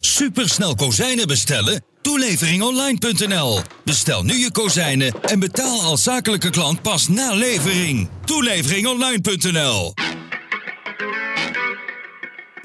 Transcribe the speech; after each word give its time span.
Supersnel 0.00 0.74
kozijnen 0.74 1.26
bestellen? 1.26 1.84
Toeleveringonline.nl. 2.02 3.60
Bestel 3.84 4.22
nu 4.22 4.34
je 4.34 4.52
kozijnen 4.52 5.12
en 5.22 5.38
betaal 5.38 5.80
als 5.80 6.02
zakelijke 6.02 6.50
klant 6.50 6.82
pas 6.82 7.08
na 7.08 7.34
levering. 7.34 8.08
Toeleveringonline.nl. 8.24 9.94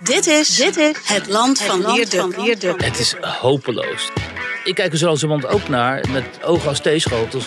Dit 0.04 0.28
is, 0.28 0.56
dit 0.56 0.78
is 0.78 0.96
het 1.04 1.28
land 1.28 1.62
van 1.62 1.94
Wierde. 2.36 2.74
Het 2.78 3.00
is 3.00 3.16
hopeloos. 3.22 4.10
Ik 4.64 4.76
kijk 4.76 4.92
er 4.92 4.98
zo 4.98 5.06
langzamerhand 5.06 5.54
ook 5.54 5.70
naar 5.70 6.10
met 6.10 6.44
ogen 6.44 6.70
als 6.70 6.82
theeschotels. 6.82 7.46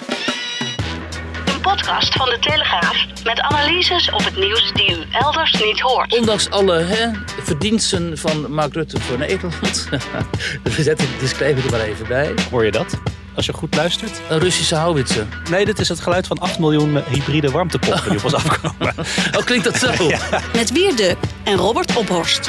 Een 1.67 1.73
podcast 1.73 2.15
van 2.15 2.29
de 2.29 2.39
Telegraaf 2.39 3.07
met 3.25 3.41
analyses 3.41 4.11
op 4.11 4.25
het 4.25 4.37
nieuws 4.37 4.73
die 4.73 4.91
u 4.91 5.05
elders 5.13 5.53
niet 5.65 5.81
hoort. 5.81 6.19
Ondanks 6.19 6.51
alle 6.51 6.79
hè, 6.79 7.11
verdiensten 7.43 8.19
van 8.19 8.53
Mark 8.53 8.75
Rutte 8.75 9.01
voor 9.01 9.19
Nederland. 9.19 9.89
We 10.77 10.83
zetten 10.83 11.07
de 11.07 11.17
disclaimer 11.21 11.65
er 11.65 11.71
maar 11.71 11.81
even 11.81 12.09
bij. 12.09 12.35
Hoor 12.51 12.65
je 12.65 12.71
dat? 12.71 13.01
Als 13.37 13.47
je 13.47 13.53
goed 13.53 13.75
luistert. 13.75 14.21
Een 14.31 14.39
Russische 14.39 14.75
houwitsen. 14.75 15.29
Nee, 15.51 15.65
dit 15.65 15.79
is 15.79 15.89
het 15.89 16.01
geluid 16.01 16.27
van 16.27 16.39
8 16.39 16.59
miljoen 16.59 17.03
hybride 17.05 17.51
warmtepompen 17.51 18.09
die 18.09 18.19
op 18.19 18.25
ons 18.25 18.35
afkomen. 18.35 18.95
Oh, 19.37 19.45
klinkt 19.45 19.65
dat 19.65 19.77
zo? 19.77 20.11
Met 20.59 20.73
Wierde 20.73 21.17
en 21.45 21.57
Robert 21.57 21.97
Ophorst. 21.97 22.49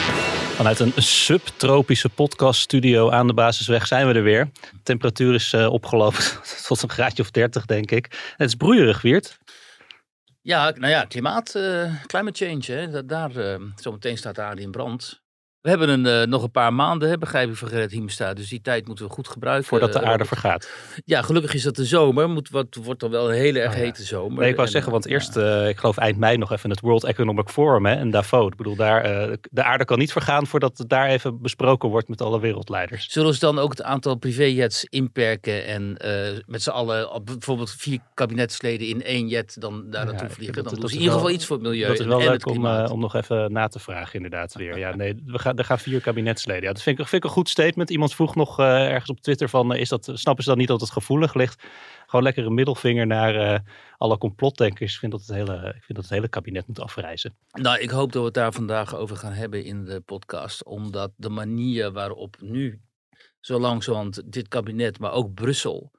Vanuit 0.56 0.80
een 0.80 0.94
subtropische 0.96 2.10
podcaststudio 2.10 3.12
aan 3.12 3.28
de 3.28 3.34
Basisweg 3.34 3.88
zijn 3.88 4.08
we 4.08 4.14
er 4.14 4.24
weer. 4.24 4.50
De 4.54 4.80
temperatuur 4.84 5.34
is 5.34 5.54
eh, 5.54 5.72
opgelopen 5.72 6.24
tot 6.68 6.82
een 6.82 6.90
graadje 6.90 7.24
of 7.24 7.32
30, 7.32 7.66
denk 7.66 7.92
ik. 7.92 8.34
Het 8.38 8.48
is 8.48 8.56
broeierig, 8.56 9.02
Wiert. 9.02 9.38
Ja, 10.42 10.72
nou 10.76 10.92
ja, 10.92 11.04
klimaat, 11.04 11.56
eh, 11.56 11.94
climate 12.06 12.46
change, 12.46 12.80
hè, 12.80 12.90
dat, 12.90 13.10
daar, 13.10 13.36
eh, 13.36 13.62
zometeen 13.76 14.18
staat 14.18 14.36
de 14.36 14.42
aarde 14.42 14.62
in 14.62 14.72
brand. 14.72 15.22
We 15.62 15.70
hebben 15.70 15.90
een, 15.90 16.06
eh, 16.06 16.28
nog 16.28 16.44
een 16.44 16.52
paar 16.52 16.74
maanden, 16.74 17.10
hè, 17.10 17.18
begrijp 17.18 17.50
ik 17.50 17.56
van 17.56 17.68
Gerrit 17.68 17.92
Hiemesta. 17.92 18.34
Dus 18.34 18.50
die 18.50 18.62
tijd 18.62 18.88
moeten 18.88 19.06
we 19.06 19.12
goed 19.12 19.28
gebruiken. 19.28 19.68
Voordat 19.68 19.94
de 19.94 20.00
eh, 20.00 20.10
aarde 20.10 20.26
vergaat. 20.26 20.70
Ja, 21.06 21.22
gelukkig 21.22 21.54
is 21.54 21.64
dat 21.64 21.76
de 21.76 21.86
zomer. 21.86 22.30
Moet, 22.30 22.50
wat, 22.50 22.76
wordt 22.84 23.00
dan 23.00 23.12
wel 23.12 23.30
een 23.30 23.36
hele 23.36 23.60
erg 23.60 23.74
Oh 23.74 23.78
hete 23.78 24.04
zomer. 24.04 24.40
Nee, 24.40 24.50
ik 24.50 24.56
wou 24.56 24.68
En, 24.68 24.74
zeggen, 24.74 24.92
want 24.92 25.04
ja. 25.04 25.12
eerst, 25.12 25.38
eh, 25.38 25.68
ik 25.68 25.78
geloof 25.78 25.98
eind 25.98 26.18
mei 26.18 26.38
nog 26.38 26.52
even 26.52 26.70
het 26.70 26.80
World 26.80 27.04
Economic 27.04 27.50
Forum 27.50 27.86
hè, 27.86 28.00
in 28.00 28.12
Davos. 28.12 28.48
Ik 28.48 28.56
bedoel, 28.56 28.76
daar, 28.76 29.04
eh, 29.04 29.34
de 29.52 29.64
aarde 29.64 29.86
kan 29.86 30.00
niet 30.00 30.12
vergaan 30.12 30.48
voordat 30.48 30.78
het 30.78 30.90
daar 30.90 31.08
even 31.08 31.42
besproken 31.42 31.90
wordt 31.90 32.08
met 32.08 32.22
alle 32.22 32.40
wereldleiders. 32.40 33.12
Zullen 33.12 33.34
ze 33.34 33.40
dan 33.40 33.60
ook 33.60 33.70
het 33.70 33.84
aantal 33.84 34.16
privéjets 34.16 34.86
inperken 34.90 35.66
en 35.66 35.98
eh, 35.98 36.40
met 36.46 36.62
z'n 36.62 36.70
allen, 36.70 37.22
bijvoorbeeld 37.24 37.72
vier 37.72 38.00
kabinetsleden 38.14 38.88
in 38.88 39.04
één 39.04 39.28
jet, 39.28 39.62
dan 39.62 39.90
daar 39.90 40.06
naartoe 40.06 40.30
vliegen? 40.30 40.64
Dan 40.64 40.74
doen 40.74 40.76
ze 40.76 40.82
in 40.82 40.88
is 40.88 40.98
ieder 40.98 41.14
geval 41.14 41.30
iets 41.30 41.46
voor 41.46 41.56
het 41.56 41.66
milieu 41.66 41.88
Dat 41.88 41.94
is 41.94 42.00
en, 42.00 42.08
wel 42.08 42.22
en 42.22 42.32
het 42.32 42.46
leuk 42.46 42.56
om, 42.56 42.66
eh, 42.66 42.92
om 42.92 43.00
nog 43.00 43.16
even 43.16 43.52
na 43.52 43.68
te 43.68 43.80
vragen, 43.80 44.16
inderdaad 44.16 44.54
weer. 44.54 44.78
Ja, 44.78 44.96
nee, 44.96 45.24
we 45.26 45.40
gaan, 45.40 45.47
er 45.56 45.66
gaan 45.66 45.80
vier 45.80 46.02
kabinetsleden. 46.02 46.64
Ja, 46.64 46.74
dat 46.74 46.82
vind 46.82 47.00
ik, 47.14 47.24
een 47.24 47.30
goed 47.30 47.50
statement. 47.50 47.90
Iemand 47.90 48.16
vroeg 48.16 48.36
nog 48.36 48.60
eh, 48.60 48.66
ergens 48.66 49.10
op 49.10 49.20
Twitter 49.20 49.50
van, 49.50 49.74
eh, 49.74 49.80
is 49.80 49.90
dat, 49.90 50.12
snappen 50.14 50.44
ze 50.44 50.50
dan 50.50 50.58
niet 50.58 50.68
dat 50.68 50.82
het 50.82 50.92
gevoelig 50.92 51.34
ligt? 51.34 51.64
Gewoon 52.06 52.24
lekker 52.24 52.46
een 52.46 52.54
middelvinger 52.54 53.08
naar 53.08 53.36
eh, 53.36 53.60
alle 53.98 54.18
complotdenkers. 54.18 54.94
Ik 54.94 55.00
vind, 55.00 55.12
dat 55.12 55.22
het 55.22 55.36
hele, 55.36 55.54
ik 55.54 55.84
vind 55.84 55.96
dat 55.96 56.04
het 56.04 56.10
hele 56.10 56.28
kabinet 56.28 56.68
moet 56.68 56.80
afreizen. 56.80 57.36
Nou, 57.52 57.80
ik 57.80 57.90
hoop 57.90 58.12
dat 58.12 58.20
we 58.20 58.26
het 58.26 58.34
daar 58.34 58.54
vandaag 58.54 58.96
over 58.96 59.18
gaan 59.18 59.34
hebben 59.34 59.64
in 59.64 59.86
de 59.86 60.00
podcast. 60.00 60.64
Omdat 60.64 61.12
de 61.16 61.30
manier 61.30 61.92
waarop 61.92 62.36
nu 62.40 62.82
zo 63.48 63.60
langzamerhand 63.60 64.32
dit 64.32 64.48
kabinet, 64.48 65.00
maar 65.00 65.12
ook 65.12 65.34
Brussel, 65.34 65.92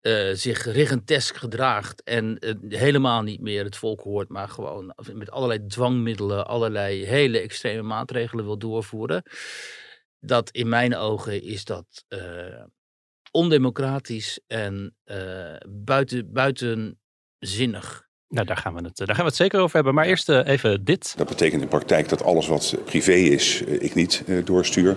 eh, 0.00 0.30
zich 0.32 0.64
regentesk 0.64 1.36
gedraagt. 1.36 2.02
En 2.02 2.38
eh, 2.38 2.54
helemaal 2.68 3.22
niet 3.22 3.40
meer 3.40 3.64
het 3.64 3.76
volk 3.76 4.00
hoort, 4.00 4.28
maar 4.28 4.48
gewoon 4.48 4.94
met 5.12 5.30
allerlei 5.30 5.66
dwangmiddelen, 5.66 6.46
allerlei 6.46 7.04
hele 7.04 7.38
extreme 7.38 7.82
maatregelen 7.82 8.44
wil 8.44 8.58
doorvoeren. 8.58 9.22
Dat 10.20 10.50
in 10.50 10.68
mijn 10.68 10.96
ogen 10.96 11.42
is 11.42 11.64
dat 11.64 12.04
eh, 12.08 12.64
ondemocratisch 13.30 14.40
en 14.46 14.96
eh, 15.04 15.54
buiten, 15.68 16.32
buitenzinnig. 16.32 18.06
Nou, 18.28 18.46
daar 18.46 18.56
gaan, 18.56 18.74
we 18.74 18.80
het, 18.82 18.96
daar 18.96 19.06
gaan 19.14 19.16
we 19.16 19.30
het 19.30 19.36
zeker 19.36 19.60
over 19.60 19.74
hebben. 19.74 19.94
Maar 19.94 20.06
eerst 20.06 20.28
even 20.28 20.84
dit. 20.84 21.14
Dat 21.16 21.28
betekent 21.28 21.62
in 21.62 21.68
praktijk 21.68 22.08
dat 22.08 22.22
alles 22.22 22.46
wat 22.46 22.76
privé 22.84 23.12
is, 23.12 23.60
ik 23.62 23.94
niet 23.94 24.22
eh, 24.26 24.44
doorstuur. 24.44 24.96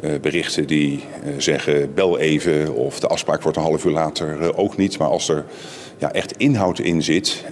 Eh, 0.00 0.20
berichten 0.20 0.66
die 0.66 1.04
eh, 1.22 1.32
zeggen 1.38 1.94
bel 1.94 2.18
even 2.18 2.74
of 2.74 3.00
de 3.00 3.06
afspraak 3.06 3.42
wordt 3.42 3.56
een 3.56 3.62
half 3.62 3.84
uur 3.84 3.92
later 3.92 4.40
eh, 4.40 4.58
ook 4.58 4.76
niet. 4.76 4.98
Maar 4.98 5.08
als 5.08 5.28
er 5.28 5.44
ja, 5.98 6.12
echt 6.12 6.32
inhoud 6.32 6.78
in 6.78 7.02
zit, 7.02 7.44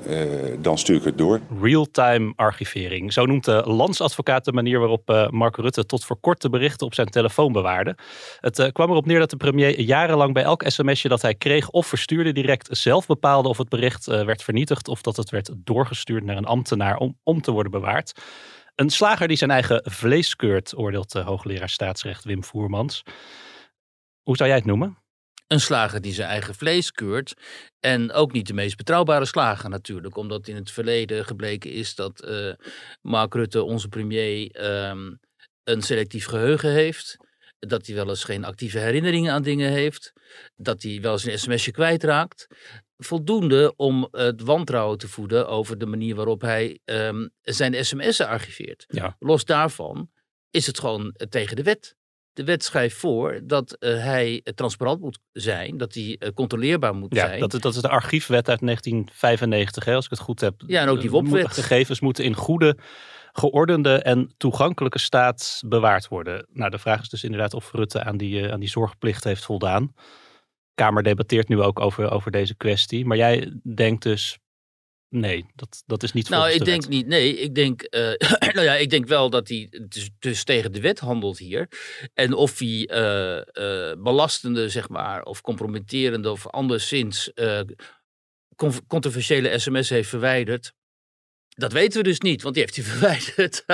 dan 0.60 0.78
stuur 0.78 0.96
ik 0.96 1.04
het 1.04 1.18
door. 1.18 1.40
Real-time 1.60 2.32
archivering. 2.36 3.12
Zo 3.12 3.26
noemt 3.26 3.44
de 3.44 3.62
landsadvocaat 3.66 4.44
de 4.44 4.52
manier 4.52 4.78
waarop 4.78 5.28
Mark 5.30 5.56
Rutte 5.56 5.86
tot 5.86 6.04
voor 6.04 6.16
kort 6.20 6.42
de 6.42 6.50
berichten 6.50 6.86
op 6.86 6.94
zijn 6.94 7.08
telefoon 7.08 7.52
bewaarde. 7.52 7.96
Het 8.40 8.72
kwam 8.72 8.90
erop 8.90 9.06
neer 9.06 9.18
dat 9.18 9.30
de 9.30 9.36
premier 9.36 9.80
jarenlang 9.80 10.32
bij 10.34 10.42
elk 10.42 10.62
sms'je 10.66 11.08
dat 11.08 11.22
hij 11.22 11.34
kreeg 11.34 11.70
of 11.70 11.86
verstuurde 11.86 12.32
direct 12.32 12.68
zelf 12.70 13.06
bepaalde 13.06 13.48
of 13.48 13.58
het 13.58 13.68
bericht 13.68 14.06
werd 14.06 14.42
vernietigd 14.42 14.88
of 14.88 15.02
dat 15.02 15.16
het 15.16 15.30
werd 15.30 15.50
doorgestuurd 15.54 16.24
naar 16.24 16.36
een 16.36 16.44
ambtenaar 16.44 16.96
om, 16.96 17.16
om 17.22 17.40
te 17.40 17.50
worden 17.50 17.72
bewaard. 17.72 18.12
Een 18.74 18.90
slager 18.90 19.28
die 19.28 19.36
zijn 19.36 19.50
eigen 19.50 19.90
vlees 19.90 20.36
keurt, 20.36 20.76
oordeelt 20.76 21.12
de 21.12 21.20
hoogleraar 21.20 21.68
staatsrecht 21.68 22.24
Wim 22.24 22.44
Voermans. 22.44 23.02
Hoe 24.22 24.36
zou 24.36 24.48
jij 24.48 24.58
het 24.58 24.66
noemen? 24.66 25.04
een 25.46 25.60
slager 25.60 26.00
die 26.00 26.12
zijn 26.12 26.28
eigen 26.28 26.54
vlees 26.54 26.92
keurt. 26.92 27.34
En 27.80 28.12
ook 28.12 28.32
niet 28.32 28.46
de 28.46 28.54
meest 28.54 28.76
betrouwbare 28.76 29.24
slager 29.24 29.70
natuurlijk. 29.70 30.16
Omdat 30.16 30.48
in 30.48 30.54
het 30.54 30.70
verleden 30.70 31.24
gebleken 31.24 31.70
is 31.70 31.94
dat 31.94 32.20
eh, 32.20 32.52
Mark 33.02 33.34
Rutte, 33.34 33.62
onze 33.62 33.88
premier, 33.88 34.50
ehm, 34.50 35.14
een 35.64 35.82
selectief 35.82 36.26
geheugen 36.26 36.70
heeft. 36.70 37.16
Dat 37.58 37.86
hij 37.86 37.94
wel 37.94 38.08
eens 38.08 38.24
geen 38.24 38.44
actieve 38.44 38.78
herinneringen 38.78 39.32
aan 39.32 39.42
dingen 39.42 39.70
heeft. 39.70 40.12
Dat 40.56 40.82
hij 40.82 41.00
wel 41.00 41.12
eens 41.12 41.24
een 41.24 41.38
sms'je 41.38 41.70
kwijtraakt. 41.70 42.46
Voldoende 43.06 43.72
om 43.76 44.08
het 44.10 44.40
wantrouwen 44.42 44.98
te 44.98 45.08
voeden 45.08 45.48
over 45.48 45.78
de 45.78 45.86
manier 45.86 46.14
waarop 46.14 46.40
hij 46.40 46.78
ehm, 46.84 47.26
zijn 47.42 47.84
sms'en 47.84 48.28
archiveert. 48.28 48.84
Ja. 48.88 49.16
Los 49.18 49.44
daarvan 49.44 50.10
is 50.50 50.66
het 50.66 50.78
gewoon 50.78 51.10
eh, 51.12 51.26
tegen 51.26 51.56
de 51.56 51.62
wet. 51.62 51.96
De 52.32 52.44
wet 52.44 52.64
schrijft 52.64 52.96
voor 52.96 53.40
dat 53.44 53.72
eh, 53.72 53.90
hij 54.02 54.40
eh, 54.44 54.52
transparant 54.54 55.00
moet 55.00 55.18
zijn, 55.32 55.76
dat 55.76 55.94
hij 55.94 56.18
controleerbaar 56.34 56.94
moet 56.94 57.14
Ja, 57.14 57.26
zijn. 57.26 57.40
dat, 57.40 57.54
is- 57.54 57.60
dat 57.60 57.74
is 57.74 57.80
de 57.80 57.88
archiefwet 57.88 58.48
uit 58.48 58.60
1995, 58.60 59.84
hè, 59.84 59.94
als 59.94 60.04
ik 60.04 60.10
het 60.10 60.20
goed 60.20 60.40
heb. 60.40 60.54
Ja, 60.66 60.82
en 60.82 60.88
ook 60.88 61.00
die 61.00 61.10
WOP-wet. 61.10 61.52
Gegevens 61.52 62.00
moeten 62.00 62.24
in 62.24 62.34
goede, 62.34 62.76
geordende 63.32 63.94
en 64.02 64.34
toegankelijke 64.36 64.98
staat 64.98 65.62
bewaard 65.66 66.08
worden. 66.08 66.46
Nou, 66.52 66.70
de 66.70 66.78
vraag 66.78 67.00
is 67.02 67.08
dus 67.08 67.24
inderdaad 67.24 67.54
of 67.54 67.72
Rutte 67.72 68.02
aan 68.04 68.16
die, 68.16 68.52
aan 68.52 68.60
die 68.60 68.68
zorgplicht 68.68 69.24
heeft 69.24 69.44
voldaan. 69.44 69.94
Kamer 70.74 71.02
debatteert 71.02 71.48
nu 71.48 71.60
ook 71.60 71.80
over, 71.80 72.10
over 72.10 72.30
deze 72.30 72.54
kwestie. 72.56 73.04
Maar 73.06 73.16
jij 73.16 73.60
denkt 73.74 74.02
dus, 74.02 74.38
nee, 75.08 75.46
dat, 75.54 75.82
dat 75.86 76.02
is 76.02 76.12
niet 76.12 76.28
nou, 76.28 76.50
ik 76.50 76.58
de 76.58 76.64
denk 76.64 76.88
niet. 76.88 77.06
Nee, 77.06 77.36
ik 77.36 77.54
denk, 77.54 77.82
eh, 77.82 78.12
nou 78.54 78.66
ja, 78.66 78.74
ik 78.74 78.90
denk 78.90 79.06
wel 79.06 79.30
dat 79.30 79.48
hij 79.48 79.68
dus, 79.88 80.10
dus 80.18 80.44
tegen 80.44 80.72
de 80.72 80.80
wet 80.80 80.98
handelt 80.98 81.38
hier. 81.38 81.68
En 82.14 82.32
of 82.34 82.58
hij 82.58 82.86
eh, 82.86 83.36
eh, 83.90 83.98
belastende, 83.98 84.68
zeg 84.68 84.88
maar, 84.88 85.22
of 85.22 85.40
compromitterende 85.40 86.30
of 86.30 86.46
anderszins 86.46 87.32
con- 88.56 88.86
controversiële 88.86 89.58
sms 89.58 89.88
heeft 89.88 90.08
verwijderd. 90.08 90.72
Dat 91.48 91.72
weten 91.72 92.02
we 92.02 92.08
dus 92.08 92.20
niet, 92.20 92.42
want 92.42 92.54
die 92.54 92.64
heeft 92.64 92.76
hij 92.76 92.84
verwijderd. 92.94 93.64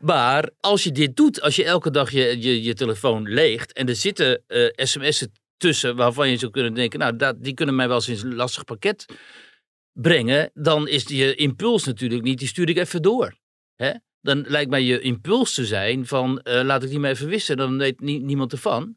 Maar 0.00 0.50
als 0.60 0.84
je 0.84 0.92
dit 0.92 1.16
doet, 1.16 1.40
als 1.40 1.56
je 1.56 1.64
elke 1.64 1.90
dag 1.90 2.10
je, 2.10 2.42
je, 2.42 2.62
je 2.62 2.74
telefoon 2.74 3.28
leegt 3.28 3.72
en 3.72 3.88
er 3.88 3.96
zitten 3.96 4.42
eh, 4.46 4.68
sms'en 4.74 5.32
tussen 5.62 5.96
waarvan 5.96 6.30
je 6.30 6.36
zou 6.36 6.50
kunnen 6.52 6.74
denken, 6.74 6.98
nou, 6.98 7.16
dat, 7.16 7.42
die 7.44 7.54
kunnen 7.54 7.74
mij 7.74 7.88
wel 7.88 8.02
eens 8.06 8.22
een 8.22 8.34
lastig 8.34 8.64
pakket 8.64 9.06
brengen, 9.92 10.50
dan 10.54 10.88
is 10.88 11.04
je 11.08 11.34
impuls 11.34 11.84
natuurlijk 11.84 12.22
niet, 12.22 12.38
die 12.38 12.48
stuur 12.48 12.68
ik 12.68 12.76
even 12.76 13.02
door. 13.02 13.34
Hè? 13.76 13.92
Dan 14.20 14.44
lijkt 14.48 14.70
mij 14.70 14.82
je 14.82 15.00
impuls 15.00 15.54
te 15.54 15.66
zijn 15.66 16.06
van, 16.06 16.40
eh, 16.40 16.64
laat 16.64 16.82
ik 16.82 16.90
die 16.90 16.98
maar 16.98 17.10
even 17.10 17.28
wissen, 17.28 17.56
dan 17.56 17.78
weet 17.78 18.00
nie- 18.00 18.22
niemand 18.22 18.52
ervan. 18.52 18.96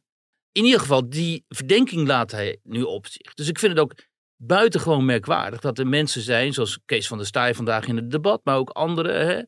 In 0.52 0.64
ieder 0.66 0.80
geval, 0.80 1.10
die 1.10 1.46
verdenking 1.48 2.08
laat 2.08 2.32
hij 2.32 2.60
nu 2.64 2.82
op 2.82 3.08
zich. 3.08 3.34
Dus 3.34 3.48
ik 3.48 3.60
vind 3.60 3.72
het 3.72 3.82
ook 3.82 3.94
buitengewoon 4.36 5.06
merkwaardig 5.06 5.60
dat 5.60 5.80
er 5.80 5.88
mensen 5.88 6.22
zijn, 6.22 6.54
zoals 6.54 6.80
Kees 6.86 7.08
van 7.08 7.18
der 7.18 7.28
Staaij 7.28 7.54
vandaag 7.56 7.88
in 7.88 7.96
het 7.96 8.12
debat, 8.12 8.42
maar 8.44 8.58
ook 8.58 8.70
anderen, 8.70 9.28
hè? 9.28 9.42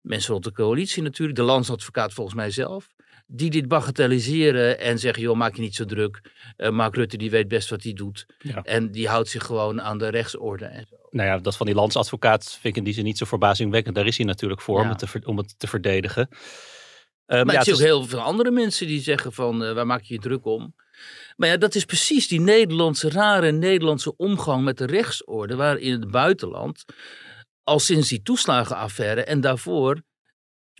mensen 0.00 0.32
rond 0.32 0.44
de 0.44 0.52
coalitie 0.52 1.02
natuurlijk, 1.02 1.38
de 1.38 1.44
landsadvocaat 1.44 2.12
volgens 2.12 2.36
mij 2.36 2.50
zelf, 2.50 2.94
die 3.30 3.50
dit 3.50 3.68
bagatelliseren 3.68 4.78
en 4.80 4.98
zeggen, 4.98 5.22
joh, 5.22 5.36
maak 5.36 5.54
je 5.54 5.60
niet 5.60 5.74
zo 5.74 5.84
druk. 5.84 6.20
Uh, 6.56 6.70
Mark 6.70 6.94
Rutte 6.94 7.16
die 7.16 7.30
weet 7.30 7.48
best 7.48 7.70
wat 7.70 7.82
hij 7.82 7.92
doet. 7.92 8.26
Ja. 8.38 8.62
En 8.62 8.90
die 8.90 9.08
houdt 9.08 9.28
zich 9.28 9.44
gewoon 9.44 9.82
aan 9.82 9.98
de 9.98 10.08
rechtsorde 10.08 10.64
en 10.64 10.86
zo. 10.90 10.96
Nou 11.10 11.28
ja, 11.28 11.38
dat 11.38 11.56
van 11.56 11.66
die 11.66 11.74
landsadvocaat 11.74 12.44
vind 12.52 12.64
ik 12.64 12.76
in 12.76 12.84
die 12.84 12.94
zin 12.94 13.04
niet 13.04 13.18
zo 13.18 13.24
verbazingwekkend. 13.24 13.94
Daar 13.94 14.06
is 14.06 14.16
hij 14.16 14.26
natuurlijk 14.26 14.60
voor 14.60 14.80
om, 14.80 14.88
het 14.88 14.98
te, 14.98 15.06
ver- 15.06 15.26
om 15.26 15.36
het 15.36 15.54
te 15.58 15.66
verdedigen. 15.66 16.28
Ehm, 17.26 17.44
Maar 17.46 17.54
ja, 17.54 17.60
het 17.60 17.68
ook 17.68 17.74
is- 17.74 17.80
heel 17.80 18.04
veel 18.04 18.20
andere 18.20 18.50
mensen 18.50 18.86
die 18.86 19.00
zeggen 19.00 19.32
van, 19.32 19.64
eh, 19.64 19.72
waar 19.72 19.86
maak 19.86 20.02
je 20.02 20.14
je 20.14 20.20
druk 20.20 20.44
om? 20.46 20.74
Maar 21.36 21.48
ja, 21.48 21.56
dat 21.56 21.74
is 21.74 21.84
precies 21.84 22.28
die 22.28 22.40
Nederlandse, 22.40 23.10
rare 23.10 23.50
Nederlandse 23.52 24.16
omgang 24.16 24.64
met 24.64 24.78
de 24.78 24.86
rechtsorde, 24.86 25.56
waar 25.56 25.78
in 25.78 25.92
het 25.92 26.10
buitenland, 26.10 26.84
al 27.62 27.78
sinds 27.78 28.08
die 28.08 28.22
toeslagenaffaire 28.22 29.24
en 29.24 29.40
daarvoor, 29.40 30.02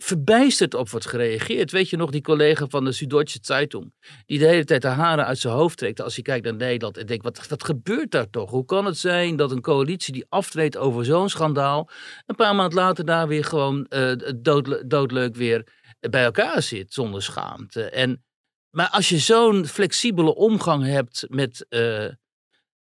verbijsterd 0.03 0.73
op 0.73 0.89
wordt 0.89 1.07
gereageerd. 1.07 1.71
Weet 1.71 1.89
je 1.89 1.97
nog, 1.97 2.11
die 2.11 2.21
collega 2.21 2.65
van 2.67 2.85
de 2.85 2.91
Süddeutsche 2.91 3.39
Zeitung, 3.41 3.93
die 4.25 4.39
de 4.39 4.45
hele 4.45 4.63
tijd 4.63 4.81
de 4.81 4.87
haren 4.87 5.25
uit 5.25 5.37
zijn 5.37 5.53
hoofd 5.53 5.77
trekt 5.77 6.01
als 6.01 6.13
hij 6.13 6.23
kijkt 6.23 6.45
naar 6.45 6.55
Nederland 6.55 6.97
en 6.97 7.05
denkt, 7.05 7.23
wat, 7.23 7.47
wat 7.47 7.63
gebeurt 7.63 8.11
daar 8.11 8.29
toch? 8.29 8.49
Hoe 8.49 8.65
kan 8.65 8.85
het 8.85 8.97
zijn 8.97 9.35
dat 9.35 9.51
een 9.51 9.61
coalitie 9.61 10.13
die 10.13 10.25
aftreedt 10.29 10.77
over 10.77 11.05
zo'n 11.05 11.29
schandaal, 11.29 11.89
een 12.25 12.35
paar 12.35 12.55
maanden 12.55 12.77
later 12.79 13.05
daar 13.05 13.27
weer 13.27 13.43
gewoon 13.43 13.87
doodle- 14.35 14.87
doodleuk 14.87 15.35
weer 15.35 15.63
bij 15.99 16.23
elkaar 16.23 16.61
zit 16.61 16.93
zonder 16.93 17.23
schaamte. 17.23 17.89
En, 17.89 18.23
maar 18.69 18.89
als 18.89 19.09
je 19.09 19.17
zo'n 19.17 19.65
flexibele 19.65 20.35
omgang 20.35 20.85
hebt 20.85 21.25
met, 21.27 21.65
eh, 21.69 22.05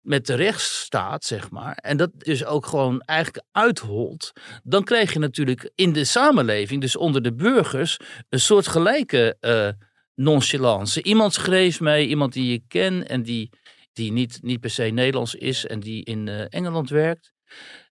met 0.09 0.27
de 0.27 0.35
rechtsstaat, 0.35 1.25
zeg 1.25 1.51
maar, 1.51 1.75
en 1.75 1.97
dat 1.97 2.11
dus 2.17 2.45
ook 2.45 2.67
gewoon 2.67 3.01
eigenlijk 3.01 3.47
uitholt, 3.53 4.33
dan 4.63 4.85
krijg 4.85 5.13
je 5.13 5.19
natuurlijk 5.19 5.71
in 5.75 5.93
de 5.93 6.05
samenleving, 6.05 6.81
dus 6.81 6.97
onder 6.97 7.23
de 7.23 7.35
burgers, 7.35 7.97
een 8.29 8.41
soort 8.41 8.67
gelijke 8.67 9.37
eh, 9.41 9.69
nonchalance. 10.15 11.03
Iemand 11.03 11.35
schreef 11.35 11.81
mij, 11.81 12.07
iemand 12.07 12.33
die 12.33 12.53
ik 12.53 12.65
ken 12.69 13.09
en 13.09 13.23
die, 13.23 13.51
die 13.93 14.13
niet, 14.13 14.39
niet 14.43 14.61
per 14.61 14.71
se 14.71 14.83
Nederlands 14.83 15.35
is 15.35 15.67
en 15.67 15.81
die 15.81 16.05
in 16.05 16.29
eh, 16.29 16.45
Engeland 16.49 16.91
werkt, 16.91 17.33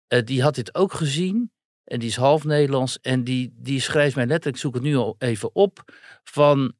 eh, 0.07 0.23
die 0.23 0.41
had 0.41 0.55
dit 0.55 0.75
ook 0.75 0.93
gezien. 0.93 1.51
En 1.83 1.99
die 1.99 2.09
is 2.09 2.15
half 2.15 2.43
Nederlands. 2.43 2.99
En 3.01 3.23
die, 3.23 3.53
die 3.55 3.81
schrijft 3.81 4.15
mij 4.15 4.25
letterlijk, 4.25 4.55
ik 4.55 4.61
zoek 4.61 4.73
het 4.73 4.83
nu 4.83 4.95
al 4.95 5.15
even 5.17 5.55
op. 5.55 5.83
Van 6.23 6.73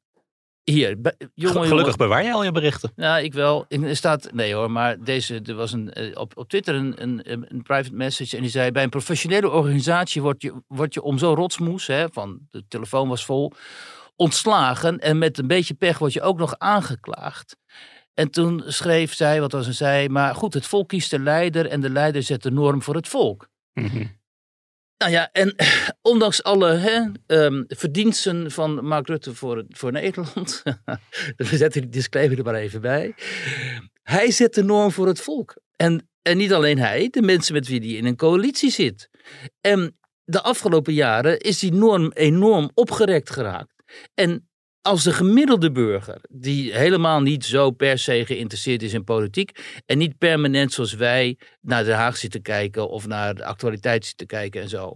hier, 0.72 1.00
bij- 1.00 1.14
jongen. 1.34 1.66
Gelukkig 1.66 1.96
bewaar 1.96 2.22
jij 2.22 2.32
al 2.32 2.44
je 2.44 2.52
berichten. 2.52 2.92
Nou, 2.96 3.22
ik 3.22 3.32
wel. 3.32 3.66
Er 3.68 3.96
staat, 3.96 4.32
nee 4.32 4.54
hoor, 4.54 4.70
maar 4.70 5.04
deze, 5.04 5.40
er 5.44 5.54
was 5.54 5.72
een, 5.72 5.92
eh, 5.92 6.20
op, 6.20 6.36
op 6.36 6.48
Twitter 6.48 6.74
een, 6.74 7.02
een, 7.02 7.22
een 7.48 7.62
private 7.62 7.94
message. 7.94 8.36
En 8.36 8.42
die 8.42 8.50
zei: 8.50 8.70
Bij 8.70 8.82
een 8.82 8.88
professionele 8.88 9.50
organisatie 9.50 10.22
word 10.22 10.42
je, 10.42 10.52
word 10.66 10.94
je 10.94 11.02
om 11.02 11.18
zo'n 11.18 11.34
rotsmoes, 11.34 11.86
hè, 11.86 12.06
van 12.12 12.38
de 12.50 12.64
telefoon 12.68 13.08
was 13.08 13.24
vol, 13.24 13.52
ontslagen. 14.16 14.98
En 14.98 15.18
met 15.18 15.38
een 15.38 15.46
beetje 15.46 15.74
pech 15.74 15.98
word 15.98 16.12
je 16.12 16.20
ook 16.22 16.38
nog 16.38 16.58
aangeklaagd. 16.58 17.56
En 18.14 18.30
toen 18.30 18.62
schreef 18.66 19.14
zij, 19.14 19.40
wat 19.40 19.52
was 19.52 19.64
ze 19.64 19.72
zei, 19.72 20.08
maar 20.08 20.34
goed, 20.34 20.54
het 20.54 20.66
volk 20.66 20.88
kiest 20.88 21.10
de 21.10 21.18
leider 21.18 21.66
en 21.66 21.80
de 21.80 21.90
leider 21.90 22.22
zet 22.22 22.42
de 22.42 22.50
norm 22.50 22.82
voor 22.82 22.94
het 22.94 23.08
volk. 23.08 23.48
Nou 24.98 25.12
ja, 25.12 25.32
en 25.32 25.54
ondanks 26.12 26.42
alle 26.42 26.72
hè, 26.72 27.04
ehm, 27.26 27.62
verdiensten 27.66 28.50
van 28.50 28.84
Mark 28.84 29.06
Rutte 29.06 29.34
voor, 29.34 29.64
voor 29.68 29.92
Nederland, 29.92 30.62
we 31.36 31.56
zetten 31.56 31.80
die 31.80 31.90
disclaimer 31.90 32.38
er 32.38 32.44
maar 32.44 32.54
even 32.54 32.80
bij, 32.80 33.14
hij 34.02 34.30
zet 34.30 34.54
de 34.54 34.64
norm 34.64 34.92
voor 34.92 35.06
het 35.06 35.20
volk. 35.20 35.56
En, 35.76 36.08
en 36.22 36.36
niet 36.36 36.52
alleen 36.52 36.78
hij, 36.78 37.08
de 37.10 37.22
mensen 37.22 37.54
met 37.54 37.68
wie 37.68 37.80
hij 37.80 37.88
in 37.88 38.04
een 38.04 38.16
coalitie 38.16 38.70
zit. 38.70 39.08
En 39.60 39.98
de 40.24 40.42
afgelopen 40.42 40.92
jaren 40.92 41.38
is 41.38 41.58
die 41.58 41.72
norm 41.72 42.10
enorm 42.12 42.70
opgerekt 42.74 43.30
geraakt. 43.30 43.74
En 44.14 44.47
als 44.88 45.02
de 45.02 45.12
gemiddelde 45.12 45.72
burger, 45.72 46.20
die 46.30 46.74
helemaal 46.74 47.20
niet 47.20 47.44
zo 47.44 47.70
per 47.70 47.98
se 47.98 48.24
geïnteresseerd 48.26 48.82
is 48.82 48.92
in 48.92 49.04
politiek 49.04 49.80
en 49.86 49.98
niet 49.98 50.18
permanent 50.18 50.72
zoals 50.72 50.92
wij 50.92 51.38
naar 51.60 51.84
Den 51.84 51.96
Haag 51.96 52.16
zit 52.16 52.30
te 52.30 52.40
kijken 52.40 52.88
of 52.88 53.06
naar 53.06 53.34
de 53.34 53.44
actualiteit 53.44 54.04
zit 54.06 54.16
te 54.16 54.26
kijken 54.26 54.62
en 54.62 54.68
zo. 54.68 54.92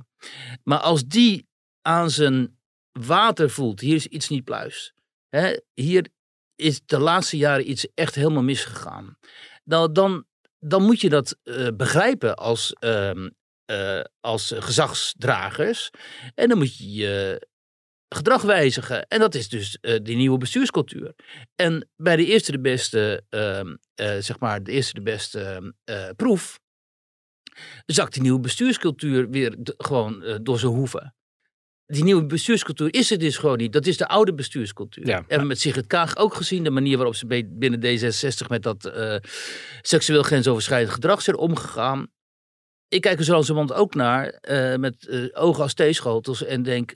Maar 0.64 0.78
als 0.78 1.04
die 1.04 1.46
aan 1.82 2.10
zijn 2.10 2.58
water 2.92 3.50
voelt, 3.50 3.80
hier 3.80 3.94
is 3.94 4.06
iets 4.06 4.28
niet 4.28 4.44
pluis. 4.44 4.92
Hè, 5.28 5.56
hier 5.74 6.08
is 6.56 6.80
de 6.84 6.98
laatste 6.98 7.36
jaren 7.36 7.70
iets 7.70 7.86
echt 7.94 8.14
helemaal 8.14 8.42
misgegaan. 8.42 9.18
Nou, 9.64 9.92
dan, 9.92 10.24
dan 10.58 10.82
moet 10.82 11.00
je 11.00 11.08
dat 11.08 11.38
eh, 11.42 11.68
begrijpen 11.76 12.36
als, 12.36 12.72
ehm, 12.72 13.28
eh, 13.64 14.00
als 14.20 14.52
gezagsdragers. 14.56 15.90
En 16.34 16.48
dan 16.48 16.58
moet 16.58 16.76
je 16.76 16.92
je 16.92 17.46
gedrag 18.14 18.42
wijzigen. 18.42 19.06
En 19.08 19.18
dat 19.18 19.34
is 19.34 19.48
dus 19.48 19.78
eh, 19.80 19.98
die 20.02 20.16
nieuwe 20.16 20.38
bestuurscultuur. 20.38 21.14
En 21.56 21.88
bij 21.96 22.16
de 22.16 22.26
eerste 22.26 22.52
de 22.52 22.60
beste, 22.60 23.24
ehm, 23.28 23.76
eh, 23.94 24.16
zeg 24.18 24.38
maar, 24.38 24.62
de 24.62 24.70
eerste 24.70 24.94
de 24.94 25.02
beste 25.02 25.40
ehm, 25.40 25.70
eh, 25.84 26.08
proef, 26.16 26.60
zakt 27.86 28.12
die 28.12 28.22
nieuwe 28.22 28.40
bestuurscultuur 28.40 29.30
weer 29.30 29.56
gewoon 29.76 30.40
door 30.42 30.58
zijn 30.58 30.72
hoeven. 30.72 31.14
Die 31.86 32.04
nieuwe 32.04 32.26
bestuurscultuur 32.26 32.94
is 32.94 33.10
het 33.10 33.20
dus 33.20 33.36
gewoon 33.36 33.58
niet. 33.58 33.72
Dat 33.72 33.86
is 33.86 33.96
de 33.96 34.08
oude 34.08 34.34
bestuurscultuur. 34.34 35.06
Ja. 35.06 35.16
Hebben 35.16 35.38
we 35.38 35.44
met 35.44 35.60
Sigrid 35.60 35.86
Kaag 35.86 36.16
ook 36.16 36.34
gezien. 36.34 36.64
De 36.64 36.70
manier 36.70 36.96
waarop 36.96 37.14
ze 37.14 37.46
binnen 37.48 37.80
D66 37.80 38.48
met 38.48 38.62
dat 38.62 38.92
seksueel 39.80 40.22
grensoverschrijdend 40.22 40.92
gedrag 40.92 41.22
zijn 41.22 41.36
omgegaan. 41.36 42.06
Ik 42.88 43.00
kijk 43.00 43.18
er 43.18 43.24
zo 43.24 43.32
langzamerhand 43.32 43.72
ook 43.72 43.94
naar 43.94 44.38
met 44.80 45.08
ogen 45.34 45.62
als 45.62 45.74
theeschotels 45.74 46.44
en 46.44 46.62
denk, 46.62 46.94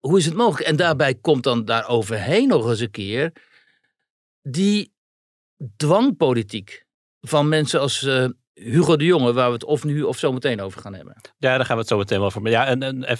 hoe 0.00 0.18
is 0.18 0.24
het 0.24 0.34
mogelijk? 0.34 0.68
En 0.68 0.76
daarbij 0.76 1.14
komt 1.14 1.42
dan 1.42 1.64
daar 1.64 1.88
overheen 1.88 2.48
nog 2.48 2.68
eens 2.68 2.80
een 2.80 2.90
keer 2.90 3.32
die 4.42 4.94
dwangpolitiek 5.76 6.84
van 7.20 7.48
mensen 7.48 7.80
als 7.80 8.02
eh, 8.02 8.28
Hugo 8.62 8.96
de 8.96 9.04
Jonge, 9.04 9.32
waar 9.32 9.46
we 9.46 9.52
het 9.52 9.64
of 9.64 9.84
nu 9.84 10.02
of 10.02 10.18
zo 10.18 10.32
meteen 10.32 10.60
over 10.60 10.80
gaan 10.80 10.94
hebben. 10.94 11.16
Ja, 11.38 11.56
daar 11.56 11.64
gaan 11.64 11.74
we 11.74 11.80
het 11.80 11.90
zo 11.90 11.96
meteen 11.98 12.18
wel 12.18 12.26
over. 12.26 12.50
Ja, 12.50 12.66
en, 12.66 12.82
en 12.82 13.18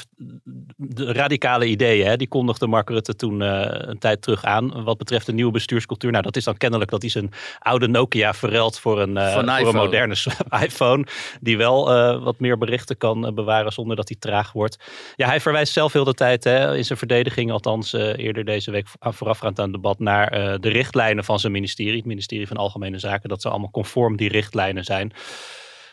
de 0.77 1.13
radicale 1.13 1.67
ideeën, 1.67 2.07
hè, 2.07 2.17
die 2.17 2.29
kondigde 2.29 2.67
Mark 2.67 2.89
Rutte 2.89 3.17
toen 3.17 3.43
eh, 3.43 3.67
een 3.89 3.99
tijd 3.99 4.23
terug 4.23 4.45
aan. 4.45 4.85
Wat 4.85 4.99
betreft 4.99 5.27
de 5.27 5.33
nieuwe 5.33 5.53
bestuurscultuur. 5.53 6.11
Nou, 6.11 6.23
dat 6.23 6.37
is 6.37 6.45
dan 6.45 6.57
kennelijk 6.57 6.91
dat 6.91 7.01
hij 7.03 7.11
zijn 7.11 7.31
oude 7.59 7.89
Nokia 7.89 8.35
verruilt 8.35 8.79
voor 8.79 9.01
een, 9.01 9.17
eh, 9.17 9.33
Voor 9.33 9.49
een 9.69 9.75
moderne 9.75 10.15
iPhone. 10.65 11.07
Die 11.41 11.57
wel 11.57 11.93
eh, 11.93 12.23
wat 12.23 12.41
meer 12.41 12.59
berichten 12.59 12.97
kan 12.97 13.35
bewaren 13.35 13.73
zonder 13.73 13.97
dat 13.97 14.09
hij 14.09 14.17
traag 14.21 14.53
wordt. 14.53 14.79
Ja, 15.17 15.27
hij 15.27 15.41
verwijst 15.41 15.73
zelf 15.73 15.93
heel 15.93 16.05
de 16.05 16.15
tijd, 16.15 16.45
hè, 16.45 16.77
in 16.77 16.85
zijn 16.85 16.99
verdediging 16.99 17.51
althans 17.53 17.93
eerder 17.93 18.45
deze 18.45 18.71
week 18.71 18.87
aan- 18.99 19.15
voorafgaand 19.15 19.59
aan 19.59 19.65
het 19.65 19.75
debat, 19.75 19.99
naar 19.99 20.31
de 20.61 20.69
richtlijnen 20.69 21.25
van 21.25 21.39
zijn 21.41 21.53
ministerie. 21.53 21.97
Het 21.97 22.07
ministerie 22.07 22.47
van 22.47 22.57
Algemene 22.57 22.99
Zaken. 22.99 23.29
Dat 23.29 23.43
ze 23.43 23.49
allemaal 23.49 23.71
conform 23.71 24.17
die 24.17 24.29
richtlijnen 24.29 24.85
zijn. 24.85 25.12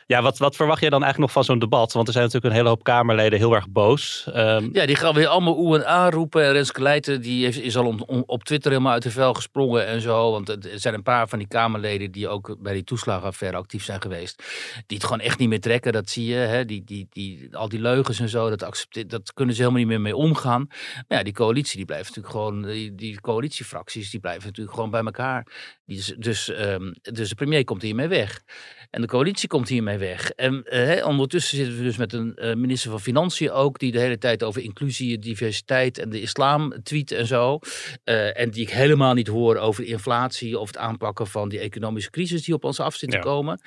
Ja, 0.07 0.21
wat, 0.21 0.37
wat 0.37 0.55
verwacht 0.55 0.81
jij 0.81 0.89
dan 0.89 1.03
eigenlijk 1.03 1.33
nog 1.33 1.43
van 1.45 1.53
zo'n 1.53 1.69
debat? 1.69 1.93
Want 1.93 2.07
er 2.07 2.13
zijn 2.13 2.25
natuurlijk 2.25 2.53
een 2.53 2.59
hele 2.59 2.69
hoop 2.73 2.83
Kamerleden 2.83 3.39
heel 3.39 3.53
erg 3.55 3.69
boos. 3.69 4.29
Ehm, 4.33 4.69
Ja, 4.71 4.85
die 4.85 4.95
gaan 4.95 5.13
weer 5.13 5.27
allemaal 5.27 5.57
oe 5.57 5.77
en 5.77 5.87
a 5.87 6.09
roepen. 6.09 6.43
En 6.43 6.51
Renske 6.51 6.81
Leijten 6.81 7.21
die 7.21 7.43
heeft, 7.43 7.59
is 7.61 7.77
al 7.77 7.95
op 8.25 8.43
Twitter 8.43 8.71
helemaal 8.71 8.93
uit 8.93 9.03
de 9.03 9.11
vel 9.11 9.33
gesprongen 9.33 9.85
en 9.85 10.01
zo. 10.01 10.31
Want 10.31 10.49
er 10.49 10.79
zijn 10.79 10.93
een 10.93 11.03
paar 11.03 11.27
van 11.27 11.39
die 11.39 11.47
Kamerleden 11.47 12.11
die 12.11 12.27
ook 12.27 12.55
bij 12.59 12.73
die 12.73 12.83
toeslagenaffaire 12.83 13.57
actief 13.57 13.83
zijn 13.83 14.01
geweest. 14.01 14.43
Die 14.85 14.97
het 14.97 15.05
gewoon 15.07 15.19
echt 15.21 15.39
niet 15.39 15.49
meer 15.49 15.61
trekken, 15.61 15.91
dat 15.93 16.09
zie 16.09 16.25
je. 16.25 16.35
Hè? 16.35 16.65
Die, 16.65 16.83
die, 16.83 17.07
die, 17.09 17.49
al 17.51 17.69
die 17.69 17.81
leugens 17.81 18.19
en 18.19 18.29
zo, 18.29 18.49
dat, 18.49 18.63
accepte- 18.63 19.05
dat 19.05 19.33
kunnen 19.33 19.55
ze 19.55 19.61
helemaal 19.61 19.81
niet 19.81 19.89
meer 19.91 20.01
mee 20.01 20.15
omgaan. 20.15 20.65
Maar 21.07 21.17
ja, 21.17 21.23
die 21.23 21.33
coalitie 21.33 21.77
die 21.77 21.85
blijft 21.85 22.07
natuurlijk 22.15 22.35
gewoon, 22.35 22.61
die, 22.95 23.21
coalitiefracties 23.21 24.09
die 24.09 24.19
blijven 24.19 24.45
natuurlijk 24.45 24.75
gewoon 24.75 24.91
bij 24.91 25.03
elkaar. 25.03 25.47
Is, 25.85 26.15
dus, 26.17 26.49
ehm, 26.49 26.91
dus 27.01 27.29
de 27.29 27.35
premier 27.35 27.63
komt 27.63 27.81
hiermee 27.81 28.07
weg. 28.07 28.41
En 28.89 29.01
de 29.01 29.07
coalitie 29.07 29.47
komt 29.47 29.67
hiermee 29.69 29.97
weg. 29.97 30.29
En 30.31 30.63
eh, 30.63 31.07
ondertussen 31.07 31.57
zitten 31.57 31.77
we 31.77 31.83
dus 31.83 31.97
met 31.97 32.13
een 32.13 32.35
eh, 32.35 32.55
minister 32.55 32.89
van 32.91 32.99
Financiën 33.01 33.51
ook, 33.51 33.79
die 33.79 33.91
de 33.91 33.99
hele 33.99 34.17
tijd 34.17 34.43
over 34.43 34.61
inclusie, 34.61 35.19
diversiteit 35.19 35.97
en 35.97 36.09
de 36.09 36.21
islam 36.21 36.73
tweet 36.83 37.11
en 37.11 37.27
zo. 37.27 37.59
Eh, 38.03 38.39
en 38.39 38.49
die 38.49 38.61
ik 38.61 38.69
helemaal 38.69 39.13
niet 39.13 39.27
hoor 39.27 39.55
over 39.57 39.83
inflatie 39.83 40.59
of 40.59 40.67
het 40.67 40.77
aanpakken 40.77 41.27
van 41.27 41.49
die 41.49 41.59
economische 41.59 42.09
crisis 42.09 42.43
die 42.43 42.53
op 42.53 42.63
ons 42.63 42.79
af 42.79 42.95
zit 42.95 43.09
te 43.09 43.15
Ja. 43.15 43.21
komen. 43.21 43.61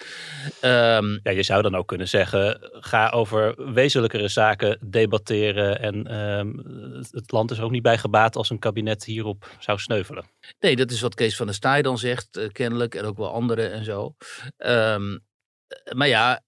Ehm, 0.61 1.19
ja, 1.23 1.31
je 1.31 1.43
zou 1.43 1.63
dan 1.63 1.75
ook 1.75 1.87
kunnen 1.89 2.09
zeggen, 2.09 2.69
ga 2.73 3.09
over 3.09 3.73
wezenlijkere 3.73 4.29
zaken 4.29 4.79
debatteren. 4.87 5.81
En 5.81 6.07
ehm, 6.07 6.49
het- 7.11 7.33
land 7.33 7.51
is 7.51 7.61
ook 7.61 7.71
niet 7.71 7.83
bij 7.83 7.99
gebaat 7.99 8.37
als 8.37 8.51
een 8.51 8.59
kabinet 8.59 9.05
hierop 9.05 9.49
zou 9.59 9.79
sneuvelen. 9.79 10.25
Nee, 10.61 10.77
dat 10.77 10.91
is 10.91 11.01
wat 11.01 11.15
Kees 11.15 11.37
van 11.37 11.47
der 11.47 11.55
Staaij 11.55 11.83
dan 11.83 11.99
zegt, 11.99 12.49
kennelijk. 12.53 12.95
En 12.95 13.05
ook 13.05 13.17
wel 13.17 13.33
anderen 13.33 13.73
en 13.73 13.85
zo. 13.85 14.15
Eh, 14.57 14.97
maar 15.95 16.09
ja, 16.09 16.43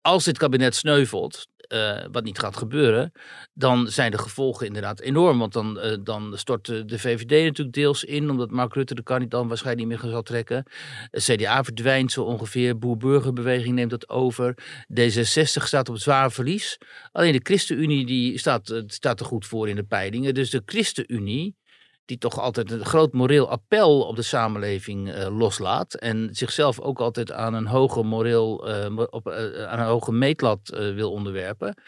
als 0.00 0.24
dit 0.24 0.38
kabinet 0.38 0.74
sneuvelt, 0.74 1.46
eh, 1.56 2.04
wat 2.12 2.24
niet 2.24 2.38
gaat 2.38 2.56
gebeuren, 2.56 3.12
dan 3.52 3.88
zijn 3.88 4.10
de 4.10 4.18
gevolgen 4.18 4.66
inderdaad 4.66 5.00
enorm. 5.00 5.38
Want 5.38 5.52
dan, 5.52 5.80
eh, 5.80 5.96
dan 6.02 6.38
stort 6.38 6.66
de, 6.66 6.98
VVD 6.98 7.44
natuurlijk 7.44 7.76
deels 7.76 8.04
in, 8.04 8.30
omdat 8.30 8.50
Mark 8.50 8.74
Rutte 8.74 8.94
de 8.94 9.02
kan 9.02 9.20
niet 9.20 9.30
dan 9.30 9.48
waarschijnlijk 9.48 9.88
niet 9.88 10.00
meer 10.00 10.10
zal 10.10 10.22
trekken. 10.22 10.66
CDA 11.10 11.64
verdwijnt 11.64 12.12
zo 12.12 12.22
ongeveer, 12.22 12.78
Boer-Burgerbeweging 12.78 13.74
neemt 13.74 13.90
dat 13.90 14.08
over. 14.08 14.58
D66 15.00 15.66
staat 15.66 15.88
op 15.88 15.98
zwaar 15.98 16.32
verlies. 16.32 16.78
Alleen 17.12 17.32
de 17.32 17.40
ChristenUnie 17.42 18.06
die 18.06 18.38
staat, 18.38 18.70
eh, 18.70 18.82
staat 18.86 19.20
er 19.20 19.26
goed 19.26 19.46
voor 19.46 19.68
in 19.68 19.76
de 19.76 19.84
peilingen. 19.84 20.34
Dus 20.34 20.50
de 20.50 20.62
ChristenUnie 20.64 21.56
die 22.04 22.18
toch 22.18 22.40
altijd 22.40 22.70
een 22.70 22.84
groot 22.84 23.12
moreel 23.12 23.50
appel 23.50 24.00
op 24.00 24.16
de 24.16 24.22
samenleving 24.22 25.10
eh, 25.10 25.38
loslaat. 25.38 25.94
En 25.94 26.28
zichzelf 26.32 26.80
ook 26.80 27.00
altijd 27.00 27.32
aan 27.32 27.54
een 27.54 27.66
hoge 27.66 28.02
moreel, 28.02 28.68
eh, 28.68 28.96
op, 29.10 29.26
eh, 29.26 29.64
aan 29.64 29.78
een 29.78 29.84
hoge 29.84 30.12
meetlat 30.12 30.60
wil 30.94 31.12
onderwerpen. 31.12 31.82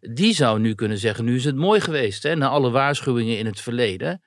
Die 0.00 0.34
zou 0.34 0.60
nu 0.60 0.74
kunnen 0.74 0.98
zeggen, 0.98 1.24
nu 1.24 1.34
is 1.34 1.44
het 1.44 1.56
mooi 1.56 1.80
geweest. 1.80 2.22
Hè, 2.22 2.34
na 2.34 2.48
alle 2.48 2.70
waarschuwingen 2.70 3.38
in 3.38 3.46
het 3.46 3.60
verleden. 3.60 4.20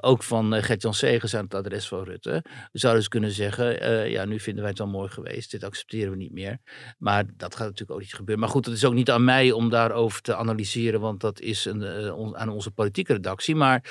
ook 0.00 0.22
van 0.22 0.62
Gert-Jan 0.62 0.94
Segers 0.94 1.34
aan 1.34 1.44
het 1.44 1.54
adres 1.54 1.88
van 1.88 2.04
Rutte. 2.04 2.44
Zouden 2.72 3.02
ze 3.02 3.08
kunnen 3.08 3.30
zeggen, 3.30 4.10
ja 4.10 4.24
nu 4.24 4.40
vinden 4.40 4.62
wij 4.62 4.70
het 4.70 4.78
wel 4.78 4.88
mooi 4.88 5.08
geweest. 5.08 5.50
Dit 5.50 5.64
accepteren 5.64 6.10
we 6.10 6.16
niet 6.16 6.32
meer. 6.32 6.58
Maar 6.98 7.24
dat 7.36 7.54
gaat 7.54 7.66
natuurlijk 7.66 7.90
ook 7.90 8.00
niet 8.00 8.14
gebeuren. 8.14 8.44
Maar 8.44 8.52
goed, 8.52 8.66
het 8.66 8.74
is 8.74 8.84
ook 8.84 8.94
niet 8.94 9.10
aan 9.10 9.24
mij 9.24 9.52
om 9.52 9.70
daarover 9.70 10.22
te 10.22 10.36
analyseren. 10.36 11.00
Want 11.00 11.20
dat 11.20 11.40
is 11.40 11.64
een, 11.64 12.36
aan 12.36 12.48
onze 12.48 12.70
politieke 12.70 13.12
redactie. 13.12 13.54
Maar 13.54 13.82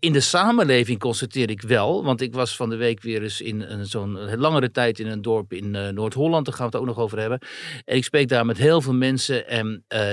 in 0.00 0.12
de 0.12 0.20
samenleving 0.20 0.98
constateer 0.98 1.50
ik 1.50 1.62
wel, 1.62 2.04
want 2.04 2.20
ik 2.20 2.34
was 2.34 2.56
van 2.56 2.70
de 2.70 2.76
week 2.76 3.02
weer 3.02 3.22
eens 3.22 3.40
in 3.40 3.60
een, 3.60 3.86
zo'n 3.86 4.36
langere 4.36 4.70
tijd 4.70 4.98
in 4.98 5.06
een 5.06 5.22
dorp 5.22 5.52
in 5.52 5.74
eh, 5.74 5.88
Noord-Holland, 5.88 6.44
daar 6.44 6.54
gaan 6.54 6.70
we 6.70 6.72
het 6.72 6.80
ook 6.80 6.94
nog 6.94 7.04
over 7.04 7.18
hebben. 7.18 7.38
En 7.84 7.96
ik 7.96 8.04
spreek 8.04 8.28
daar 8.28 8.46
met 8.46 8.58
heel 8.58 8.80
veel 8.80 8.94
mensen 8.94 9.48
en 9.48 9.84
eh, 9.88 10.08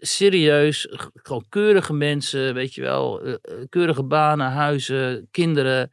serieus, 0.00 0.88
gewoon 1.14 1.44
keurige 1.48 1.92
mensen, 1.92 2.54
weet 2.54 2.74
je 2.74 2.80
wel, 2.80 3.22
eh, 3.22 3.34
keurige 3.68 4.04
banen, 4.04 4.50
huizen, 4.50 5.28
kinderen. 5.30 5.90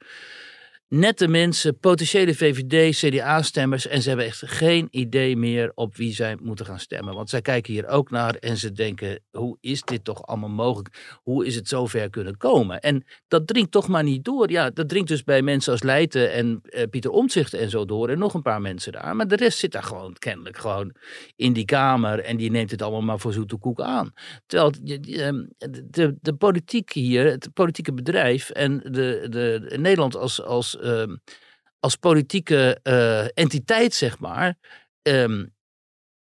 Nette 0.90 1.28
mensen, 1.28 1.80
potentiële 1.80 2.36
VVD, 2.36 2.98
CDA-stemmers. 2.98 3.88
En 3.88 4.02
ze 4.02 4.08
hebben 4.08 4.26
echt 4.26 4.42
geen 4.46 4.88
idee 4.92 5.38
meer 5.38 5.72
op 5.76 5.96
wie 5.96 6.14
zij 6.14 6.38
moeten 6.42 6.66
gaan 6.66 6.80
stemmen. 6.80 7.16
Want 7.16 7.30
zij 7.30 7.42
kijken 7.42 7.74
hier 7.74 7.88
ook 7.88 8.10
naar 8.10 8.36
en 8.36 8.58
ze 8.58 8.72
denken: 8.72 9.20
hoe 9.32 9.58
is 9.62 9.82
dit 9.82 10.04
toch 10.04 10.26
allemaal 10.26 10.50
mogelijk? 10.50 11.20
Hoe 11.24 11.46
is 11.46 11.56
het 11.56 11.68
zover 11.68 12.10
kunnen 12.10 12.38
komen? 12.38 12.80
En 12.80 13.06
dat 13.28 13.48
dringt 13.48 13.72
toch 13.72 13.88
maar 13.88 14.04
niet 14.04 14.24
door. 14.24 14.52
Ja, 14.52 14.70
dat 14.70 14.90
dringt 14.90 15.08
dus 15.08 15.24
bij 15.24 15.42
mensen 15.42 15.72
als 15.72 15.84
Leijten 15.84 16.34
en 16.34 16.60
eh, 16.64 16.84
Pieter 16.90 17.12
Omtzigt 17.12 17.54
en 17.54 17.70
zo 17.70 17.86
door. 17.86 18.10
En 18.10 18.20
nog 18.20 18.34
een 18.34 18.42
paar 18.42 18.62
mensen 18.62 18.92
daar. 18.92 19.16
Maar 19.16 19.28
de 19.28 19.36
rest 19.36 19.58
zit 19.58 19.72
daar 19.72 19.84
gewoon 19.84 20.14
kennelijk 20.14 20.58
gewoon 20.58 20.94
in 21.36 21.54
die 21.54 21.66
kamer. 21.66 22.20
En 22.20 22.38
die 22.38 22.52
neemt 22.52 22.72
het 22.72 22.82
allemaal 22.82 23.02
maar 23.02 23.20
voor 23.20 23.34
zoete 23.34 23.58
koek 23.58 23.82
aan. 23.82 24.14
Terwijl 24.46 24.72
ehm, 24.72 25.46
de, 25.58 25.88
de, 25.90 26.16
de 26.22 26.34
politiek 26.34 26.92
hier, 26.92 27.26
het 27.26 27.54
politieke 27.54 27.94
bedrijf 27.94 28.50
en 28.50 28.78
de, 28.78 29.28
de, 29.30 29.76
Nederland 29.78 30.16
als, 30.16 30.44
als, 30.44 30.77
ehm, 30.82 31.16
als 31.80 31.96
politieke 31.96 32.80
eh, 32.84 33.38
entiteit, 33.38 33.94
zeg 33.94 34.20
maar, 34.20 34.58
ehm, 35.02 35.46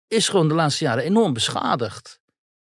is 0.08 0.30
gewoon 0.30 0.48
de 0.48 0.54
laatste 0.54 0.84
jaren 0.84 1.04
enorm 1.04 1.34
beschadigd. 1.34 2.20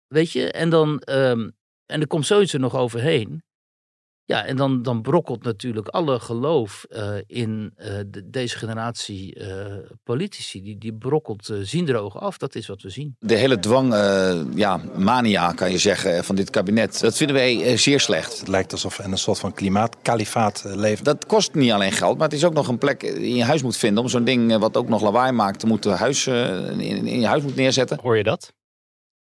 Weet 0.06 0.30
je? 0.32 0.50
En 0.50 0.70
dan, 0.70 1.00
ehm, 1.00 1.50
en 1.86 2.00
er 2.00 2.06
komt 2.06 2.26
zoiets 2.26 2.52
er 2.52 2.60
nog 2.60 2.76
overheen. 2.76 3.42
Ja, 4.26 4.44
en 4.44 4.56
dan, 4.56 4.82
dan 4.82 5.02
brokkelt 5.02 5.42
natuurlijk 5.42 5.88
alle 5.88 6.20
geloof 6.20 6.84
eh, 6.84 7.16
in 7.26 7.72
eh, 7.76 7.98
de- 8.06 8.30
deze 8.30 8.58
generatie 8.58 9.34
eh, 9.34 9.90
politici. 10.02 10.62
Die, 10.62 10.78
die 10.78 10.94
brokkelt 10.94 11.48
uh, 11.48 11.58
ziendroog 11.62 12.18
af. 12.20 12.38
Dat 12.38 12.54
is 12.54 12.66
wat 12.66 12.82
we 12.82 12.90
zien. 12.90 13.16
De 13.18 13.34
hele 13.34 13.58
dwang, 13.58 13.92
uh, 13.94 14.42
ja, 14.54 14.76
mania 14.96 15.52
kan 15.52 15.70
je 15.70 15.78
zeggen, 15.78 16.24
van 16.24 16.34
dit 16.36 16.50
kabinet. 16.50 17.00
Dat 17.00 17.16
vinden 17.16 17.36
wij 17.36 17.72
uh, 17.72 17.76
zeer 17.78 18.00
slecht. 18.00 18.38
Het 18.38 18.48
lijkt 18.48 18.72
alsof 18.72 18.96
we 18.96 19.02
in 19.02 19.12
een 19.12 19.18
soort 19.18 19.38
van 19.38 19.52
klimaatkalifaat 19.52 20.62
leven. 20.66 21.04
Dat 21.04 21.26
kost 21.26 21.54
niet 21.54 21.72
alleen 21.72 21.92
geld, 21.92 22.18
maar 22.18 22.28
het 22.28 22.36
is 22.36 22.44
ook 22.44 22.54
nog 22.54 22.68
een 22.68 22.78
plek 22.78 23.02
in 23.02 23.34
je 23.34 23.44
huis 23.44 23.62
moet 23.62 23.76
vinden. 23.76 24.02
Om 24.02 24.08
zo'n 24.08 24.24
ding 24.24 24.56
wat 24.58 24.76
ook 24.76 24.88
nog 24.88 25.02
lawaai 25.02 25.32
maakt, 25.32 25.58
te 25.60 25.66
moeten 25.66 25.92
huis, 25.96 26.26
uh, 26.26 26.70
in, 26.70 27.06
in 27.06 27.20
je 27.20 27.26
huis 27.26 27.42
moet 27.42 27.54
neerzetten. 27.56 27.98
Hoor 28.02 28.16
je 28.16 28.22
dat? 28.22 28.52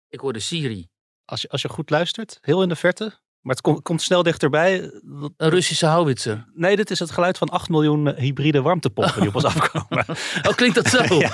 Ik 0.10 0.20
hoorde 0.20 0.40
Siri. 0.40 0.88
Als 1.26 1.42
je, 1.42 1.50
als 1.50 1.62
je 1.62 1.70
goed 1.70 1.90
luistert, 1.90 2.38
heel 2.42 2.62
in 2.62 2.70
de 2.70 2.76
verte. 2.76 3.20
Maar 3.48 3.56
het 3.56 3.66
komt, 3.66 3.82
komt 3.82 4.02
snel 4.02 4.24
dichterbij. 4.24 4.92
Een 5.38 5.50
Russische 5.50 5.86
houwitser. 5.86 6.46
Nee, 6.54 6.76
dit 6.76 6.92
is 6.92 7.00
het 7.00 7.12
geluid 7.12 7.38
van 7.38 7.50
8 7.50 7.70
miljoen 7.70 8.14
hybride 8.16 8.62
warmtepompen 8.62 9.20
die 9.20 9.30
op 9.30 9.36
ons 9.36 9.46
afkomen. 9.46 10.06
Oh, 10.48 10.56
klinkt 10.56 10.76
dat 10.76 10.88
zo? 10.88 11.16
ja, 11.20 11.30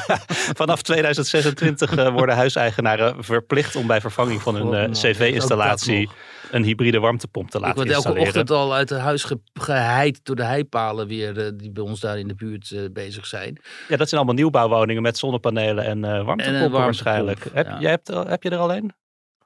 vanaf 0.54 0.82
2026 0.82 1.98
uh, 1.98 2.10
worden 2.10 2.36
huiseigenaren 2.36 3.24
verplicht 3.24 3.76
om 3.76 3.88
bij 3.88 4.02
vervanging 4.02 4.42
van 4.42 4.56
hun 4.56 4.90
uh, 4.90 4.92
cv-installatie 4.92 6.10
een 6.52 6.64
hybride 6.64 7.00
warmtepomp 7.00 7.50
te 7.50 7.60
laten 7.60 7.70
Ik 7.70 7.76
word 7.76 7.88
installeren. 7.88 8.26
elke 8.26 8.38
ochtend 8.38 8.58
al 8.58 8.74
uit 8.74 8.90
het 8.90 9.00
huis 9.00 9.24
ge 9.24 9.40
geheid 9.54 10.20
door 10.24 10.36
de 10.36 10.44
heipalen 10.44 11.08
weer 11.08 11.38
uh, 11.38 11.52
die 11.56 11.72
bij 11.72 11.84
ons 11.84 12.00
daar 12.00 12.20
in 12.20 12.28
de 12.28 12.36
buurt 12.36 12.90
bezig 12.92 13.26
zijn. 13.26 13.60
Ja, 13.88 13.98
dat 13.98 14.10
zijn 14.10 14.22
allemaal 14.22 14.40
nieuwbouwwoningen 14.42 15.02
met 15.02 15.18
zonnepanelen 15.18 15.86
en 15.86 16.02
warmtepompen 16.02 16.46
en 16.46 16.54
warmtepomp, 16.56 16.74
waarschijnlijk. 16.74 17.48
Heb, 17.54 17.68
ja. 17.68 17.80
jij 17.80 17.90
hebt, 17.90 18.08
heb 18.08 18.44
je 18.44 18.50
er 18.50 18.58
al 18.58 18.74
een? 18.74 18.94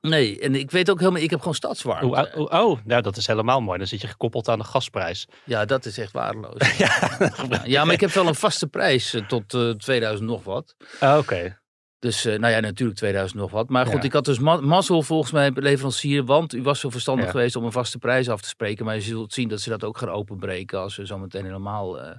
Nee, 0.09 0.39
en 0.39 0.55
ik 0.55 0.71
weet 0.71 0.89
ook 0.89 0.99
helemaal, 0.99 1.21
ik 1.21 1.29
heb 1.29 1.39
gewoon 1.39 1.55
stadswarmte. 1.55 2.31
Oh, 2.35 2.51
oh, 2.51 2.69
oh, 2.69 2.79
nou 2.83 3.01
dat 3.01 3.17
is 3.17 3.27
helemaal 3.27 3.61
mooi. 3.61 3.77
Dan 3.77 3.87
zit 3.87 4.01
je 4.01 4.07
gekoppeld 4.07 4.47
aan 4.49 4.59
de 4.59 4.65
gasprijs. 4.65 5.27
Ja, 5.43 5.65
dat 5.65 5.85
is 5.85 5.97
echt 5.97 6.11
waardeloos. 6.11 6.77
ja, 6.77 7.19
ja, 7.63 7.85
maar 7.85 7.93
ik 7.93 8.01
heb 8.01 8.11
wel 8.11 8.27
een 8.27 8.35
vaste 8.35 8.67
prijs 8.67 9.13
uh, 9.13 9.25
tot 9.27 9.53
uh, 9.53 9.69
2000 9.71 10.29
nog 10.29 10.43
wat. 10.43 10.75
Ah, 10.99 11.09
Oké. 11.11 11.19
Okay. 11.19 11.57
Dus 11.99 12.25
uh, 12.25 12.39
nou 12.39 12.53
ja, 12.53 12.59
natuurlijk 12.59 12.97
2000 12.97 13.39
nog 13.39 13.51
wat. 13.51 13.69
Maar 13.69 13.85
goed, 13.85 14.01
ja. 14.01 14.03
ik 14.03 14.13
had 14.13 14.25
dus 14.25 14.39
ma 14.39 14.55
mazzel 14.55 15.01
volgens 15.01 15.31
mij 15.31 15.51
leverancier. 15.53 16.25
Want 16.25 16.53
u 16.53 16.61
was 16.61 16.79
zo 16.79 16.89
verstandig 16.89 17.25
ja. 17.25 17.31
geweest 17.31 17.55
om 17.55 17.63
een 17.63 17.71
vaste 17.71 17.97
prijs 17.97 18.29
af 18.29 18.41
te 18.41 18.47
spreken. 18.47 18.85
Maar 18.85 18.95
je 18.95 19.01
zult 19.01 19.33
zien 19.33 19.47
dat 19.47 19.61
ze 19.61 19.69
dat 19.69 19.83
ook 19.83 19.97
gaan 19.97 20.09
openbreken. 20.09 20.79
Als 20.79 20.95
we 20.95 21.05
zo 21.05 21.17
meteen 21.17 21.45
helemaal 21.45 21.99
uh, 21.99 22.09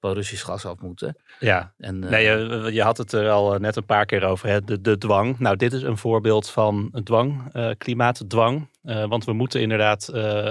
van 0.00 0.12
Russisch 0.12 0.44
gas 0.44 0.64
af 0.64 0.80
moeten. 0.80 1.16
Ja, 1.38 1.72
en, 1.78 2.02
uh, 2.02 2.10
nee, 2.10 2.24
je, 2.24 2.68
je, 2.72 2.82
had 2.82 2.96
het 2.96 3.12
er 3.12 3.30
al 3.30 3.58
net 3.58 3.76
een 3.76 3.86
paar 3.86 4.06
keer 4.06 4.24
over. 4.24 4.48
Hè? 4.48 4.60
De, 4.60 4.80
de 4.80 4.98
dwang. 4.98 5.38
Nou, 5.38 5.56
dit 5.56 5.72
is 5.72 5.82
een 5.82 5.98
voorbeeld 5.98 6.50
van 6.50 6.88
een 6.92 7.04
dwang. 7.04 7.42
Uh, 7.52 7.70
klimaatdwang. 7.78 8.68
want 8.82 9.24
we 9.24 9.32
moeten 9.32 9.60
inderdaad 9.60 10.10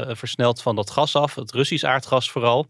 versneld 0.09 0.61
van 0.61 0.75
dat 0.75 0.89
gas 0.89 1.15
af. 1.15 1.35
Het 1.35 1.51
Russisch 1.51 1.83
aardgas 1.83 2.31
vooral. 2.31 2.67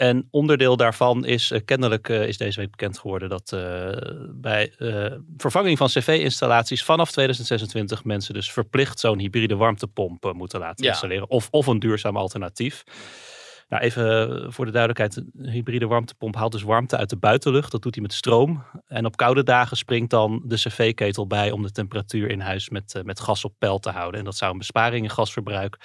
En 0.00 0.28
onderdeel 0.30 0.76
daarvan 0.76 1.24
is 1.24 1.50
uh, 1.50 1.60
kennelijk 1.64 2.08
uh, 2.08 2.26
is 2.26 2.36
deze 2.36 2.60
week 2.60 2.70
bekend 2.70 2.98
geworden 2.98 3.28
dat 3.28 3.52
uh, 3.54 3.90
bij 4.30 4.72
vervanging 5.36 5.78
van 5.78 5.86
cv-installaties 5.86 6.84
vanaf 6.84 7.10
2026 7.10 8.04
mensen 8.04 8.34
dus 8.34 8.52
verplicht 8.52 9.00
zo'n 9.00 9.18
hybride 9.18 9.56
warmtepomp 9.56 10.32
moeten 10.32 10.60
laten 10.60 10.84
ja. 10.84 10.90
installeren. 10.90 11.30
Of, 11.30 11.48
of 11.50 11.66
een 11.66 11.78
duurzaam 11.78 12.16
alternatief. 12.16 12.84
Nou, 13.70 13.82
even 13.82 14.52
voor 14.52 14.64
de 14.64 14.70
duidelijkheid. 14.70 15.16
Een 15.16 15.48
hybride 15.48 15.86
warmtepomp 15.86 16.34
haalt 16.34 16.52
dus 16.52 16.62
warmte 16.62 16.96
uit 16.96 17.10
de 17.10 17.16
buitenlucht. 17.16 17.72
Dat 17.72 17.82
doet 17.82 17.94
hij 17.94 18.02
met 18.02 18.12
stroom. 18.12 18.64
En 18.86 19.06
op 19.06 19.16
koude 19.16 19.42
dagen 19.42 19.76
springt 19.76 20.10
dan 20.10 20.42
de 20.44 20.54
cv-ketel 20.54 21.26
bij 21.26 21.50
om 21.50 21.62
de 21.62 21.72
temperatuur 21.72 22.30
in 22.30 22.40
huis 22.40 22.68
met, 22.68 23.00
met 23.04 23.20
gas 23.20 23.44
op 23.44 23.54
peil 23.58 23.78
te 23.78 23.90
houden. 23.90 24.18
En 24.18 24.24
dat 24.24 24.36
zou 24.36 24.52
een 24.52 24.58
besparing 24.58 25.04
in 25.04 25.10
gasverbruik 25.10 25.76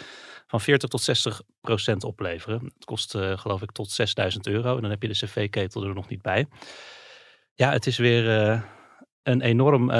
van 0.47 0.61
40 0.61 0.89
tot 0.89 1.01
60 1.01 1.41
procent 1.61 2.03
opleveren. 2.03 2.59
Het 2.63 2.85
kost 2.85 3.15
uh, 3.15 3.37
geloof 3.37 3.61
ik 3.61 3.71
tot 3.71 3.91
6000 3.91 4.47
euro. 4.47 4.75
En 4.75 4.81
dan 4.81 4.91
heb 4.91 5.01
je 5.01 5.07
de 5.07 5.25
cv-ketel 5.25 5.83
er 5.83 5.93
nog 5.93 6.09
niet 6.09 6.21
bij. 6.21 6.47
Ja, 7.53 7.71
het 7.71 7.87
is 7.87 7.97
weer 7.97 8.27
een 9.23 9.41
enorm 9.41 9.91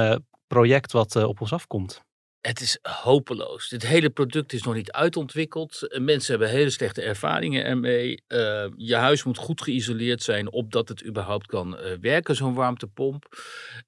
project 0.48 0.92
wat 0.92 1.15
op 1.15 1.42
ons 1.42 1.54
afkomt. 1.54 2.05
Het 2.46 2.62
is 2.62 2.80
hopeloos. 2.82 3.70
Dit 3.70 3.88
hele 3.88 4.10
product 4.10 4.54
is 4.54 4.64
nog 4.64 4.74
niet 4.74 4.92
uitontwikkeld. 4.92 5.98
Mensen 6.00 6.32
hebben 6.32 6.50
hele 6.58 6.70
slechte 6.70 7.02
ervaringen 7.02 7.66
ermee. 7.66 8.24
Uh, 8.28 8.66
je 8.75 8.96
huis 8.96 9.24
moet 9.24 9.38
goed 9.38 9.62
geïsoleerd 9.62 10.24
zijn 10.24 10.52
opdat 10.52 10.90
het 10.90 11.06
überhaupt 11.06 11.48
kan 11.48 11.78
uh, 11.78 11.92
werken, 12.02 12.36
zo'n 12.36 12.54
warmtepomp. 12.54 13.38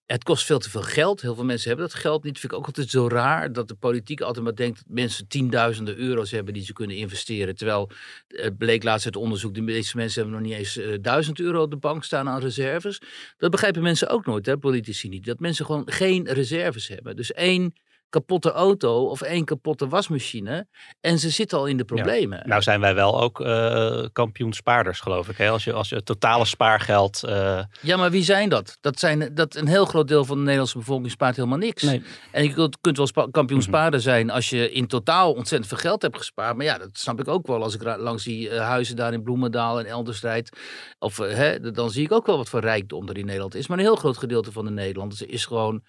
Het 0.06 0.24
kost 0.24 0.46
veel 0.46 0.60
te 0.60 0.70
veel 0.70 0.82
geld. 0.82 1.22
Heel 1.22 1.36
veel 1.36 1.44
mensen 1.44 1.68
hebben 1.68 1.88
dat 1.88 1.98
geld 1.98 2.24
niet. 2.24 2.40
Vind 2.40 2.52
ik 2.52 2.58
ook 2.58 2.66
altijd 2.66 2.90
zo 2.90 3.08
raar 3.08 3.54
dat 3.54 3.68
de 3.68 3.76
politiek 3.76 4.22
altijd 4.22 4.46
maar 4.46 4.56
denkt 4.56 4.78
dat 4.78 4.96
mensen 4.96 5.28
tienduizenden 5.28 5.98
euro's 5.98 6.32
hebben 6.32 6.54
die 6.54 6.66
ze 6.66 6.74
kunnen 6.74 6.96
investeren. 6.96 7.56
Terwijl 7.56 7.90
het 8.28 8.58
bleek 8.58 8.84
laatst 8.84 9.06
uit 9.06 9.16
onderzoek, 9.16 9.54
de 9.54 9.62
meeste 9.62 9.98
mensen 9.98 10.22
hebben 10.22 10.42
nog 10.42 10.50
niet 10.50 10.60
eens 10.60 11.02
duizend 11.02 11.40
euro 11.40 11.62
op 11.62 11.72
de 11.72 11.78
bank 11.78 12.04
staan 12.04 12.30
aan 12.30 12.42
reserves. 12.42 13.02
Dat 13.38 13.52
begrijpen 13.52 13.82
mensen 13.82 14.10
ook 14.10 14.26
nooit, 14.26 14.46
hè, 14.46 14.58
politici 14.58 15.10
niet. 15.10 15.26
Dat 15.26 15.40
mensen 15.40 15.66
gewoon 15.66 15.92
geen 15.92 16.28
reserves 16.32 16.88
hebben. 16.88 17.16
Dus 17.16 17.34
één 17.34 17.74
kapotte 18.10 18.52
auto 18.52 19.06
of 19.06 19.22
één 19.22 19.46
kapotte 19.46 19.88
wasmachine. 19.88 20.68
En 21.02 21.20
ze 21.20 21.30
zitten 21.30 21.58
al 21.58 21.66
in 21.66 21.78
de 21.78 21.86
problemen. 21.86 22.38
Ja. 22.38 22.48
Nou 22.48 22.62
zijn 22.62 22.80
wij 22.80 22.96
wel 22.96 23.22
ook 23.22 23.40
uh, 23.40 24.06
kampioenspaarders, 24.14 25.00
geloof 25.00 25.30
ik. 25.30 25.38
Hè? 25.38 25.50
Als, 25.50 25.64
je, 25.64 25.74
als 25.74 25.90
je 25.90 25.96
het 25.96 26.06
totale 26.06 26.46
spaargeld... 26.46 27.22
Uh... 27.26 27.60
Ja, 27.82 27.98
maar 27.98 28.12
wie 28.12 28.24
zijn 28.24 28.50
dat? 28.50 28.78
Dat 28.82 29.00
zijn 29.00 29.34
dat 29.34 29.56
een 29.56 29.68
heel 29.68 29.86
groot 29.86 30.08
deel 30.08 30.26
van 30.26 30.38
de 30.38 30.44
Nederlandse 30.44 30.78
bevolking 30.78 31.12
spaart 31.12 31.36
helemaal 31.36 31.58
niks. 31.58 31.84
Nee. 31.84 32.04
En 32.32 32.44
je 32.44 32.54
kunt, 32.54 32.78
kunt 32.82 32.98
wel 32.98 33.30
kampioenspaarder 33.30 34.00
mm 34.00 34.06
-hmm. 34.06 34.14
zijn 34.14 34.30
als 34.30 34.50
je 34.50 34.72
in 34.72 34.88
totaal 34.88 35.34
ontzettend 35.34 35.70
veel 35.70 35.90
geld 35.90 36.02
hebt 36.02 36.18
gespaard. 36.18 36.56
Maar 36.56 36.66
ja, 36.66 36.78
dat 36.78 36.90
snap 36.94 37.20
ik 37.20 37.28
ook 37.28 37.48
wel. 37.48 37.64
Als 37.64 37.76
ik 37.76 37.84
langs 37.84 38.24
die 38.24 38.50
uh, 38.50 38.60
huizen 38.60 38.96
daar 38.96 39.14
in 39.14 39.24
Bloemendaal 39.24 39.80
en 39.80 39.86
elders 39.86 40.22
rijd. 40.22 40.58
Of, 41.00 41.18
hè, 41.18 41.72
dan 41.72 41.90
zie 41.90 42.04
ik 42.04 42.12
ook 42.12 42.26
wel 42.26 42.38
wat 42.38 42.50
voor 42.50 42.60
rijkdom 42.60 43.10
er 43.10 43.18
in 43.18 43.26
Nederland 43.26 43.56
is. 43.56 43.68
Maar 43.68 43.78
een 43.78 43.84
heel 43.84 43.96
groot 43.96 44.18
gedeelte 44.18 44.52
van 44.52 44.66
de 44.66 44.72
Nederlanders 44.72 45.22
is 45.22 45.46
gewoon... 45.46 45.84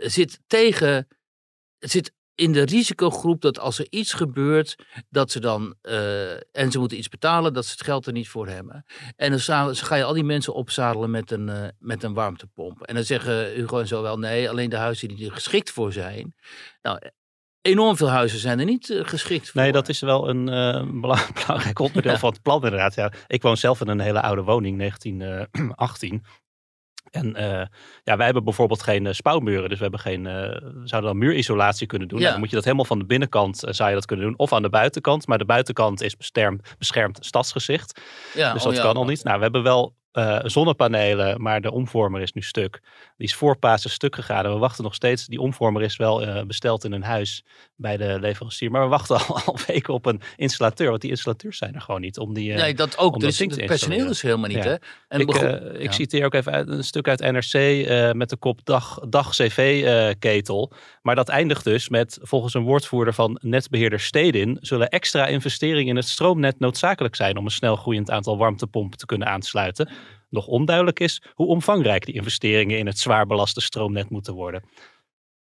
zit 0.00 0.40
tegen 0.46 1.06
het 1.84 1.92
zit 1.92 2.12
in 2.34 2.52
de 2.52 2.62
risicogroep 2.62 3.40
dat 3.40 3.58
als 3.58 3.78
er 3.78 3.86
iets 3.90 4.12
gebeurt, 4.12 4.74
dat 5.08 5.30
ze 5.30 5.40
dan, 5.40 5.74
uh, 5.82 6.32
en 6.32 6.70
ze 6.70 6.78
moeten 6.78 6.98
iets 6.98 7.08
betalen, 7.08 7.52
dat 7.52 7.64
ze 7.64 7.70
het 7.72 7.82
geld 7.84 8.06
er 8.06 8.12
niet 8.12 8.28
voor 8.28 8.48
hebben. 8.48 8.84
En 9.16 9.30
dan 9.30 9.74
ga 9.76 9.94
je 9.94 10.04
al 10.04 10.12
die 10.12 10.24
mensen 10.24 10.54
opzadelen 10.54 11.10
met 11.10 11.30
een, 11.30 11.48
uh, 11.48 11.66
met 11.78 12.02
een 12.02 12.14
warmtepomp. 12.14 12.82
En 12.82 12.94
dan 12.94 13.04
zeggen 13.04 13.52
Hugo 13.52 13.78
en 13.78 13.86
zo 13.86 14.02
wel, 14.02 14.18
nee, 14.18 14.48
alleen 14.50 14.70
de 14.70 14.76
huizen 14.76 15.08
die 15.08 15.26
er 15.26 15.32
geschikt 15.32 15.70
voor 15.70 15.92
zijn. 15.92 16.34
Nou, 16.82 16.98
enorm 17.60 17.96
veel 17.96 18.08
huizen 18.10 18.38
zijn 18.38 18.58
er 18.58 18.64
niet 18.64 18.90
eh, 18.90 19.04
geschikt 19.04 19.50
voor. 19.50 19.60
Nee, 19.60 19.72
dat 19.72 19.88
is 19.88 20.00
wel 20.00 20.28
een 20.28 20.48
eh, 20.48 21.00
bela- 21.00 21.26
belangrijk 21.46 21.78
onderdeel 21.78 22.12
Ja. 22.12 22.18
van 22.18 22.32
het 22.32 22.42
plan 22.42 22.62
inderdaad. 22.62 22.94
Ja, 22.94 23.12
ik 23.26 23.42
woon 23.42 23.56
zelf 23.56 23.80
in 23.80 23.88
een 23.88 24.00
hele 24.00 24.20
oude 24.22 24.42
woning, 24.42 24.78
1918. 24.78 26.24
En 27.14 27.34
eh, 27.34 27.66
ja, 28.04 28.16
wij 28.16 28.24
hebben 28.24 28.44
bijvoorbeeld 28.44 28.82
geen 28.82 29.06
eh, 29.06 29.12
spouwmuren. 29.12 29.68
Dus 29.68 29.76
we 29.76 29.82
hebben 29.82 30.00
geen, 30.00 30.26
eh, 30.26 30.34
we 30.34 30.80
zouden 30.84 31.10
dan 31.10 31.18
muurisolatie 31.18 31.86
kunnen 31.86 32.08
doen. 32.08 32.18
Ja. 32.18 32.24
Nou, 32.24 32.32
dan 32.32 32.42
moet 32.42 32.50
je 32.50 32.56
dat 32.56 32.64
helemaal 32.64 32.86
van 32.86 32.98
de 32.98 33.04
binnenkant 33.04 33.62
zou 33.68 33.88
je 33.88 33.94
dat 33.94 34.06
kunnen 34.06 34.26
doen. 34.26 34.38
Of 34.38 34.52
aan 34.52 34.62
de 34.62 34.68
buitenkant. 34.68 35.26
Maar 35.26 35.38
de 35.38 35.44
buitenkant 35.44 36.02
is 36.02 36.16
beschermd, 36.16 36.74
beschermd 36.78 37.18
stadsgezicht. 37.20 38.00
ja, 38.34 38.52
dus 38.52 38.62
oh 38.62 38.68
dat 38.68 38.76
ja. 38.76 38.82
kan 38.82 38.94
al 38.96 39.04
niet. 39.04 39.24
Nou, 39.24 39.36
we 39.36 39.42
hebben 39.42 39.62
wel 39.62 39.94
eh, 40.14 40.38
zonnepanelen, 40.42 41.42
maar 41.42 41.60
de 41.60 41.72
omvormer 41.72 42.20
is 42.20 42.32
nu 42.32 42.42
stuk. 42.42 42.80
Die 43.16 43.26
is 43.26 43.34
voor 43.34 43.56
Pasen 43.58 43.90
stuk 43.90 44.14
gegaan. 44.14 44.44
En 44.44 44.52
we 44.52 44.58
wachten 44.58 44.84
nog 44.84 44.94
steeds. 44.94 45.26
Die 45.26 45.40
omvormer 45.40 45.82
is 45.82 45.96
wel 45.96 46.22
eh, 46.22 46.42
besteld 46.42 46.84
in 46.84 46.92
een 46.92 47.02
huis 47.02 47.44
bij 47.76 47.96
de 47.96 48.16
leverancier. 48.20 48.70
Maar 48.70 48.82
we 48.82 48.88
wachten 48.88 49.16
al, 49.26 49.38
al 49.44 49.58
weken 49.66 49.94
op 49.94 50.06
een 50.06 50.20
installateur. 50.36 50.88
Want 50.88 51.00
die 51.00 51.10
installateurs 51.10 51.58
zijn 51.58 51.74
er 51.74 51.80
gewoon 51.80 52.00
niet. 52.00 52.18
Om 52.18 52.34
die, 52.34 52.52
eh, 52.52 52.58
Nee, 52.60 52.74
dat 52.74 52.98
ook. 52.98 53.20
Dus 53.20 53.36
dat 53.38 53.50
het 53.50 53.66
personeel 53.66 54.08
is 54.10 54.22
helemaal 54.22 54.48
niet, 54.48 54.64
Ja. 54.64 54.70
hè? 54.70 54.74
En 55.08 55.20
ik, 55.20 55.26
begon- 55.26 55.74
ik 55.74 55.82
ja. 55.82 55.92
citeer 55.92 56.24
ook 56.24 56.34
even 56.34 56.52
uit, 56.52 56.68
een 56.68 56.84
stuk 56.84 57.08
uit 57.08 57.20
NRC 57.20 57.86
met 58.14 58.28
de 58.30 58.36
kop 58.36 58.60
Dag, 58.64 58.98
dag 59.08 59.30
CV-ketel. 59.30 60.72
maar 61.02 61.14
dat 61.14 61.28
eindigt 61.28 61.64
dus 61.64 61.88
met, 61.88 62.18
volgens 62.22 62.54
een 62.54 62.62
woordvoerder 62.62 63.14
van 63.14 63.38
netbeheerder 63.42 64.00
Stedin, 64.00 64.58
zullen 64.60 64.88
extra 64.88 65.26
investeringen 65.26 65.88
in 65.88 65.96
het 65.96 66.08
stroomnet 66.08 66.58
noodzakelijk 66.58 67.14
zijn 67.14 67.36
om 67.36 67.44
een 67.44 67.50
snel 67.50 67.76
groeiend 67.76 68.10
aantal 68.10 68.38
warmtepompen 68.38 68.98
te 68.98 69.06
kunnen 69.06 69.28
aansluiten. 69.28 69.88
Nog 70.34 70.46
onduidelijk 70.46 71.00
is 71.00 71.22
hoe 71.34 71.46
omvangrijk 71.46 72.04
die 72.04 72.14
investeringen 72.14 72.78
in 72.78 72.86
het 72.86 72.98
zwaar 72.98 73.26
belaste 73.26 73.60
stroomnet 73.60 74.10
moeten 74.10 74.34
worden. 74.34 74.64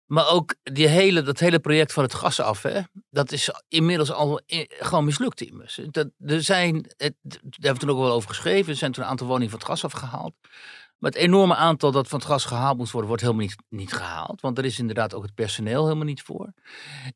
Maar 0.06 0.30
ook 0.30 0.56
die 0.64 0.88
hele, 0.88 1.22
dat 1.22 1.40
hele 1.40 1.60
project 1.60 1.94
van 1.94 2.04
het 2.04 2.14
gas 2.14 2.40
af, 2.40 2.62
hè, 2.62 2.82
dat 3.10 3.32
is 3.32 3.50
inmiddels 3.68 4.12
al 4.12 4.42
gewoon 4.68 5.06
mislukt 5.06 5.42
immers. 5.42 5.80
Dat, 5.92 6.10
er 6.26 6.44
zijn, 6.44 6.76
het, 6.76 7.16
daar 7.22 7.40
hebben 7.42 7.74
we 7.74 7.80
toen 7.80 7.90
ook 7.90 8.04
wel 8.04 8.12
over 8.12 8.30
geschreven, 8.30 8.72
er 8.72 8.78
zijn 8.78 8.92
toen 8.92 9.04
een 9.04 9.10
aantal 9.10 9.28
woningen 9.28 9.50
van 9.50 9.60
het 9.60 9.68
gas 9.68 9.84
afgehaald. 9.84 10.34
Maar 10.98 11.12
het 11.12 11.22
enorme 11.22 11.56
aantal 11.56 11.92
dat 11.92 12.08
van 12.08 12.20
het 12.20 12.28
gas 12.28 12.46
gehaald 12.46 12.78
moet 12.78 12.92
worden, 12.92 13.10
wordt 13.10 13.24
helemaal 13.24 13.46
niet, 13.46 13.56
niet 13.70 13.94
gehaald. 13.94 14.42
Want 14.42 14.58
er 14.58 14.66
is 14.66 14.80
inderdaad 14.80 15.14
ook 15.14 15.24
het 15.24 15.34
personeel 15.34 15.84
helemaal 15.84 16.06
niet 16.06 16.22
voor. 16.22 16.54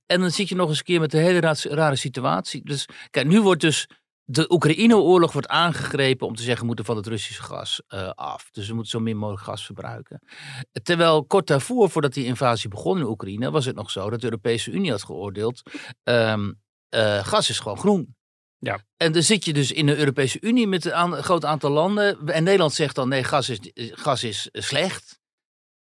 En 0.05 0.19
dan 0.19 0.31
zit 0.31 0.49
je 0.49 0.55
nog 0.55 0.69
eens 0.69 0.77
een 0.77 0.83
keer 0.83 0.99
met 0.99 1.13
een 1.13 1.21
hele 1.21 1.55
rare 1.61 1.95
situatie. 1.95 2.61
Dus 2.63 2.87
kijk, 3.09 3.27
nu 3.27 3.41
wordt 3.41 3.61
dus 3.61 3.87
de 4.29 4.51
Oekraïne-oorlog 4.51 5.31
wordt 5.31 5.47
aangegrepen 5.47 6.27
om 6.27 6.35
te 6.35 6.41
zeggen 6.41 6.59
we 6.59 6.67
moeten 6.67 6.85
van 6.85 6.95
het 6.95 7.07
Russische 7.07 7.43
gas 7.43 7.81
eh, 7.87 8.09
af. 8.09 8.49
Dus 8.51 8.67
we 8.67 8.73
moeten 8.73 8.91
zo 8.91 8.99
min 8.99 9.17
mogelijk 9.17 9.43
gas 9.43 9.65
verbruiken. 9.65 10.21
Terwijl 10.83 11.25
kort 11.25 11.47
daarvoor, 11.47 11.89
voordat 11.89 12.13
die 12.13 12.25
invasie 12.25 12.69
begon 12.69 12.97
in 12.97 13.03
Oekraïne, 13.05 13.51
was 13.51 13.65
het 13.65 13.75
nog 13.75 13.91
zo 13.91 14.09
dat 14.09 14.19
de 14.19 14.25
Europese 14.25 14.71
Unie 14.71 14.91
had 14.91 15.03
geoordeeld: 15.03 15.61
ehm, 16.03 16.51
eh, 16.89 17.25
gas 17.25 17.49
is 17.49 17.59
gewoon 17.59 17.77
groen. 17.77 18.15
Ja. 18.59 18.79
En 18.97 19.11
dan 19.11 19.23
zit 19.23 19.45
je 19.45 19.53
dus 19.53 19.71
in 19.71 19.85
de 19.85 19.97
Europese 19.97 20.37
Unie 20.41 20.67
met 20.67 20.85
een 20.85 20.93
aan- 20.93 21.13
een 21.13 21.23
groot 21.23 21.45
aantal 21.45 21.71
landen. 21.71 22.27
En 22.27 22.43
Nederland 22.43 22.73
zegt 22.73 22.95
dan: 22.95 23.09
nee, 23.09 23.23
gas 23.23 23.49
is, 23.49 23.59
gas 23.73 24.23
is 24.23 24.49
slecht. 24.51 25.16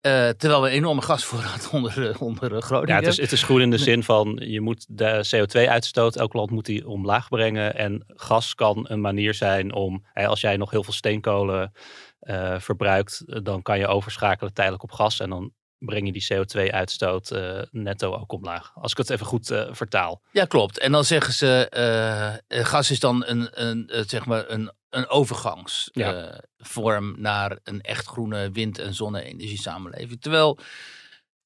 Eh, 0.00 0.28
terwijl 0.28 0.62
we 0.62 0.68
een 0.68 0.74
enorme 0.74 1.02
gasvoorraad 1.02 1.68
onder, 1.72 2.10
eh, 2.10 2.22
onder 2.22 2.54
eh, 2.56 2.62
Groningen 2.62 2.88
Ja, 2.94 3.00
het 3.00 3.06
is, 3.06 3.16
het 3.16 3.32
is 3.32 3.42
groen 3.42 3.60
in 3.60 3.70
de 3.70 3.78
zin 3.78 4.02
van 4.02 4.38
je 4.44 4.60
moet 4.60 4.86
de 4.88 5.26
CO2-uitstoot, 5.36 6.16
elk 6.16 6.32
land 6.32 6.50
moet 6.50 6.66
die 6.66 6.88
omlaag 6.88 7.28
brengen. 7.28 7.76
En 7.76 8.04
gas 8.06 8.54
kan 8.54 8.84
een 8.88 9.00
manier 9.00 9.34
zijn 9.34 9.72
om, 9.72 10.04
als 10.14 10.40
jij 10.40 10.56
nog 10.56 10.70
heel 10.70 10.84
veel 10.84 10.92
steenkolen 10.92 11.72
eh, 12.20 12.54
verbruikt, 12.58 13.22
eh, 13.26 13.38
dan 13.42 13.62
kan 13.62 13.78
je 13.78 13.86
overschakelen 13.86 14.52
tijdelijk 14.52 14.82
op 14.82 14.92
gas. 14.92 15.20
En 15.20 15.30
dan 15.30 15.52
breng 15.78 16.06
je 16.06 16.12
die 16.12 16.26
CO2-uitstoot 16.32 17.30
eh, 17.30 17.62
netto 17.70 18.14
ook 18.14 18.32
omlaag. 18.32 18.72
Als 18.74 18.92
ik 18.92 18.98
het 18.98 19.10
even 19.10 19.26
goed 19.26 19.50
eh, 19.50 19.68
vertaal. 19.70 20.22
Ja, 20.32 20.44
klopt. 20.44 20.78
En 20.78 20.92
dan 20.92 21.04
zeggen 21.04 21.32
ze, 21.32 21.68
eh, 21.68 22.58
eh, 22.58 22.66
gas 22.66 22.90
is 22.90 23.00
dan 23.00 23.24
een, 23.26 23.48
een, 23.52 23.88
eh, 23.88 24.02
zeg 24.06 24.26
maar 24.26 24.44
een, 24.50 24.72
een 24.90 25.08
overgangsvorm 25.08 27.20
naar 27.20 27.58
een 27.62 27.80
echt 27.80 28.06
groene 28.06 28.50
wind- 28.50 28.78
en 28.78 28.94
zonne-energie 28.94 29.60
samenleving. 29.60 30.20
Terwijl 30.20 30.58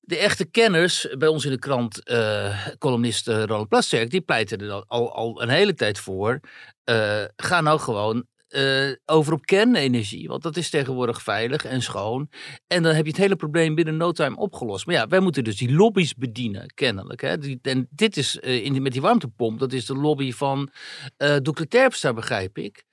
de 0.01 0.17
echte 0.17 0.45
kenners 0.45 1.09
bij 1.19 1.29
ons 1.29 1.45
in 1.45 1.51
de 1.51 1.59
krant, 1.59 2.05
eh 2.05 2.67
columnist 2.79 3.29
eh, 3.29 3.43
Ronald 3.43 3.69
Plasterk, 3.69 4.11
die 4.11 4.21
pleiten 4.21 4.59
er 4.59 4.85
al, 4.87 5.15
al, 5.15 5.43
een 5.43 5.49
hele 5.49 5.75
tijd 5.75 5.99
voor. 5.99 6.41
eh, 6.85 7.25
ga 7.37 7.61
nou 7.61 7.81
gewoon 7.81 8.27
eh, 8.49 8.93
over 9.05 9.33
op 9.33 9.45
kernenergie, 9.45 10.29
want 10.29 10.43
dat 10.43 10.57
is 10.57 10.71
tegenwoordig 10.71 11.23
veilig 11.23 11.65
en 11.65 11.83
schoon. 11.83 12.29
En 12.67 12.83
dan 12.83 12.95
heb 12.95 13.05
je 13.05 13.11
het 13.11 13.21
hele 13.21 13.37
probleem 13.37 13.75
binnen 13.75 13.97
no 13.97 14.13
time 14.13 14.37
opgelost. 14.37 14.87
Maar 14.87 14.95
ja, 14.95 15.07
wij 15.07 15.21
moeten 15.21 15.45
dus 15.45 15.57
die 15.57 15.73
lobby's 15.73 16.15
bedienen, 16.15 16.73
kennelijk. 16.75 17.21
Hè? 17.21 17.39
Die, 17.39 17.59
en 17.63 17.89
dit 17.91 18.17
is 18.17 18.41
eh, 18.41 18.65
in 18.65 18.83
met 18.83 18.93
die 18.93 19.01
warmtepomp, 19.01 19.59
dat 19.59 19.73
is 19.73 19.87
de 19.87 19.95
lobby 19.95 20.33
van 20.33 20.71
eh 21.17 21.37
Doekle 21.43 21.69
Terpstra, 21.69 22.13
begrijp 22.13 22.59
ik. 22.59 22.85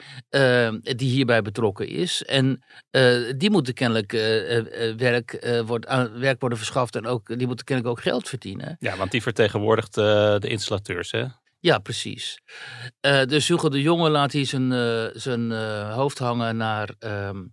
die 0.82 1.10
hierbij 1.10 1.42
betrokken 1.42 1.88
is. 1.88 2.24
En 2.24 2.64
die 3.38 3.50
moeten 3.52 3.74
kennelijk 3.74 4.12
werk, 4.98 5.62
wordt, 5.66 5.88
aan, 5.88 6.20
werk 6.20 6.40
worden 6.40 6.58
verschaft 6.58 6.96
en 6.96 7.06
ook, 7.06 7.38
die 7.38 7.48
moeten 7.48 7.66
kennelijk 7.66 7.98
ook 7.98 8.04
geld 8.04 8.30
verdienen. 8.30 8.76
Ja, 8.80 8.98
want 8.98 9.12
die 9.12 9.22
vertegenwoordigt 9.22 9.94
de 9.94 10.48
installateurs. 10.48 11.12
Hè? 11.12 11.26
Ja, 11.62 11.80
precies. 11.80 12.40
Eh, 13.00 13.24
dus 13.24 13.48
Hugo 13.48 13.70
de 13.70 13.82
Jonge 13.82 14.10
laat 14.10 14.32
hier 14.32 14.46
zijn, 14.46 14.72
eh, 14.72 15.06
zijn 15.14 15.52
eh, 15.52 15.94
hoofd 15.94 16.18
hangen 16.18 16.58
naar, 16.58 16.96
ehm, 17.00 17.44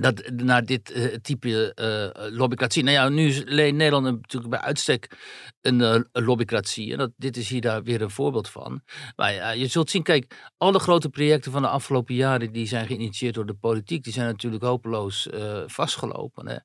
dat, 0.00 0.30
naar 0.30 0.64
dit 0.64 0.90
eh, 0.90 1.04
type 1.04 1.74
eh 1.74 2.30
lobbycratie. 2.30 2.82
Nou 2.82 2.96
ja, 2.96 3.08
nu 3.08 3.26
is 3.26 3.44
Nederland 3.44 4.04
natuurlijk 4.04 4.50
bij 4.50 4.60
uitstek 4.60 5.16
een 5.60 5.80
eh, 5.80 6.00
lobbycratie. 6.12 6.92
En 6.92 6.98
dat, 6.98 7.10
dit 7.16 7.36
is 7.36 7.48
hier 7.48 7.60
daar 7.60 7.82
weer 7.82 8.02
een 8.02 8.10
voorbeeld 8.10 8.48
van. 8.48 8.82
Maar 9.16 9.32
ja, 9.32 9.50
je 9.50 9.66
zult 9.66 9.90
zien, 9.90 10.02
kijk, 10.02 10.52
alle 10.56 10.78
grote 10.78 11.08
projecten 11.08 11.52
van 11.52 11.62
de 11.62 11.68
afgelopen 11.68 12.14
jaren... 12.14 12.52
die 12.52 12.66
zijn 12.66 12.86
geïnitieerd 12.86 13.34
door 13.34 13.46
de 13.46 13.54
politiek... 13.54 14.04
die 14.04 14.12
zijn 14.12 14.26
natuurlijk 14.26 14.62
hopeloos 14.62 15.28
eh, 15.28 15.62
vastgelopen. 15.66 16.48
Hè? 16.48 16.56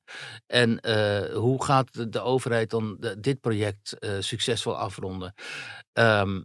En 0.46 0.80
eh, 0.80 1.34
hoe 1.36 1.64
gaat 1.64 2.12
de, 2.12 2.20
overheid 2.20 2.70
dan 2.70 2.96
dit 3.18 3.40
project 3.40 3.98
eh, 3.98 4.16
succesvol 4.20 4.76
afronden? 4.76 5.34
Ehm, 5.92 6.42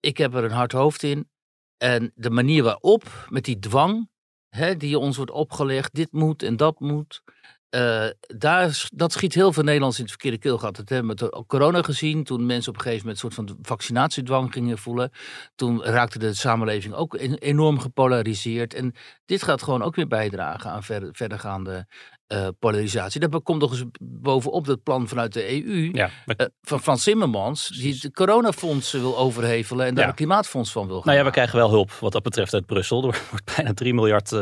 ik 0.00 0.16
heb 0.16 0.34
er 0.34 0.44
een 0.44 0.50
hard 0.50 0.72
hoofd 0.72 1.02
in. 1.02 1.28
En 1.76 2.12
de 2.14 2.30
manier 2.30 2.62
waarop, 2.62 3.26
met 3.28 3.44
die 3.44 3.58
dwang 3.58 4.08
hè, 4.50 4.76
die 4.76 4.98
ons 4.98 5.16
wordt 5.16 5.30
opgelegd, 5.30 5.94
dit 5.94 6.12
moet 6.12 6.42
en 6.42 6.56
dat 6.56 6.80
moet. 6.80 7.22
eh, 7.70 8.06
daar, 8.36 8.88
dat 8.94 9.12
schiet 9.12 9.34
heel 9.34 9.52
veel 9.52 9.62
Nederlands 9.62 9.96
in 9.96 10.02
het 10.02 10.12
verkeerde 10.12 10.38
keelgat. 10.38 10.76
Dat 10.76 10.88
hebben 10.88 11.16
we 11.16 11.24
met 11.32 11.46
corona 11.46 11.82
gezien. 11.82 12.24
Toen 12.24 12.46
mensen 12.46 12.70
op 12.72 12.76
een 12.78 12.82
gegeven 12.82 13.06
moment 13.06 13.24
een 13.24 13.30
soort 13.32 13.48
van 13.48 13.58
vaccinatiedwang 13.62 14.52
gingen 14.52 14.78
voelen. 14.78 15.10
Toen 15.54 15.82
raakte 15.84 16.18
de 16.18 16.34
samenleving 16.34 16.94
ook 16.94 17.14
en- 17.14 17.38
enorm 17.38 17.78
gepolariseerd. 17.80 18.74
En 18.74 18.94
dit 19.24 19.42
gaat 19.42 19.62
gewoon 19.62 19.82
ook 19.82 19.94
weer 19.96 20.06
bijdragen 20.06 20.70
aan 20.70 20.82
ver, 20.82 21.08
verdergaande 21.12 21.86
eh, 22.30 22.48
polarisatie. 22.58 23.20
Daar 23.20 23.40
komt 23.40 23.60
nog 23.60 23.70
eens 23.70 23.84
bovenop 24.00 24.66
dat 24.66 24.82
plan 24.82 25.08
vanuit 25.08 25.32
de 25.32 25.50
EU 25.66 25.90
Ja, 25.92 26.10
maar- 26.26 26.36
eh, 26.36 26.46
van 26.62 26.80
Frans 26.80 27.04
Timmermans, 27.04 27.68
die 27.68 27.98
het 28.00 28.12
coronafondsen 28.14 29.00
wil 29.00 29.18
overhevelen 29.18 29.86
en 29.86 29.94
daar 29.94 30.04
Ja. 30.04 30.10
een 30.10 30.16
klimaatfonds 30.16 30.72
van 30.72 30.86
wil 30.86 30.96
gaan 30.96 31.04
Nou 31.06 31.18
ja, 31.18 31.24
we 31.24 31.30
krijgen 31.30 31.56
wel 31.58 31.70
hulp 31.70 31.90
wat 31.92 32.12
dat 32.12 32.22
betreft 32.22 32.54
uit 32.54 32.66
Brussel. 32.66 32.98
Er 33.08 33.22
wordt 33.30 33.54
bijna 33.56 33.74
3 33.74 33.94
miljard, 33.94 34.32
eh 34.32 34.40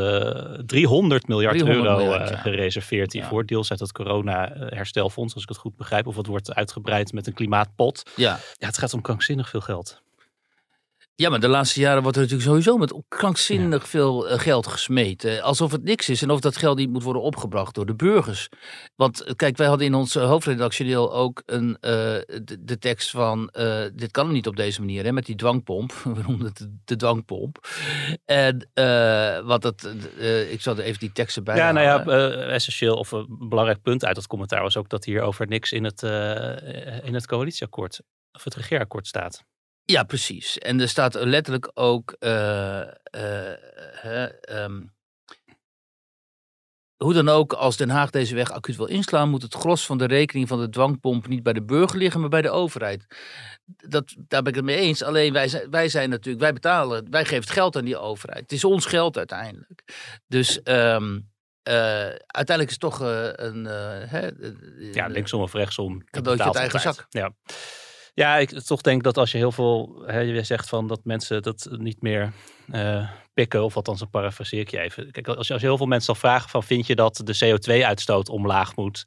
300 0.66 1.28
miljard 1.28 1.58
300 1.58 1.86
euro 1.86 2.04
miljard, 2.04 2.28
ja. 2.28 2.36
gereserveerd 2.36 3.12
hiervoor. 3.12 3.46
Deels 3.46 3.70
uit 3.70 3.80
het 3.80 3.92
corona-herstelfonds, 3.92 5.34
als 5.34 5.42
ik 5.42 5.48
het 5.48 5.58
goed 5.58 5.76
begrijp. 5.76 6.06
Of 6.06 6.16
het 6.16 6.26
wordt 6.26 6.54
uitgebreid 6.54 7.12
met 7.12 7.26
een 7.26 7.34
klimaatpot. 7.34 8.02
Ja. 8.16 8.38
Ja, 8.58 8.66
het 8.66 8.78
gaat 8.78 8.94
om 8.94 9.00
krankzinnig 9.00 9.48
veel 9.48 9.60
geld. 9.60 10.02
Ja, 11.20 11.28
maar 11.30 11.40
de 11.40 11.48
laatste 11.48 11.80
jaren 11.80 12.02
wordt 12.02 12.16
er 12.16 12.22
natuurlijk 12.22 12.48
sowieso 12.48 12.76
met 12.76 13.02
krankzinnig 13.08 13.88
veel 13.88 14.28
eh, 14.28 14.38
geld 14.38 14.66
gesmeten. 14.66 15.42
Alsof 15.42 15.72
het 15.72 15.82
niks 15.82 16.08
is 16.08 16.22
en 16.22 16.30
of 16.30 16.40
dat 16.40 16.56
geld 16.56 16.78
niet 16.78 16.90
moet 16.90 17.02
worden 17.02 17.22
opgebracht 17.22 17.74
door 17.74 17.86
de 17.86 17.94
burgers. 17.94 18.48
Want 18.96 19.20
eh, 19.22 19.34
kijk, 19.34 19.56
wij 19.56 19.66
hadden 19.66 19.86
in 19.86 19.94
ons 19.94 20.16
eh, 20.16 20.26
hoofdredactioneel 20.26 21.12
ook 21.12 21.42
een, 21.46 21.76
de, 21.80 22.56
de 22.60 22.78
tekst 22.78 23.10
van... 23.10 23.50
dit 23.94 24.10
kan 24.10 24.32
niet 24.32 24.46
op 24.46 24.56
deze 24.56 24.80
manier, 24.80 25.04
hè, 25.04 25.12
met 25.12 25.26
die 25.26 25.36
dwangpomp. 25.36 25.92
We 26.16 26.22
noemden 26.26 26.46
het 26.46 26.56
de, 26.56 26.76
de 26.84 26.96
dwangpomp. 26.96 27.68
En 28.24 28.70
wat 29.44 29.62
dat... 29.62 29.94
ik 30.50 30.60
zal 30.60 30.76
er 30.76 30.84
even 30.84 31.00
die 31.00 31.12
teksten 31.12 31.44
bij 31.44 31.56
Ja, 31.56 31.72
nou 31.72 31.86
ja, 31.86 32.30
essentieel 32.30 32.96
of 32.96 33.12
een 33.12 33.48
belangrijk 33.48 33.82
punt 33.82 34.04
uit 34.04 34.14
dat 34.14 34.26
commentaar 34.26 34.62
was 34.62 34.76
ook 34.76 34.88
dat 34.88 35.04
hier 35.04 35.22
over 35.22 35.46
niks 35.46 35.72
in 35.72 35.84
het, 35.84 36.02
in 37.02 37.14
het 37.14 37.26
coalitieakkoord 37.26 38.00
of 38.32 38.44
het 38.44 38.54
regeerakkoord 38.54 39.06
staat. 39.06 39.44
Ja, 39.92 40.02
precies. 40.02 40.58
En 40.58 40.80
er 40.80 40.88
staat 40.88 41.14
letterlijk 41.14 41.70
ook. 41.74 42.12
eh, 42.18 42.80
eh, 42.80 43.56
hè, 43.92 44.26
ehm, 44.26 44.82
hoe 46.96 47.12
dan 47.12 47.28
ook, 47.28 47.52
als 47.52 47.76
Den 47.76 47.90
Haag 47.90 48.10
deze 48.10 48.34
weg 48.34 48.50
acuut 48.50 48.76
wil 48.76 48.86
inslaan, 48.86 49.28
moet 49.30 49.42
het 49.42 49.54
gros 49.54 49.86
van 49.86 49.98
de 49.98 50.04
rekening 50.06 50.48
van 50.48 50.60
de 50.60 50.68
dwangpomp 50.68 51.26
niet 51.28 51.42
bij 51.42 51.52
de 51.52 51.62
burger 51.62 51.98
liggen, 51.98 52.20
maar 52.20 52.28
bij 52.28 52.42
de 52.42 52.50
overheid. 52.50 53.06
Dat, 53.64 54.14
daar 54.18 54.42
ben 54.42 54.50
ik 54.52 54.54
het 54.58 54.64
mee 54.64 54.76
eens. 54.76 55.02
Alleen 55.02 55.32
wij 55.32 55.48
zijn, 55.48 55.70
wij 55.70 55.88
zijn 55.88 56.10
natuurlijk, 56.10 56.42
wij 56.44 56.52
betalen, 56.52 57.10
wij 57.10 57.24
geven 57.24 57.40
het 57.40 57.50
geld 57.50 57.76
aan 57.76 57.84
die 57.84 57.98
overheid. 57.98 58.40
Het 58.40 58.52
is 58.52 58.64
ons 58.64 58.86
geld 58.86 59.16
uiteindelijk. 59.16 59.82
Dus 60.26 60.62
ehm, 60.62 61.20
uiteindelijk 62.26 62.68
is 62.68 62.70
het 62.70 62.80
toch 62.80 63.02
eh, 63.02 63.28
een... 63.32 63.66
eh, 63.66 64.10
hè, 64.10 64.28
Ja, 64.92 65.06
linksom 65.06 65.40
of 65.40 65.52
rechtsom. 65.52 65.94
je 65.98 66.04
Cadeautje 66.10 66.44
betaalt 66.44 66.56
uit 66.56 66.72
eigen 66.74 66.88
altijd. 66.90 67.06
Ja. 67.10 67.34
Ja, 68.18 68.36
ik 68.36 68.50
toch 68.50 68.80
denk 68.80 69.02
dat 69.02 69.16
als 69.16 69.32
je 69.32 69.38
heel 69.38 69.52
veel, 69.52 70.02
hè, 70.06 70.20
je 70.20 70.42
zegt 70.42 70.68
van 70.68 70.86
dat 70.86 71.04
mensen 71.04 71.42
dat 71.42 71.68
niet 71.70 72.02
meer 72.02 72.32
eh, 72.70 73.10
pikken, 73.34 73.64
of 73.64 73.76
althans 73.76 74.00
een 74.00 74.10
parafraseer 74.10 74.60
ik 74.60 74.70
je 74.70 74.78
even. 74.78 75.10
Kijk, 75.10 75.28
als 75.28 75.46
je, 75.46 75.52
als 75.52 75.62
je 75.62 75.68
heel 75.68 75.76
veel 75.76 75.86
mensen 75.86 76.14
zal 76.14 76.30
vragen 76.30 76.50
van 76.50 76.62
vind 76.62 76.86
je 76.86 76.94
dat 76.94 77.20
de 77.24 77.38
CO2-uitstoot 77.44 78.28
omlaag 78.28 78.76
moet, 78.76 79.06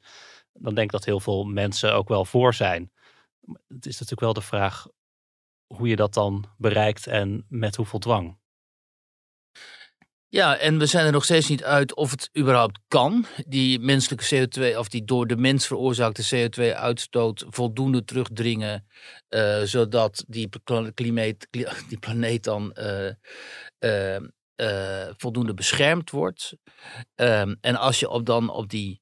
dan 0.52 0.74
denk 0.74 0.86
ik 0.86 0.92
dat 0.92 1.04
heel 1.04 1.20
veel 1.20 1.44
mensen 1.44 1.94
ook 1.94 2.08
wel 2.08 2.24
voor 2.24 2.54
zijn. 2.54 2.92
Het 3.68 3.86
is 3.86 3.92
natuurlijk 3.92 4.20
wel 4.20 4.32
de 4.32 4.40
vraag 4.40 4.86
hoe 5.66 5.88
je 5.88 5.96
dat 5.96 6.14
dan 6.14 6.44
bereikt 6.56 7.06
en 7.06 7.44
met 7.48 7.76
hoeveel 7.76 7.98
dwang. 7.98 8.38
Ja, 10.34 10.58
en 10.58 10.78
we 10.78 10.86
zijn 10.86 11.06
er 11.06 11.12
nog 11.12 11.24
steeds 11.24 11.48
niet 11.48 11.64
uit 11.64 11.94
of 11.94 12.10
het 12.10 12.30
überhaupt 12.38 12.78
kan. 12.88 13.26
Die 13.46 13.78
menselijke 13.78 14.24
CO2, 14.24 14.78
of 14.78 14.88
die 14.88 15.04
door 15.04 15.26
de 15.26 15.36
mens 15.36 15.66
veroorzaakte 15.66 16.48
CO2-uitstoot 16.48 17.44
voldoende 17.48 18.04
terugdringen. 18.04 18.86
eh, 19.28 19.62
zodat 19.62 20.24
die, 20.28 20.48
klimaat, 20.94 21.46
kli- 21.50 21.68
die 21.88 21.98
planeet 21.98 22.44
dan 22.44 22.72
eh, 22.72 23.06
eh, 23.78 25.08
voldoende 25.16 25.54
beschermd 25.54 26.10
wordt. 26.10 26.52
Ehm, 27.14 27.54
en 27.60 27.76
als 27.76 28.00
je 28.00 28.08
op 28.08 28.26
dan 28.26 28.50
op 28.50 28.68
die 28.68 29.00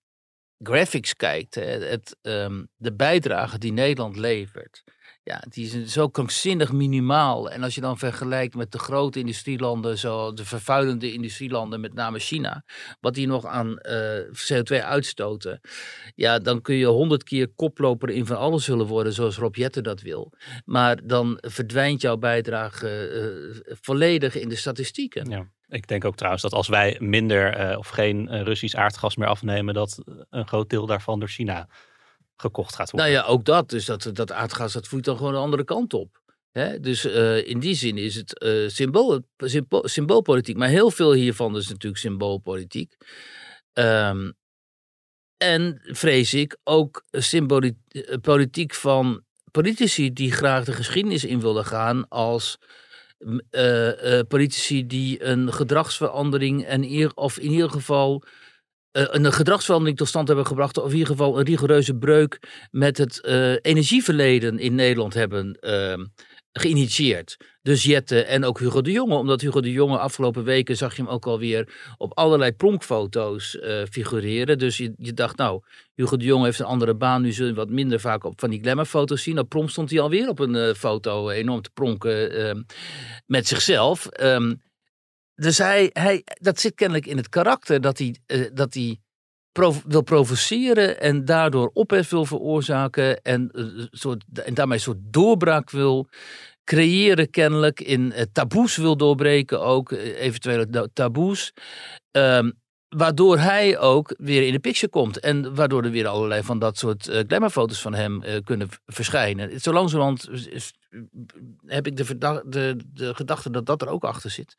graphics 0.59 1.14
kijkt, 1.14 1.55
hè, 1.55 1.62
het, 1.62 2.16
ehm, 2.23 2.64
de 2.77 2.95
bijdrage 2.95 3.59
die 3.59 3.73
Nederland 3.73 4.16
levert. 4.16 4.83
Ja, 5.31 5.43
die 5.49 5.83
is 5.83 5.93
zo 5.93 6.09
krankzinnig 6.09 6.73
minimaal. 6.73 7.51
En 7.51 7.62
als 7.62 7.75
je 7.75 7.81
dan 7.81 7.99
vergelijkt 7.99 8.55
met 8.55 8.73
de 8.73 8.79
grote 8.79 9.19
industrielanden, 9.19 9.99
zo 9.99 10.33
de 10.33 10.45
vervuilende 10.45 11.12
industrielanden, 11.12 11.81
met 11.81 11.95
name 11.95 12.19
China, 12.19 12.64
wat 13.01 13.14
die 13.14 13.27
nog 13.27 13.47
aan 13.47 13.79
eh, 13.79 14.21
CO2 14.23 14.85
uitstoten, 14.85 15.61
ja, 16.14 16.38
dan 16.38 16.61
kun 16.61 16.75
je 16.75 16.87
honderd 16.87 17.23
keer 17.23 17.49
koploper 17.49 18.11
in 18.11 18.27
van 18.27 18.37
alles 18.37 18.66
willen 18.66 18.87
worden, 18.87 19.12
zoals 19.12 19.37
Rob 19.37 19.55
Jetten 19.55 19.83
dat 19.83 20.01
wil. 20.01 20.33
Maar 20.64 21.07
dan 21.07 21.38
verdwijnt 21.40 22.01
jouw 22.01 22.16
bijdrage 22.16 22.88
eh, 22.88 23.77
volledig 23.81 24.35
in 24.35 24.49
de 24.49 24.57
statistieken. 24.57 25.31
Ja. 25.31 25.47
Ik 25.69 25.87
denk 25.87 26.05
ook 26.05 26.16
trouwens 26.16 26.43
dat 26.43 26.53
als 26.53 26.69
wij 26.69 26.97
minder 26.99 27.55
eh, 27.55 27.79
of 27.79 27.88
geen 27.88 28.45
Russisch 28.45 28.77
aardgas 28.77 29.16
meer 29.16 29.29
afnemen, 29.29 29.75
dat 29.75 30.03
een 30.31 30.47
groot 30.47 30.71
deel 30.71 30.87
daarvan 30.87 31.19
door 31.19 31.29
China 31.29 31.69
gekocht 32.40 32.74
gaat 32.74 32.90
worden. 32.90 33.11
Nou 33.11 33.22
ja, 33.22 33.29
ook 33.29 33.44
dat. 33.44 33.68
Dus 33.68 33.85
dat, 33.85 34.11
dat 34.12 34.33
aardgas, 34.33 34.72
dat 34.72 34.88
voert 34.88 35.05
dan 35.05 35.16
gewoon 35.16 35.33
de 35.33 35.38
andere 35.38 35.64
kant 35.64 35.94
op. 35.94 36.20
Dus 36.81 37.05
eh, 37.05 37.46
in 37.46 37.59
die 37.59 37.74
zin 37.74 37.98
is 37.98 38.14
het 38.14 38.38
eh, 38.38 38.68
symbool, 38.68 39.20
symbool, 39.37 39.88
symboolpolitiek. 39.88 40.57
Maar 40.57 40.68
heel 40.68 40.90
veel 40.90 41.12
hiervan 41.12 41.57
is 41.57 41.68
natuurlijk 41.68 42.00
symboolpolitiek. 42.00 42.96
Ehm, 43.72 44.31
en 45.37 45.81
vrees 45.85 46.35
ik 46.35 46.57
ook 46.64 47.05
eh, 47.11 47.40
politiek 48.20 48.74
van 48.74 49.24
politici 49.50 50.12
die 50.12 50.33
graag 50.33 50.64
de 50.64 50.72
geschiedenis 50.72 51.24
in 51.24 51.40
willen 51.40 51.64
gaan 51.64 52.09
als 52.09 52.59
politici 54.29 54.87
die 54.87 55.24
een 55.24 55.53
gedragsverandering 55.53 56.64
en 56.64 56.85
eer, 56.85 57.14
of 57.14 57.38
in 57.38 57.50
ieder 57.50 57.70
geval 57.70 58.22
een 58.92 59.33
gedragsverandering 59.33 59.98
tot 59.98 60.09
stand 60.09 60.29
hebben 60.29 60.46
gebracht, 60.46 60.79
of 60.79 60.87
in 60.87 60.92
ieder 60.92 61.07
geval 61.07 61.38
een 61.38 61.44
rigoureuze 61.44 61.94
breuk 61.94 62.38
met 62.70 62.98
het 62.98 63.20
eh, 63.20 63.53
energieverleden 63.53 64.59
in 64.59 64.74
Nederland 64.74 65.14
hebben 65.14 65.59
ehm, 65.61 66.05
geïnitieerd. 66.53 67.37
Dus 67.62 67.83
Jette 67.83 68.22
en 68.24 68.44
ook 68.44 68.59
Hugo 68.59 68.81
de 68.81 68.90
Jonge, 68.90 69.14
omdat 69.14 69.40
Hugo 69.40 69.61
de 69.61 69.72
Jonge 69.72 69.98
afgelopen 69.98 70.44
weken 70.44 70.76
zag 70.76 70.96
je 70.96 71.03
hem 71.03 71.11
ook 71.11 71.26
alweer 71.26 71.92
op 71.96 72.18
allerlei 72.18 72.53
pronkfoto's 72.53 73.59
eh, 73.59 73.83
figureren. 73.90 74.59
Dus 74.59 74.76
je, 74.76 75.12
dacht, 75.14 75.37
nou, 75.37 75.62
Hugo 75.94 76.16
de 76.16 76.24
Jonge 76.24 76.44
heeft 76.44 76.59
een 76.59 76.66
andere 76.66 76.94
baan, 76.94 77.22
nu 77.22 77.33
zullen 77.33 77.55
we 77.55 77.61
wat 77.61 77.70
minder 77.70 78.00
vaak 78.00 78.24
op 78.24 78.40
van 78.40 78.50
die 78.50 78.61
glamourfoto's 78.61 79.22
zien. 79.22 79.38
Op 79.38 79.48
prom 79.48 79.68
stond 79.68 79.90
hij 79.90 80.00
alweer 80.00 80.29
op 80.29 80.38
een 80.38 80.55
eh, 80.55 80.74
foto 80.74 81.29
enorm 81.29 81.62
te 81.62 81.70
pronken 81.74 82.33
ehm, 82.33 82.62
met 83.26 83.46
zichzelf. 83.46 84.07
Ehm, 84.07 84.55
dus 85.40 85.59
hij, 85.59 85.90
hij, 85.92 86.24
dat 86.40 86.61
zit 86.61 86.74
kennelijk 86.74 87.07
in 87.07 87.16
het 87.16 87.29
karakter 87.29 87.81
dat 87.81 87.98
hij, 87.98 88.16
eh, 88.26 88.46
dat 88.53 88.74
hij 88.74 88.98
wil 89.87 90.03
provoceren 90.03 91.00
en 91.00 91.24
daardoor 91.24 91.70
ophef 91.72 92.09
wil 92.11 92.24
veroorzaken 92.24 93.22
en, 93.22 93.50
eh, 93.50 93.64
soort, 93.90 94.24
en 94.44 94.55
daarmee 94.55 94.76
een 94.76 94.83
soort 94.83 94.98
doorbraak 95.00 95.70
wil 95.70 96.09
creëren 96.64 97.31
kennelijk, 97.31 97.81
in 97.81 98.12
eh, 98.12 98.24
taboes 98.33 98.76
wil 98.76 98.96
doorbreken 98.96 99.61
ook, 99.61 99.90
eventuele 99.90 100.90
taboes. 100.92 101.53
Ehm, 102.11 102.50
waardoor 102.88 103.38
hij 103.38 103.79
ook 103.79 104.14
weer 104.18 104.46
in 104.46 104.53
de 104.53 104.59
picture 104.59 104.92
komt. 104.92 105.20
En 105.20 105.55
waardoor 105.55 105.85
er 105.85 105.90
weer 105.90 106.07
allerlei 106.07 106.42
van 106.42 106.59
dat 106.59 106.79
soort 106.79 107.11
glamourfoto's 107.26 107.81
van 107.81 107.94
hem 107.94 108.22
kunnen 108.44 108.68
verschijnen. 108.87 109.61
Zo 109.61 109.72
langzamerhand 109.72 110.29
heb 111.66 111.87
ik 111.87 111.96
de, 111.96 112.42
de, 112.46 112.76
de 112.92 113.14
gedachte 113.14 113.50
dat 113.50 113.66
dat 113.66 113.83
er 113.83 113.88
ook 113.88 114.05
achter 114.05 114.31
zit. 114.31 114.57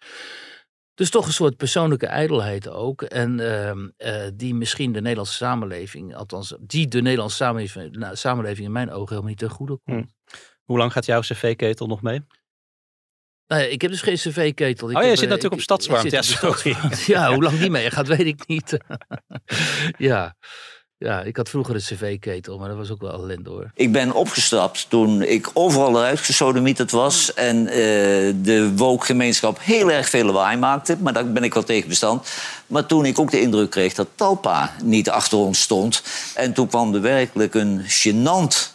Dus 1.01 1.09
toch 1.09 1.25
een 1.25 1.33
soort 1.33 1.57
persoonlijke 1.57 2.05
ijdelheid 2.05 2.69
ook. 2.69 3.01
En 3.01 3.39
ehm, 3.39 3.89
eh, 3.97 4.27
die 4.33 4.55
misschien 4.55 4.91
de 4.91 5.01
Nederlandse 5.01 5.33
samenleving, 5.33 6.15
althans 6.15 6.55
die 6.59 6.87
de 6.87 7.01
Nederlandse 7.01 7.35
samenleving, 7.35 8.09
samenleving 8.11 8.65
in 8.65 8.71
mijn 8.71 8.91
ogen 8.91 9.07
helemaal 9.09 9.29
niet 9.29 9.37
ten 9.37 9.49
goede 9.49 9.79
komt. 9.83 10.13
Hoe 10.63 10.77
lang 10.77 10.91
gaat 10.91 11.05
jouw 11.05 11.19
cv-ketel 11.21 11.87
nog 11.87 12.01
mee? 12.01 12.21
Nou 13.47 13.61
ja, 13.61 13.67
ik 13.67 13.81
heb 13.81 13.91
dus 13.91 14.01
geen 14.01 14.15
cv-ketel. 14.15 14.87
Oh, 14.87 14.93
je 14.93 14.99
heb, 14.99 15.17
zit 15.17 15.23
eh, 15.23 15.29
natuurlijk 15.29 15.43
ik- 15.45 15.51
op 15.51 15.61
Stadswarmte. 15.61 16.15
Ja, 16.15 16.21
sorry. 16.21 16.73
Stadswarmte. 16.73 17.11
Ja, 17.11 17.33
hoe 17.33 17.43
lang 17.43 17.57
die 17.59 17.69
mee 17.69 17.91
gaat, 17.91 18.07
weet 18.07 18.25
ik 18.25 18.47
niet. 18.47 18.77
ja. 20.09 20.35
Ja, 21.01 21.21
ik 21.21 21.37
had 21.37 21.49
vroeger 21.49 21.75
een 21.75 21.81
cv-ketel, 21.81 22.57
maar 22.57 22.67
dat 22.67 22.77
was 22.77 22.91
ook 22.91 23.01
wel 23.01 23.11
ellende 23.11 23.49
hoor. 23.49 23.71
Ik 23.73 23.91
ben 23.91 24.11
opgestapt 24.11 24.85
toen 24.89 25.21
ik 25.21 25.49
overal 25.53 25.97
eruit 25.97 26.19
gesodemieterd 26.19 26.91
was... 26.91 27.33
en 27.33 27.67
eh, 27.67 27.75
de 28.35 28.71
woke-gemeenschap 28.75 29.57
heel 29.61 29.91
erg 29.91 30.09
veel 30.09 30.25
lawaai 30.25 30.57
maakte. 30.57 30.97
Maar 30.99 31.13
daar 31.13 31.31
ben 31.31 31.43
ik 31.43 31.53
wel 31.53 31.63
tegen 31.63 31.89
bestand. 31.89 32.27
Maar 32.67 32.85
toen 32.85 33.05
ik 33.05 33.19
ook 33.19 33.31
de 33.31 33.41
indruk 33.41 33.69
kreeg 33.69 33.93
dat 33.93 34.07
Talpa 34.15 34.73
niet 34.83 35.09
achter 35.09 35.37
ons 35.37 35.61
stond... 35.61 36.03
en 36.35 36.53
toen 36.53 36.67
kwam 36.67 36.93
er 36.93 37.01
werkelijk 37.01 37.53
een 37.53 37.81
gênant 37.81 38.70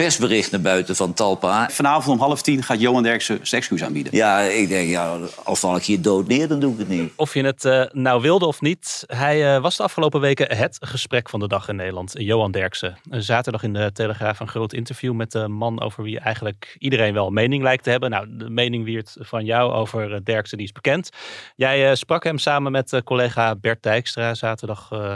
persbericht 0.00 0.50
naar 0.50 0.60
buiten 0.60 0.96
van 0.96 1.12
Talpa. 1.12 1.68
Vanavond 1.70 2.18
om 2.18 2.26
half 2.26 2.42
tien 2.42 2.62
gaat 2.62 2.80
Johan 2.80 3.02
Derksen 3.02 3.38
zijn 3.42 3.60
excuus 3.60 3.84
aanbieden. 3.84 4.16
Ja, 4.16 4.40
ik 4.40 4.68
denk, 4.68 4.88
ja, 4.88 5.18
al 5.44 5.56
val 5.56 5.76
ik 5.76 5.82
hier 5.82 6.02
dood 6.02 6.26
neer, 6.26 6.48
dan 6.48 6.60
doe 6.60 6.72
ik 6.72 6.78
het 6.78 6.88
niet. 6.88 7.12
Of 7.16 7.34
je 7.34 7.44
het 7.44 7.64
eh, 7.64 7.84
nou 7.92 8.20
wilde 8.20 8.46
of 8.46 8.60
niet, 8.60 9.04
hij 9.06 9.54
eh, 9.54 9.62
was 9.62 9.76
de 9.76 9.82
afgelopen 9.82 10.20
weken 10.20 10.56
het 10.56 10.76
gesprek 10.80 11.28
van 11.28 11.40
de 11.40 11.48
dag 11.48 11.68
in 11.68 11.76
Nederland. 11.76 12.14
Johan 12.18 12.50
Derksen. 12.50 12.98
Zaterdag 13.10 13.62
in 13.62 13.72
de 13.72 13.90
Telegraaf 13.92 14.40
een 14.40 14.48
groot 14.48 14.72
interview 14.72 15.12
met 15.12 15.32
de 15.32 15.48
man 15.48 15.80
over 15.80 16.02
wie 16.02 16.20
eigenlijk 16.20 16.76
iedereen 16.78 17.14
wel 17.14 17.26
een 17.26 17.32
mening 17.32 17.62
lijkt 17.62 17.84
te 17.84 17.90
hebben. 17.90 18.10
Nou, 18.10 18.26
de 18.30 18.50
mening 18.50 18.84
Wiert 18.84 19.16
van 19.18 19.44
jou 19.44 19.72
over 19.72 20.14
eh, 20.14 20.20
Derksen 20.24 20.56
die 20.56 20.66
is 20.66 20.72
bekend. 20.72 21.10
Jij 21.56 21.90
eh, 21.90 21.94
sprak 21.94 22.24
hem 22.24 22.38
samen 22.38 22.72
met 22.72 22.92
eh, 22.92 23.00
collega 23.00 23.56
Bert 23.56 23.82
Dijkstra 23.82 24.34
zaterdag 24.34 24.88
eh, 24.92 25.14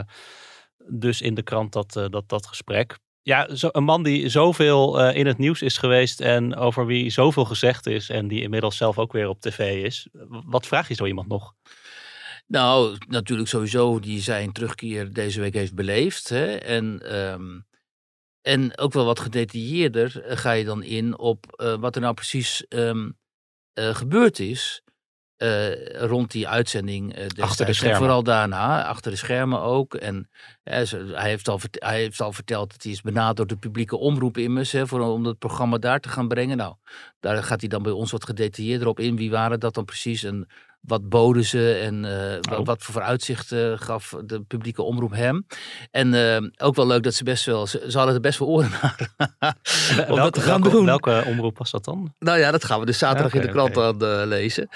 dus 0.87 1.21
in 1.21 1.33
de 1.33 1.43
krant 1.43 1.73
dat, 1.73 1.95
eh, 1.95 2.05
dat, 2.09 2.29
dat 2.29 2.47
gesprek. 2.47 2.97
Ja, 3.25 3.55
zo, 3.55 3.69
een 3.71 3.83
man 3.83 4.03
die 4.03 4.29
zoveel 4.29 4.99
eh, 4.99 5.17
in 5.17 5.25
het 5.25 5.37
nieuws 5.37 5.61
is 5.61 5.77
geweest 5.77 6.21
en 6.21 6.55
over 6.55 6.85
wie 6.85 7.09
zoveel 7.09 7.45
gezegd 7.45 7.87
is 7.87 8.09
en 8.09 8.27
die 8.27 8.41
inmiddels 8.41 8.77
zelf 8.77 8.99
ook 8.99 9.11
weer 9.11 9.27
op 9.27 9.41
tv 9.41 9.83
is. 9.83 10.07
Wat 10.45 10.67
vraag 10.67 10.87
je 10.87 10.93
zo 10.93 11.05
iemand 11.05 11.27
nog? 11.27 11.53
Nou, 12.47 12.97
natuurlijk 13.07 13.49
sowieso 13.49 13.99
die 13.99 14.21
zijn 14.21 14.51
terugkeer 14.51 15.13
deze 15.13 15.41
week 15.41 15.53
heeft 15.53 15.75
beleefd. 15.75 16.29
Hè? 16.29 16.55
En, 16.55 17.01
ehm, 17.11 17.59
en 18.41 18.77
ook 18.77 18.93
wel 18.93 19.05
wat 19.05 19.19
gedetailleerder 19.19 20.21
eh, 20.21 20.37
ga 20.37 20.51
je 20.51 20.65
dan 20.65 20.83
in 20.83 21.17
op 21.17 21.53
eh, 21.55 21.75
wat 21.75 21.95
er 21.95 22.01
nou 22.01 22.13
precies 22.13 22.67
ehm, 22.67 23.09
eh, 23.73 23.95
gebeurd 23.95 24.39
is. 24.39 24.83
Eh, 25.37 25.99
rond 25.99 26.31
die 26.31 26.47
uitzending. 26.47 27.13
eh, 27.15 27.27
de 27.27 27.41
En 27.91 27.97
vooral 27.97 28.23
daarna, 28.23 28.85
achter 28.85 29.11
de 29.11 29.17
schermen 29.17 29.61
ook. 29.61 29.93
En 29.95 30.29
ze- 30.85 31.11
hij, 31.15 31.29
heeft 31.29 31.47
al, 31.47 31.59
hij 31.71 31.97
heeft 31.99 32.21
al 32.21 32.31
verteld 32.31 32.71
dat 32.71 32.83
hij 32.83 32.91
is 32.91 33.01
benaderd 33.01 33.37
door 33.37 33.47
de 33.47 33.57
publieke 33.57 33.97
omroep 33.97 34.37
immers. 34.37 34.71
Hè, 34.71 34.87
voor, 34.87 34.99
om 35.01 35.25
het 35.25 35.39
programma 35.39 35.77
daar 35.77 35.99
te 35.99 36.09
gaan 36.09 36.27
brengen. 36.27 36.57
Nou, 36.57 36.75
daar 37.19 37.43
gaat 37.43 37.59
hij 37.59 37.69
dan 37.69 37.83
bij 37.83 37.91
ons 37.91 38.11
wat 38.11 38.25
gedetailleerder 38.25 38.87
op 38.87 38.99
in. 38.99 39.15
Wie 39.15 39.29
waren 39.31 39.59
dat 39.59 39.73
dan 39.73 39.85
precies? 39.85 40.23
En 40.23 40.47
wat 40.87 41.09
boden 41.09 41.43
ze 41.45 41.73
en 41.73 42.05
eh, 42.05 42.57
Oh. 42.59 42.65
wat 42.65 42.83
voor 42.83 42.93
vooruitzichten 42.93 43.79
gaf 43.79 44.15
de 44.25 44.41
publieke 44.41 44.81
omroep 44.81 45.11
hem. 45.11 45.45
En 45.91 46.13
eh, 46.13 46.65
ook 46.67 46.75
wel 46.75 46.87
leuk 46.87 47.03
dat 47.03 47.13
ze 47.13 47.23
best 47.23 47.45
wel, 47.45 47.67
ze, 47.67 47.85
ze 47.87 47.97
hadden 47.97 48.15
er 48.15 48.21
best 48.21 48.39
wel 48.39 48.47
oren 48.47 48.71
naar. 48.81 49.09
om 50.09 50.15
dat 50.15 50.33
te 50.33 50.41
gaan 50.41 50.61
welke, 50.61 50.77
doen. 50.77 50.85
welke 50.85 51.23
omroep 51.27 51.57
was 51.57 51.71
dat 51.71 51.85
dan? 51.85 52.13
Nou 52.19 52.39
ja, 52.39 52.51
dat 52.51 52.63
gaan 52.63 52.79
we 52.79 52.85
dus 52.85 52.97
zaterdag 52.97 53.33
in 53.33 53.41
de 53.41 53.47
krant 53.47 53.77
aan 53.77 54.01
eh, 54.01 54.21
lezen. 54.25 54.69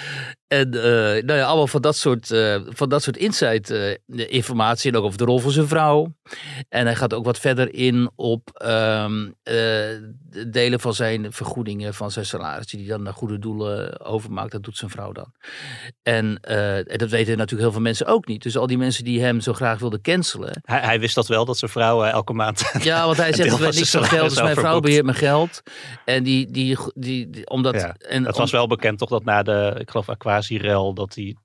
En 0.47 0.69
nou 0.69 1.33
ja, 1.33 1.45
allemaal 1.45 1.67
van 1.67 1.81
dat 1.81 1.95
soort, 1.95 2.27
van 2.69 2.89
dat 2.89 3.03
soort 3.03 3.17
insight 3.17 3.73
informatie. 4.07 4.91
En 4.91 4.97
ook 4.97 5.03
over 5.03 5.17
de 5.17 5.23
rol 5.23 5.39
van 5.39 5.51
zijn 5.51 5.67
vrouw. 5.67 6.13
En 6.69 6.85
hij 6.85 6.95
gaat 6.95 7.13
ook 7.13 7.25
wat 7.25 7.39
verder 7.39 7.73
in 7.73 8.11
op 8.15 8.63
um, 8.65 9.35
delen 10.47 10.79
van 10.79 10.93
zijn 10.93 11.33
vergoedingen, 11.33 11.93
van 11.93 12.11
zijn 12.11 12.25
salaris. 12.25 12.67
Die 12.67 12.79
hij 12.79 12.89
dan 12.89 13.03
naar 13.03 13.13
goede 13.13 13.39
doelen 13.39 14.01
overmaakt. 14.05 14.51
Dat 14.51 14.63
doet 14.63 14.77
zijn 14.77 14.91
vrouw 14.91 15.11
dan. 15.11 15.33
En, 16.03 16.39
en, 16.39 16.97
dat 16.97 17.09
weten 17.09 17.37
natuurlijk 17.37 17.61
heel 17.61 17.71
veel 17.71 17.81
mensen 17.81 18.05
ook 18.05 18.27
niet. 18.27 18.43
Dus 18.43 18.57
al 18.57 18.67
die 18.67 18.77
mensen 18.77 19.03
die 19.03 19.21
hem 19.21 19.39
zo 19.39 19.53
graag 19.53 19.79
wilden 19.79 20.01
cancelen. 20.01 20.59
Hij, 20.61 20.79
hij 20.79 20.99
wist 20.99 21.15
dat 21.15 21.27
wel, 21.27 21.45
dat 21.45 21.57
zijn 21.57 21.71
vrouw 21.71 22.03
elke 22.03 22.33
maand. 22.33 22.71
Ja, 22.79 23.05
want 23.05 23.17
hij 23.17 23.33
zegt: 23.33 23.53
Ik 23.53 23.59
weet 23.59 23.75
niks 23.75 23.89
van 23.89 24.03
geld, 24.03 24.29
dus 24.29 24.41
mijn 24.41 24.55
vrouw 24.55 24.79
beheert 24.79 25.05
mijn 25.05 25.17
geld. 25.17 25.61
En 26.05 26.23
die, 26.23 26.51
die, 26.51 26.77
die, 26.93 27.29
die 27.29 27.49
omdat. 27.49 27.75
Ja, 27.75 27.95
en 27.97 28.25
het 28.25 28.37
was 28.37 28.51
wel 28.51 28.67
bekend 28.67 28.97
toch 28.97 29.09
dat 29.09 29.23
na 29.23 29.43
de, 29.43 29.75
ik 29.79 29.89
geloof, 29.89 30.09
Aquasi-rel, 30.09 30.93
dat 30.93 31.15
hij 31.15 31.35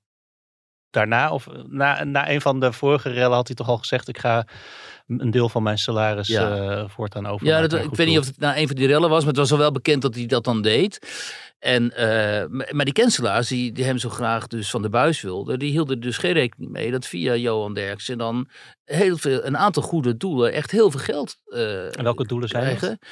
daarna, 0.89 1.31
of 1.31 1.47
na, 1.67 2.03
na 2.03 2.29
een 2.29 2.41
van 2.41 2.59
de 2.59 2.73
vorige 2.73 3.09
rellen, 3.09 3.35
had 3.35 3.47
hij 3.47 3.55
toch 3.55 3.69
al 3.69 3.77
gezegd: 3.77 4.07
Ik 4.07 4.19
ga 4.19 4.47
een 5.07 5.31
deel 5.31 5.49
van 5.49 5.63
mijn 5.63 5.77
salaris 5.77 6.27
ja. 6.27 6.77
uh, 6.77 6.83
voortaan 6.89 7.27
over. 7.27 7.47
Ja, 7.47 7.67
dat, 7.67 7.83
ik 7.83 7.95
weet 7.95 8.07
niet 8.07 8.19
of 8.19 8.25
het 8.25 8.39
na 8.39 8.57
een 8.57 8.67
van 8.67 8.75
die 8.75 8.87
rellen 8.87 9.09
was, 9.09 9.19
maar 9.19 9.27
het 9.27 9.37
was 9.37 9.51
al 9.51 9.57
wel 9.57 9.71
bekend 9.71 10.01
dat 10.01 10.15
hij 10.15 10.25
dat 10.25 10.43
dan 10.43 10.61
deed. 10.61 10.99
En, 11.59 11.83
uh, 11.83 12.69
maar 12.71 12.85
die 12.85 12.93
cancelaars 12.93 13.47
die, 13.47 13.71
die 13.71 13.83
hem 13.83 13.97
zo 13.97 14.09
graag 14.09 14.47
dus 14.47 14.69
van 14.69 14.81
de 14.81 14.89
buis 14.89 15.21
wilden, 15.21 15.59
die 15.59 15.71
hielden 15.71 15.99
dus 15.99 16.17
geen 16.17 16.33
rekening 16.33 16.71
mee 16.71 16.91
dat 16.91 17.05
via 17.05 17.35
Johan 17.35 17.73
Derksen 17.73 18.17
dan 18.17 18.49
heel 18.83 19.17
veel, 19.17 19.45
een 19.45 19.57
aantal 19.57 19.83
goede 19.83 20.17
doelen 20.17 20.53
echt 20.53 20.71
heel 20.71 20.91
veel 20.91 20.99
geld 20.99 21.37
uh, 21.47 21.97
En 21.97 22.03
welke 22.03 22.25
doelen 22.25 22.49
zijn 22.49 22.63
krijgen. 22.63 22.87
Dat? 22.89 23.09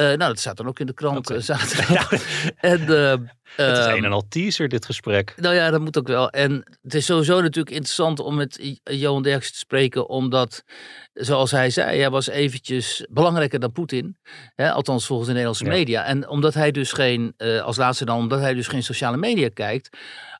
Uh, 0.00 0.06
nou, 0.06 0.18
dat 0.18 0.38
staat 0.38 0.56
dan 0.56 0.66
ook 0.68 0.78
in 0.78 0.86
de 0.86 0.94
krant. 0.94 1.30
Okay. 1.30 1.42
ja. 1.88 2.08
en, 2.74 2.80
uh, 2.80 3.10
het 3.56 3.78
is 3.78 3.84
een 3.84 4.04
en 4.04 4.12
al 4.12 4.28
teaser, 4.28 4.68
dit 4.68 4.84
gesprek. 4.84 5.34
Nou 5.36 5.54
ja, 5.54 5.70
dat 5.70 5.80
moet 5.80 5.98
ook 5.98 6.06
wel. 6.06 6.30
En 6.30 6.78
het 6.82 6.94
is 6.94 7.06
sowieso 7.06 7.40
natuurlijk 7.40 7.74
interessant 7.74 8.20
om 8.20 8.34
met 8.34 8.78
Johan 8.82 9.22
Derksen 9.22 9.52
te 9.52 9.58
spreken, 9.58 10.08
omdat, 10.08 10.64
zoals 11.12 11.50
hij 11.50 11.70
zei, 11.70 11.98
hij 11.98 12.10
was 12.10 12.28
eventjes 12.28 13.06
belangrijker 13.10 13.60
dan 13.60 13.72
Poetin. 13.72 14.16
Hè, 14.54 14.72
althans 14.72 15.06
volgens 15.06 15.28
de 15.28 15.34
Nederlandse 15.34 15.64
ja. 15.64 15.70
media. 15.70 16.04
En 16.04 16.28
omdat 16.28 16.54
hij 16.54 16.70
dus 16.70 16.92
geen, 16.92 17.34
uh, 17.38 17.62
als 17.62 17.76
laatste 17.76 18.04
dan, 18.04 18.18
omdat 18.18 18.40
hij 18.40 18.54
dus 18.54 18.66
geen 18.66 18.82
sociale 18.82 19.16
media 19.16 19.48
kijkt, 19.54 19.96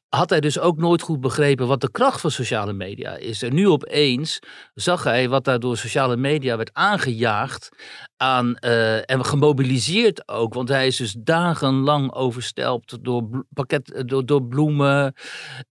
had 0.08 0.30
hij 0.30 0.40
dus 0.40 0.58
ook 0.58 0.78
nooit 0.78 1.02
goed 1.02 1.20
begrepen 1.20 1.66
wat 1.66 1.80
de 1.80 1.90
kracht 1.90 2.20
van 2.20 2.30
sociale 2.30 2.72
media 2.72 3.16
is. 3.16 3.42
En 3.42 3.54
nu 3.54 3.68
opeens 3.68 4.38
zag 4.74 5.04
hij 5.04 5.28
wat 5.28 5.44
daar 5.44 5.60
door 5.60 5.76
sociale 5.76 6.16
media 6.16 6.56
werd 6.56 6.70
aangejaagd 6.72 7.68
aan, 8.16 8.56
uh, 8.60 9.10
en 9.10 9.24
gemobiliseerd 9.24 10.28
ook. 10.28 10.54
Want 10.54 10.68
hij 10.68 10.86
is 10.86 10.96
dus 10.96 11.16
dagenlang 11.18 12.12
overstelpt 12.12 13.04
door, 13.04 13.44
pakket, 13.52 14.02
door, 14.06 14.26
door 14.26 14.44
bloemen, 14.44 15.14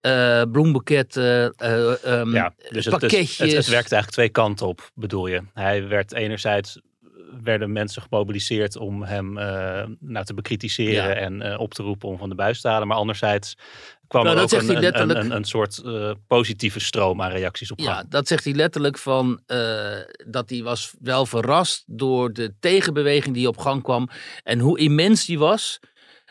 uh, 0.01 0.41
uh, 0.41 1.49
um, 2.05 2.33
ja, 2.33 2.53
dus 2.69 2.85
het, 2.85 2.99
pakketjes. 2.99 3.37
Het, 3.37 3.47
het, 3.47 3.57
het 3.57 3.67
werkt 3.67 3.91
eigenlijk 3.91 4.11
twee 4.11 4.29
kanten 4.29 4.67
op, 4.67 4.91
bedoel 4.93 5.27
je. 5.27 5.41
Hij 5.53 5.87
werd 5.87 6.13
enerzijds 6.13 6.79
werden 7.43 7.71
mensen 7.71 8.01
gemobiliseerd 8.01 8.77
om 8.77 9.03
hem 9.03 9.37
uh, 9.37 9.83
nou, 9.99 10.25
te 10.25 10.33
bekritiseren 10.33 11.09
ja. 11.09 11.13
en 11.13 11.45
uh, 11.45 11.59
op 11.59 11.73
te 11.73 11.83
roepen 11.83 12.09
om 12.09 12.17
van 12.17 12.29
de 12.29 12.35
buis 12.35 12.61
te 12.61 12.67
halen. 12.67 12.87
Maar 12.87 12.97
anderzijds 12.97 13.55
kwam 14.07 14.23
nou, 14.23 14.37
er 14.37 14.43
ook 14.43 14.51
een, 14.51 14.65
hij 14.65 14.79
letterlijk... 14.79 15.19
een, 15.19 15.25
een, 15.25 15.35
een, 15.35 15.43
soort 15.43 15.81
uh, 15.85 16.11
positieve 16.27 16.79
stroom 16.79 17.21
aan 17.21 17.31
reacties 17.31 17.71
op 17.71 17.81
gang. 17.81 17.95
Ja, 17.95 18.05
dat 18.09 18.27
zegt 18.27 18.43
hij 18.43 18.53
letterlijk 18.53 18.97
van 18.97 19.41
dat 20.27 20.49
hij 20.49 20.63
was 20.63 20.93
wel 20.99 21.25
verrast 21.25 21.83
door 21.87 22.33
de 22.33 22.53
tegenbeweging 22.59 23.35
die 23.35 23.47
op 23.47 23.57
gang 23.57 23.83
kwam 23.83 24.09
en 24.43 24.59
hoe 24.59 24.79
immens 24.79 25.25
die 25.25 25.39
was. 25.39 25.79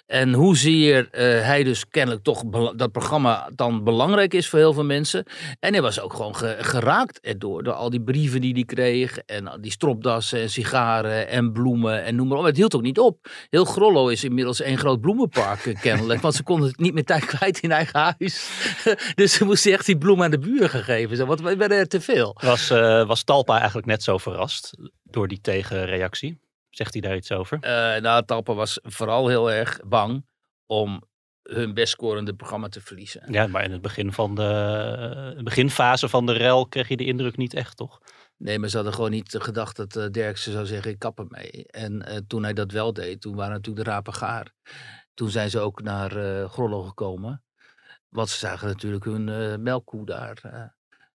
En 0.07 0.33
hoezeer 0.33 0.99
uh, 0.99 1.21
hij 1.21 1.63
dus 1.63 1.89
kennelijk 1.89 2.23
toch 2.23 2.43
dat 2.77 2.93
programma 2.93 3.51
dan 3.55 3.85
belangrijk 3.85 4.35
is 4.35 4.49
voor 4.49 4.59
heel 4.59 4.73
veel 4.73 4.85
mensen. 4.85 5.25
En 5.61 5.73
hij 5.73 5.83
was 5.83 6.01
ook 6.01 6.15
gewoon 6.15 6.37
ge 6.37 6.57
geraakt 6.61 7.21
erdoor. 7.21 7.63
Door 7.63 7.73
al 7.73 7.91
die 7.91 8.03
brieven 8.03 8.41
die 8.41 8.53
hij 8.53 8.65
kreeg. 8.65 9.19
En 9.19 9.59
die 9.61 9.71
stropdassen 9.71 10.41
en 10.41 10.51
sigaren 10.51 11.29
en 11.29 11.53
bloemen 11.53 12.05
en 12.05 12.15
noem 12.17 12.29
maar 12.29 12.39
op. 12.39 12.45
Het 12.45 12.57
hield 12.57 12.75
ook 12.75 12.83
niet 12.83 12.99
op. 12.99 13.29
Heel 13.51 13.65
Grollo 13.65 14.09
is 14.09 14.25
inmiddels 14.25 14.65
een 14.65 14.79
groot 14.79 15.01
bloemenpark 15.01 15.75
kennelijk. 15.81 16.21
want 16.21 16.35
ze 16.35 16.43
konden 16.43 16.69
het 16.69 16.79
niet 16.79 16.95
meer 16.95 17.05
tijd 17.05 17.25
kwijt 17.25 17.59
in 17.59 17.73
eigen 17.73 18.01
huis. 18.01 18.51
dus 19.15 19.33
ze 19.33 19.45
moesten 19.45 19.73
echt 19.73 19.87
die 19.87 19.99
bloemen 19.99 20.25
aan 20.25 20.31
de 20.31 20.39
buren 20.39 20.71
gegeven. 20.71 21.27
Want 21.27 21.41
we 21.41 21.57
werden 21.57 21.79
er 21.79 21.89
te 21.89 22.01
veel. 22.01 22.37
Was, 22.41 22.71
uh, 22.71 23.07
was 23.07 23.25
Talpa 23.25 23.57
eigenlijk 23.57 23.87
net 23.87 24.03
zo 24.03 24.19
verrast 24.19 24.73
door 25.03 25.29
die 25.29 25.41
tegenreactie? 25.41 26.45
Zegt 26.77 26.93
hij 26.93 27.03
daar 27.03 27.17
iets 27.17 27.33
over? 27.33 27.59
Uh, 27.61 27.71
nou, 28.03 28.25
Talpa 28.25 28.55
was 28.55 28.79
vooral 28.83 29.29
heel 29.29 29.51
erg 29.51 29.81
bang 29.85 30.27
om 30.67 31.03
hun 31.43 31.75
best 31.75 31.93
scorende 31.93 32.35
programma 32.35 32.69
te 32.69 32.81
verliezen. 32.81 33.33
Ja, 33.33 33.47
maar 33.47 33.65
in 33.65 33.73
het 33.73 33.83
begin 33.83 34.13
van 34.13 34.35
de 34.35 35.35
uh, 35.37 35.43
beginfase 35.43 36.09
van 36.09 36.27
de 36.27 36.33
rel 36.33 36.67
kreeg 36.67 36.89
je 36.89 36.97
de 36.97 37.05
indruk 37.05 37.37
niet 37.37 37.55
echt, 37.55 37.77
toch? 37.77 38.01
Nee, 38.37 38.59
maar 38.59 38.69
ze 38.69 38.77
hadden 38.77 38.95
gewoon 38.95 39.11
niet 39.11 39.37
gedacht 39.39 39.77
dat 39.77 39.97
uh, 39.97 40.07
Derksen 40.07 40.53
zou 40.53 40.67
zeggen, 40.67 40.91
ik 40.91 40.99
kap 40.99 41.19
ermee. 41.19 41.67
En 41.67 42.25
toen 42.27 42.43
hij 42.43 42.53
dat 42.53 42.71
wel 42.71 42.93
deed, 42.93 43.21
toen 43.21 43.37
waren 43.37 43.53
natuurlijk 43.53 43.85
de 43.85 43.91
rapen 43.91 44.15
gaar. 44.15 44.53
Toen 45.15 45.31
zijn 45.31 45.51
ze 45.51 45.59
ook 45.59 45.83
naar 45.83 46.11
Grollo 46.49 46.83
gekomen. 46.83 47.45
Want 48.09 48.29
ze 48.29 48.39
zagen 48.39 48.69
natuurlijk 48.69 49.05
hun 49.05 49.63
melkkoe 49.63 50.07
daar 50.07 50.73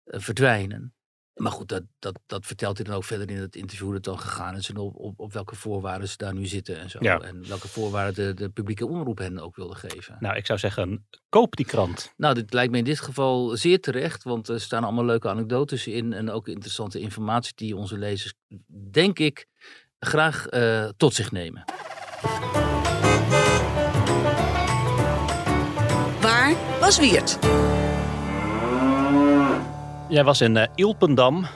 verdwijnen. 0.04 0.94
Maar 1.38 1.52
goed, 1.52 1.68
dat, 1.68 1.82
dat, 1.98 2.18
dat 2.26 2.46
vertelt 2.46 2.76
hij 2.76 2.86
dan 2.86 2.94
ook 2.94 3.04
verder 3.04 3.30
in 3.30 3.36
het 3.36 3.56
interview 3.56 3.86
hoe 3.86 3.94
het 3.94 4.04
dan 4.04 4.18
gegaan 4.18 4.56
is. 4.56 4.68
En 4.68 4.76
op, 4.76 4.96
op, 4.96 5.20
op 5.20 5.32
welke 5.32 5.54
voorwaarden 5.54 6.08
ze 6.08 6.16
daar 6.16 6.34
nu 6.34 6.46
zitten 6.46 6.80
en 6.80 6.90
zo. 6.90 6.98
Ja. 7.00 7.20
En 7.20 7.48
welke 7.48 7.68
voorwaarden 7.68 8.14
de, 8.14 8.42
de 8.42 8.48
publieke 8.48 8.86
omroep 8.86 9.18
hen 9.18 9.38
ook 9.38 9.56
wilde 9.56 9.74
geven. 9.74 10.16
Nou, 10.20 10.36
ik 10.36 10.46
zou 10.46 10.58
zeggen, 10.58 11.06
koop 11.28 11.56
die 11.56 11.66
krant. 11.66 12.12
Nou, 12.16 12.34
dit 12.34 12.52
lijkt 12.52 12.72
me 12.72 12.78
in 12.78 12.84
dit 12.84 13.00
geval 13.00 13.56
zeer 13.56 13.80
terecht. 13.80 14.22
Want 14.22 14.48
er 14.48 14.60
staan 14.60 14.84
allemaal 14.84 15.04
leuke 15.04 15.28
anekdotes 15.28 15.86
in. 15.86 16.12
En 16.12 16.30
ook 16.30 16.48
interessante 16.48 17.00
informatie 17.00 17.52
die 17.54 17.76
onze 17.76 17.98
lezers, 17.98 18.34
denk 18.90 19.18
ik, 19.18 19.46
graag 19.98 20.50
uh, 20.50 20.88
tot 20.96 21.14
zich 21.14 21.32
nemen. 21.32 21.64
Waar 26.20 26.54
was 26.80 26.98
Wiert? 26.98 27.38
Jij 30.08 30.24
was 30.24 30.40
in 30.40 30.56
uh, 30.56 30.62
Ilpendam, 30.74 31.46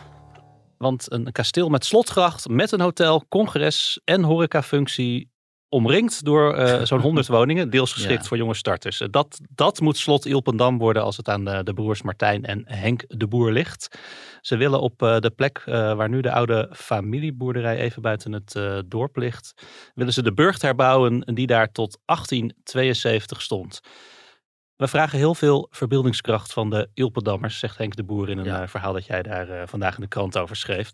want 0.79 1.12
een 1.12 1.33
kasteel 1.33 1.69
met 1.69 1.85
slotgracht, 1.85 2.49
met 2.49 2.73
een 2.73 2.81
hotel, 2.81 3.25
congres 3.29 4.01
en 4.05 4.23
horecafunctie, 4.23 5.31
omringd 5.69 6.25
door 6.25 6.59
uh, 6.59 6.83
zo'n 6.91 7.01
100 7.01 7.27
woningen, 7.27 7.71
deels 7.71 7.93
geschikt 7.93 8.23
ja. 8.23 8.29
voor 8.29 8.37
jonge 8.37 8.55
starters. 8.55 9.01
Uh, 9.01 9.09
dat, 9.11 9.41
dat 9.51 9.81
moet 9.81 9.97
slot 9.97 10.27
Ilpendam 10.27 10.79
worden 10.79 11.03
als 11.03 11.17
het 11.17 11.29
aan 11.29 11.45
de, 11.45 11.62
de 11.62 11.75
broers 11.75 12.03
Martijn 12.03 12.45
en 12.45 12.62
Henk 12.67 13.05
de 13.09 13.27
Boer 13.27 13.53
ligt. 13.53 13.99
Ze 14.41 14.57
willen 14.57 14.81
op 14.81 14.99
de 14.99 15.33
plek 15.37 15.62
waar 15.65 16.09
nu 16.09 16.21
de 16.21 16.33
oude 16.33 16.71
familieboerderij 16.73 17.77
even 17.77 18.03
buiten 18.03 18.33
het 18.33 18.59
dorp 18.87 19.17
ligt, 19.17 19.53
willen 19.95 20.12
ze 20.12 20.23
de 20.23 20.33
burcht 20.33 20.62
herbouwen 20.62 21.21
die 21.35 21.47
daar 21.47 21.73
tot 21.73 21.99
1872 22.05 23.43
stond. 23.43 23.81
We 24.83 24.88
vragen 24.88 25.18
heel 25.18 25.35
veel 25.35 25.66
verbeeldingskracht 25.71 26.53
van 26.53 26.71
de 26.71 26.88
Ilpendammers, 26.95 27.59
zegt 27.59 27.79
Henk 27.79 27.97
de 27.97 28.05
Boer 28.05 28.29
in 28.29 28.38
een 28.38 28.45
ja. 28.45 28.62
uh, 28.62 28.68
verhaal 28.68 28.92
dat 28.92 29.07
jij 29.07 29.23
daar 29.23 29.49
uh, 29.49 29.62
vandaag 29.66 29.95
in 29.95 30.01
de 30.01 30.09
krant 30.09 30.38
over 30.38 30.57
schreef. 30.57 30.92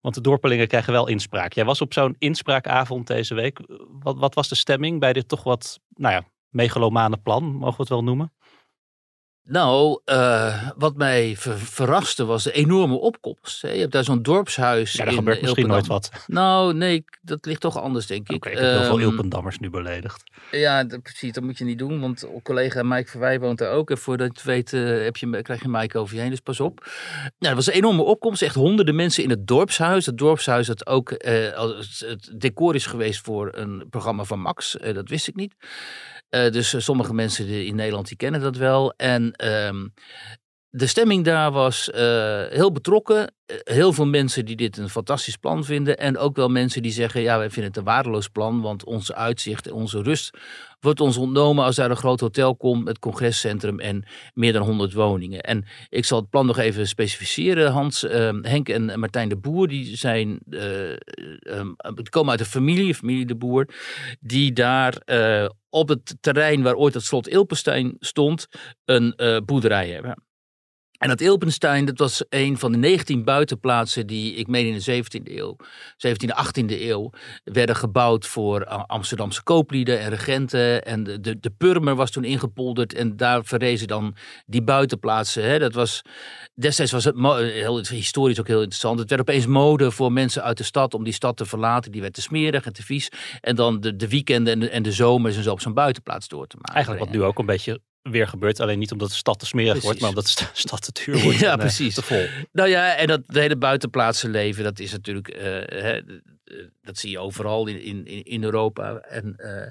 Want 0.00 0.14
de 0.14 0.20
dorpelingen 0.20 0.68
krijgen 0.68 0.92
wel 0.92 1.08
inspraak. 1.08 1.52
Jij 1.52 1.64
was 1.64 1.80
op 1.80 1.92
zo'n 1.92 2.14
inspraakavond 2.18 3.06
deze 3.06 3.34
week. 3.34 3.60
Wat, 4.02 4.18
wat, 4.18 4.34
was 4.34 4.48
de 4.48 4.54
stemming 4.54 5.00
bij 5.00 5.12
dit 5.12 5.28
toch 5.28 5.42
wat, 5.42 5.80
nou 5.88 6.14
ja, 6.14 6.22
megalomane 6.48 7.16
plan, 7.16 7.44
mogen 7.44 7.76
we 7.76 7.80
het 7.82 7.88
wel 7.88 8.04
noemen? 8.04 8.32
Nou, 9.50 10.00
uh, 10.06 10.68
wat 10.76 10.96
mij 10.96 11.36
ver 11.36 11.58
verraste 11.58 12.24
was 12.24 12.44
de 12.44 12.52
enorme 12.52 12.94
opkomst. 12.94 13.60
Je 13.60 13.68
hebt 13.68 13.92
daar 13.92 14.04
zo'n 14.04 14.22
dorpshuis. 14.22 14.92
Ja, 14.92 15.04
er 15.04 15.12
gebeurt 15.12 15.40
misschien 15.40 15.66
nooit 15.66 15.86
wat. 15.86 16.10
Nou, 16.26 16.74
nee, 16.74 17.04
dat 17.22 17.46
ligt 17.46 17.60
toch 17.60 17.80
anders, 17.80 18.06
denk 18.06 18.28
ik. 18.28 18.36
Okay, 18.36 18.52
ik 18.52 18.58
heb 18.58 18.68
heel 18.68 18.80
um, 18.80 18.86
veel 18.86 18.98
Ilpendammers 18.98 19.58
nu 19.58 19.70
beledigd. 19.70 20.22
Ja, 20.50 20.84
dat, 20.84 21.02
precies, 21.02 21.32
dat 21.32 21.42
moet 21.42 21.58
je 21.58 21.64
niet 21.64 21.78
doen. 21.78 22.00
Want 22.00 22.26
collega 22.42 22.82
Mike 22.82 23.10
Verwij 23.10 23.40
woont 23.40 23.58
daar 23.58 23.72
ook. 23.72 23.90
En 23.90 23.98
voordat 23.98 24.26
je 24.26 24.32
het 24.32 24.42
weet, 24.42 24.72
uh, 24.72 25.04
heb 25.04 25.16
je, 25.16 25.42
krijg 25.42 25.62
je 25.62 25.68
Mike 25.68 25.98
over 25.98 26.14
je 26.14 26.20
heen, 26.20 26.30
dus 26.30 26.40
pas 26.40 26.60
op. 26.60 26.86
Nou, 27.38 27.50
er 27.50 27.54
was 27.54 27.66
een 27.66 27.72
enorme 27.72 28.02
opkomst. 28.02 28.42
Echt 28.42 28.54
honderden 28.54 28.94
mensen 28.94 29.22
in 29.22 29.30
het 29.30 29.46
dorpshuis. 29.46 30.06
Het 30.06 30.18
dorpshuis 30.18 30.66
dat 30.66 30.86
ook 30.86 31.10
uh, 31.10 31.70
het 31.98 32.30
decor 32.36 32.74
is 32.74 32.86
geweest 32.86 33.20
voor 33.20 33.50
een 33.54 33.86
programma 33.90 34.24
van 34.24 34.40
Max. 34.40 34.76
dat 34.92 35.08
wist 35.08 35.28
ik 35.28 35.34
niet. 35.34 35.54
Uh, 36.30 36.50
dus 36.50 36.72
uh, 36.74 36.80
sommige 36.80 37.14
mensen 37.14 37.48
in 37.48 37.74
Nederland 37.74 38.08
die 38.08 38.16
kennen 38.16 38.40
dat 38.40 38.56
wel. 38.56 38.92
En 38.96 39.46
um, 39.66 39.94
de 40.70 40.86
stemming 40.86 41.24
daar 41.24 41.52
was 41.52 41.90
eh, 41.90 42.46
heel 42.48 42.72
betrokken. 42.72 43.34
Eh, 43.46 43.56
Heel 43.64 43.92
veel 43.92 44.06
mensen 44.06 44.44
die 44.44 44.56
dit 44.56 44.76
een 44.76 44.88
fantastisch 44.88 45.36
plan 45.36 45.64
vinden. 45.64 45.98
En 45.98 46.18
ook 46.18 46.36
wel 46.36 46.48
mensen 46.48 46.82
die 46.82 46.92
zeggen, 46.92 47.20
ja, 47.20 47.38
wij 47.38 47.50
vinden 47.50 47.70
het 47.70 47.76
een 47.76 47.84
waardeloos 47.84 48.28
plan. 48.28 48.60
Want 48.60 48.84
onze 48.84 49.14
uitzicht 49.14 49.66
en 49.66 49.72
onze 49.72 50.02
rust 50.02 50.38
wordt 50.80 51.00
ons 51.00 51.16
ontnomen 51.16 51.64
als 51.64 51.76
daar 51.76 51.90
een 51.90 51.96
groot 51.96 52.20
hotel 52.20 52.56
komt. 52.56 52.88
Het 52.88 52.98
congrescentrum 52.98 53.80
en 53.80 54.04
meer 54.34 54.52
dan 54.52 54.62
100 54.62 54.92
woningen. 54.92 55.40
En 55.40 55.64
ik 55.88 56.04
zal 56.04 56.20
het 56.20 56.30
plan 56.30 56.46
nog 56.46 56.58
even 56.58 56.88
specificeren. 56.88 57.70
Hans, 57.70 58.04
eh, 58.04 58.30
Henk 58.42 58.68
en 58.68 59.00
Martijn 59.00 59.28
de 59.28 59.36
Boer, 59.36 59.68
die 59.68 59.96
zijn, 59.96 60.38
eh, 60.50 60.92
ehm, 60.92 61.72
komen 62.10 62.30
uit 62.30 62.40
een 62.40 62.46
familie, 62.46 62.94
familie 62.94 63.26
de 63.26 63.36
Boer. 63.36 63.68
Die 64.20 64.52
daar 64.52 65.02
op 65.70 65.88
het 65.88 66.16
terrein 66.20 66.62
waar 66.62 66.74
ooit 66.74 66.94
het 66.94 67.04
slot 67.04 67.28
Ilpenstein 67.28 67.96
stond, 67.98 68.46
een 68.84 69.42
boerderij 69.44 69.88
hebben. 69.88 70.27
En 70.98 71.08
dat 71.08 71.20
Ilpenstein, 71.20 71.84
dat 71.84 71.98
was 71.98 72.24
een 72.28 72.58
van 72.58 72.72
de 72.72 72.78
19 72.78 73.24
buitenplaatsen 73.24 74.06
die, 74.06 74.34
ik 74.34 74.46
meen 74.46 74.66
in 74.66 74.78
de 74.78 75.02
17e 75.02 75.32
eeuw, 75.32 75.56
17e, 76.06 76.46
18e 76.46 76.80
eeuw, 76.80 77.10
werden 77.44 77.76
gebouwd 77.76 78.26
voor 78.26 78.68
A- 78.68 78.84
Amsterdamse 78.86 79.42
kooplieden 79.42 80.00
en 80.00 80.10
regenten. 80.10 80.84
En 80.84 81.04
de, 81.04 81.20
de, 81.20 81.40
de 81.40 81.50
Purmer 81.50 81.94
was 81.94 82.10
toen 82.10 82.24
ingepolderd 82.24 82.94
en 82.94 83.16
daar 83.16 83.44
verrezen 83.44 83.86
dan 83.86 84.16
die 84.46 84.62
buitenplaatsen. 84.62 85.44
Hè. 85.44 85.58
Dat 85.58 85.74
was, 85.74 86.02
destijds 86.54 86.92
was 86.92 87.04
het 87.04 87.16
heel, 87.16 87.82
historisch 87.88 88.40
ook 88.40 88.46
heel 88.46 88.60
interessant. 88.60 88.98
Het 88.98 89.08
werd 89.08 89.20
opeens 89.20 89.46
mode 89.46 89.90
voor 89.90 90.12
mensen 90.12 90.42
uit 90.42 90.56
de 90.56 90.64
stad 90.64 90.94
om 90.94 91.04
die 91.04 91.12
stad 91.12 91.36
te 91.36 91.44
verlaten. 91.44 91.92
Die 91.92 92.00
werd 92.00 92.14
te 92.14 92.22
smerig 92.22 92.64
en 92.64 92.72
te 92.72 92.82
vies. 92.82 93.08
En 93.40 93.56
dan 93.56 93.80
de, 93.80 93.96
de 93.96 94.08
weekenden 94.08 94.52
en 94.52 94.60
de, 94.60 94.70
en 94.70 94.82
de 94.82 94.92
zomers 94.92 95.36
en 95.36 95.42
zo 95.42 95.52
op 95.52 95.60
zo'n 95.60 95.74
buitenplaats 95.74 96.28
door 96.28 96.46
te 96.46 96.56
maken. 96.56 96.74
Eigenlijk 96.74 97.04
wat 97.04 97.14
nu 97.14 97.22
ook 97.22 97.38
een 97.38 97.46
beetje 97.46 97.80
weer 98.10 98.28
gebeurt. 98.28 98.60
Alleen 98.60 98.78
niet 98.78 98.92
omdat 98.92 99.08
de 99.08 99.14
stad 99.14 99.38
te 99.38 99.46
smerig 99.46 99.82
wordt, 99.82 100.00
maar 100.00 100.08
omdat 100.08 100.24
de 100.24 100.30
sta- 100.30 100.50
stad 100.68 100.82
te 100.94 101.04
duur 101.04 101.22
wordt. 101.22 101.38
Ja, 101.38 101.52
en, 101.52 101.58
precies. 101.58 101.94
Te 101.94 102.02
vol. 102.02 102.26
Nou 102.52 102.68
ja, 102.68 102.94
en 102.94 103.06
dat 103.06 103.20
de 103.26 103.40
hele 103.40 103.56
buitenplaatsen 103.56 104.30
leven, 104.30 104.64
dat 104.64 104.78
is 104.78 104.92
natuurlijk, 104.92 105.28
eh, 105.28 105.80
hè, 105.82 106.00
dat 106.82 106.98
zie 106.98 107.10
je 107.10 107.18
overal 107.18 107.66
in, 107.66 107.82
in, 107.82 108.24
in- 108.24 108.44
Europa. 108.44 108.96
En, 108.96 109.34
eh, 109.36 109.62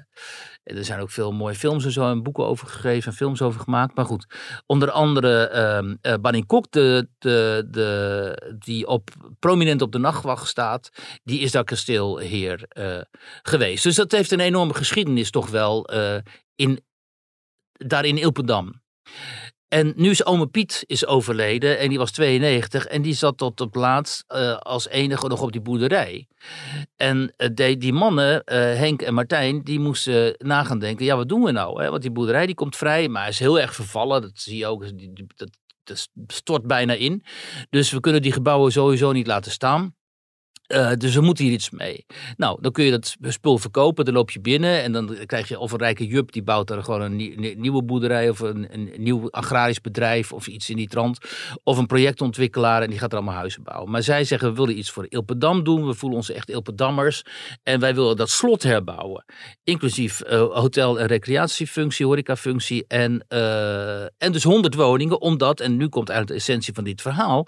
en 0.62 0.76
er 0.76 0.84
zijn 0.84 1.00
ook 1.00 1.10
veel 1.10 1.32
mooie 1.32 1.54
films 1.54 1.84
en 1.84 1.90
zo 1.92 2.10
en 2.10 2.22
boeken 2.22 2.44
over 2.44 2.66
geschreven 2.66 3.10
en 3.10 3.16
films 3.16 3.42
over 3.42 3.60
gemaakt. 3.60 3.94
Maar 3.94 4.04
goed, 4.04 4.26
onder 4.66 4.90
andere 4.90 5.46
ehm 5.48 5.94
eh 6.00 6.14
Banning 6.20 6.46
Kok, 6.46 6.70
de, 6.72 7.08
de, 7.18 7.66
de, 7.70 8.58
die 8.64 8.86
op, 8.86 9.10
prominent 9.38 9.82
op 9.82 9.92
de 9.92 9.98
nachtwacht 9.98 10.48
staat, 10.48 10.90
die 11.24 11.40
is 11.40 11.50
daar 11.52 11.64
kasteelheer 11.64 12.64
eh, 12.68 13.00
geweest. 13.42 13.82
Dus 13.82 13.94
dat 13.94 14.12
heeft 14.12 14.30
een 14.30 14.40
enorme 14.40 14.74
geschiedenis 14.74 15.30
toch 15.30 15.48
wel 15.50 15.90
in, 16.54 16.80
daar 17.78 18.04
in 18.04 18.18
Ilpendam. 18.18 18.82
En 19.68 19.92
nu 19.96 20.10
is 20.10 20.24
ome 20.24 20.46
Piet 20.46 20.84
is 20.86 21.06
overleden 21.06 21.78
en 21.78 21.88
die 21.88 21.98
was 21.98 22.10
92 22.10 22.86
en 22.86 23.02
die 23.02 23.14
zat 23.14 23.36
tot 23.36 23.60
op 23.60 23.74
laatst 23.74 24.24
eh, 24.26 24.56
als 24.56 24.88
enige 24.88 25.26
nog 25.26 25.42
op 25.42 25.52
die 25.52 25.60
boerderij. 25.60 26.26
En 26.96 27.32
eh, 27.36 27.48
die, 27.54 27.76
die 27.76 27.92
mannen, 27.92 28.44
eh, 28.44 28.58
Henk 28.58 29.02
en 29.02 29.14
Martijn, 29.14 29.62
die 29.62 29.80
moesten 29.80 30.34
nagaan 30.38 30.78
denken, 30.78 31.04
ja 31.04 31.16
wat 31.16 31.28
doen 31.28 31.42
we 31.42 31.50
nou? 31.50 31.82
Hè? 31.82 31.90
Want 31.90 32.02
die 32.02 32.10
boerderij 32.10 32.46
die 32.46 32.54
komt 32.54 32.76
vrij, 32.76 33.08
maar 33.08 33.28
is 33.28 33.38
heel 33.38 33.60
erg 33.60 33.74
vervallen. 33.74 34.22
Dat 34.22 34.30
zie 34.34 34.56
je 34.56 34.66
ook, 34.66 34.84
dat, 35.36 35.50
dat 35.84 36.08
stort 36.26 36.66
bijna 36.66 36.92
in. 36.92 37.24
Dus 37.70 37.90
we 37.90 38.00
kunnen 38.00 38.22
die 38.22 38.32
gebouwen 38.32 38.72
sowieso 38.72 39.12
niet 39.12 39.26
laten 39.26 39.52
staan. 39.52 39.94
Eh, 40.68 40.92
dus 40.98 41.14
we 41.14 41.20
moeten 41.20 41.44
hier 41.44 41.52
iets 41.52 41.70
mee. 41.70 42.06
Nou, 42.36 42.58
dan 42.60 42.72
kun 42.72 42.84
je 42.84 42.90
dat 42.90 43.16
spul 43.22 43.58
verkopen, 43.58 44.04
dan 44.04 44.14
loop 44.14 44.30
je 44.30 44.40
binnen 44.40 44.82
en 44.82 44.92
dan 44.92 45.16
krijg 45.26 45.48
je 45.48 45.58
of 45.58 45.72
een 45.72 45.78
rijke 45.78 46.06
jup 46.06 46.32
die 46.32 46.42
bouwt 46.42 46.66
daar 46.68 46.82
gewoon 46.84 47.00
een 47.00 47.16
nie- 47.16 47.38
nie- 47.38 47.56
nieuwe 47.56 47.82
boerderij 47.82 48.28
of 48.30 48.40
een, 48.40 48.66
een 48.74 48.92
nieuw 48.96 49.30
agrarisch 49.30 49.80
bedrijf 49.80 50.32
of 50.32 50.46
iets 50.46 50.70
in 50.70 50.76
die 50.76 50.88
trant. 50.88 51.18
Of 51.62 51.78
een 51.78 51.86
projectontwikkelaar 51.86 52.82
en 52.82 52.90
die 52.90 52.98
gaat 52.98 53.10
er 53.12 53.16
allemaal 53.18 53.34
huizen 53.34 53.62
bouwen. 53.62 53.90
Maar 53.90 54.02
zij 54.02 54.24
zeggen 54.24 54.48
we 54.50 54.54
willen 54.60 54.78
iets 54.78 54.90
voor 54.90 55.06
Ilpendam 55.08 55.64
doen, 55.64 55.86
we 55.86 55.94
voelen 55.94 56.18
ons 56.18 56.30
echt 56.30 56.50
Ilpendammers 56.50 57.22
en 57.62 57.80
wij 57.80 57.94
willen 57.94 58.16
dat 58.16 58.30
slot 58.30 58.62
herbouwen. 58.62 59.24
Inclusief 59.64 60.20
eh, 60.20 60.38
hotel- 60.40 61.00
en 61.00 61.06
recreatiefunctie, 61.06 62.06
horecafunctie 62.06 62.84
en, 62.88 63.24
eh, 63.28 64.02
en 64.02 64.32
dus 64.32 64.42
100 64.42 64.74
woningen, 64.74 65.20
omdat, 65.20 65.60
en 65.60 65.76
nu 65.76 65.88
komt 65.88 66.08
eigenlijk 66.08 66.40
de 66.40 66.46
essentie 66.46 66.74
van 66.74 66.84
dit 66.84 67.02
verhaal, 67.02 67.46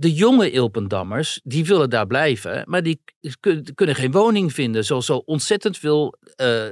de 0.00 0.12
jonge 0.14 0.50
Ilpendammers, 0.50 1.40
die 1.44 1.64
willen 1.64 1.90
daar 1.90 2.06
blijven, 2.06 2.62
maar 2.66 2.82
die 2.82 3.00
kun- 3.40 3.66
kunnen 3.74 3.94
geen 3.94 4.10
woning 4.10 4.52
vinden. 4.52 4.84
Zoals 4.84 5.06
zo 5.06 5.22
ontzettend 5.24 5.76
veel 5.78 6.14
eh, 6.36 6.64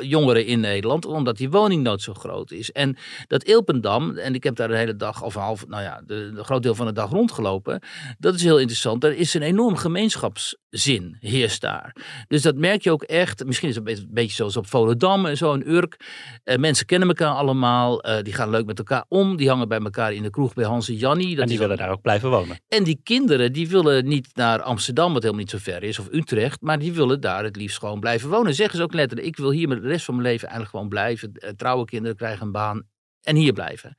jongeren 0.00 0.46
in 0.46 0.60
Nederland, 0.60 1.04
omdat 1.06 1.36
die 1.36 1.50
woningnood 1.50 2.02
zo 2.02 2.14
groot 2.14 2.50
is. 2.50 2.72
En 2.72 2.96
dat 3.26 3.44
Ilpendam, 3.44 4.16
en 4.16 4.34
ik 4.34 4.44
heb 4.44 4.56
daar 4.56 4.68
de 4.68 4.76
hele 4.76 4.96
dag, 4.96 5.22
of 5.22 5.34
half, 5.34 5.66
nou 5.66 5.82
ja, 5.82 6.02
de, 6.06 6.32
de 6.34 6.44
groot 6.44 6.62
deel 6.62 6.74
van 6.74 6.86
de 6.86 6.92
dag 6.92 7.10
rondgelopen, 7.10 7.80
dat 8.18 8.34
is 8.34 8.42
heel 8.42 8.58
interessant. 8.58 9.04
Er 9.04 9.16
is 9.16 9.34
een 9.34 9.42
enorm 9.42 9.76
gemeenschapszin, 9.76 11.16
heerst 11.20 11.60
daar. 11.60 11.96
Dus 12.28 12.42
dat 12.42 12.56
merk 12.56 12.82
je 12.82 12.90
ook 12.90 13.02
echt. 13.02 13.44
Misschien 13.44 13.68
is 13.68 13.74
het 13.74 13.88
een 13.88 14.08
beetje, 14.10 14.34
zoals 14.36 14.56
op 14.56 14.66
Volendam 14.66 15.26
en 15.26 15.36
zo, 15.36 15.52
een 15.52 15.70
Urk. 15.70 15.96
Eh, 16.44 16.56
mensen 16.58 16.86
kennen 16.86 17.08
elkaar 17.08 17.34
allemaal, 17.34 18.00
eh, 18.02 18.22
die 18.22 18.32
gaan 18.32 18.50
leuk 18.50 18.66
met 18.66 18.78
elkaar 18.78 19.04
om, 19.08 19.36
die 19.36 19.48
hangen 19.48 19.68
bij 19.68 19.78
elkaar 19.80 20.12
in 20.12 20.22
de 20.22 20.30
kroeg 20.30 20.54
bij 20.54 20.64
Hans 20.64 20.88
en 20.88 20.94
Jannie. 20.94 21.34
Dat 21.34 21.42
En 21.44 21.48
die 21.48 21.58
willen 21.58 21.76
daar 21.76 21.90
ook 21.90 22.02
blijven 22.02 22.30
wonen. 22.30 22.45
En 22.68 22.84
die 22.84 23.00
kinderen 23.02 23.52
die 23.52 23.68
willen 23.68 24.08
niet 24.08 24.28
naar 24.34 24.62
Amsterdam, 24.62 25.12
wat 25.12 25.22
helemaal 25.22 25.42
niet 25.42 25.50
zo 25.50 25.58
ver 25.58 25.82
is, 25.82 25.98
of 25.98 26.08
Utrecht, 26.12 26.60
maar 26.60 26.78
die 26.78 26.92
willen 26.92 27.20
daar 27.20 27.44
het 27.44 27.56
liefst 27.56 27.78
gewoon 27.78 28.00
blijven 28.00 28.28
wonen. 28.28 28.54
Zeggen 28.54 28.76
ze 28.78 28.82
ook 28.84 28.94
letterlijk, 28.94 29.28
ik 29.28 29.36
wil 29.36 29.50
hier 29.50 29.68
de 29.68 29.88
rest 29.88 30.04
van 30.04 30.14
mijn 30.14 30.26
leven 30.26 30.48
eigenlijk 30.48 30.70
gewoon 30.70 30.88
blijven. 30.88 31.32
Eh, 31.32 31.50
Trouwe 31.50 31.84
kinderen 31.84 32.16
krijgen 32.16 32.46
een 32.46 32.52
baan 32.52 32.88
en 33.22 33.36
hier 33.36 33.52
blijven. 33.52 33.96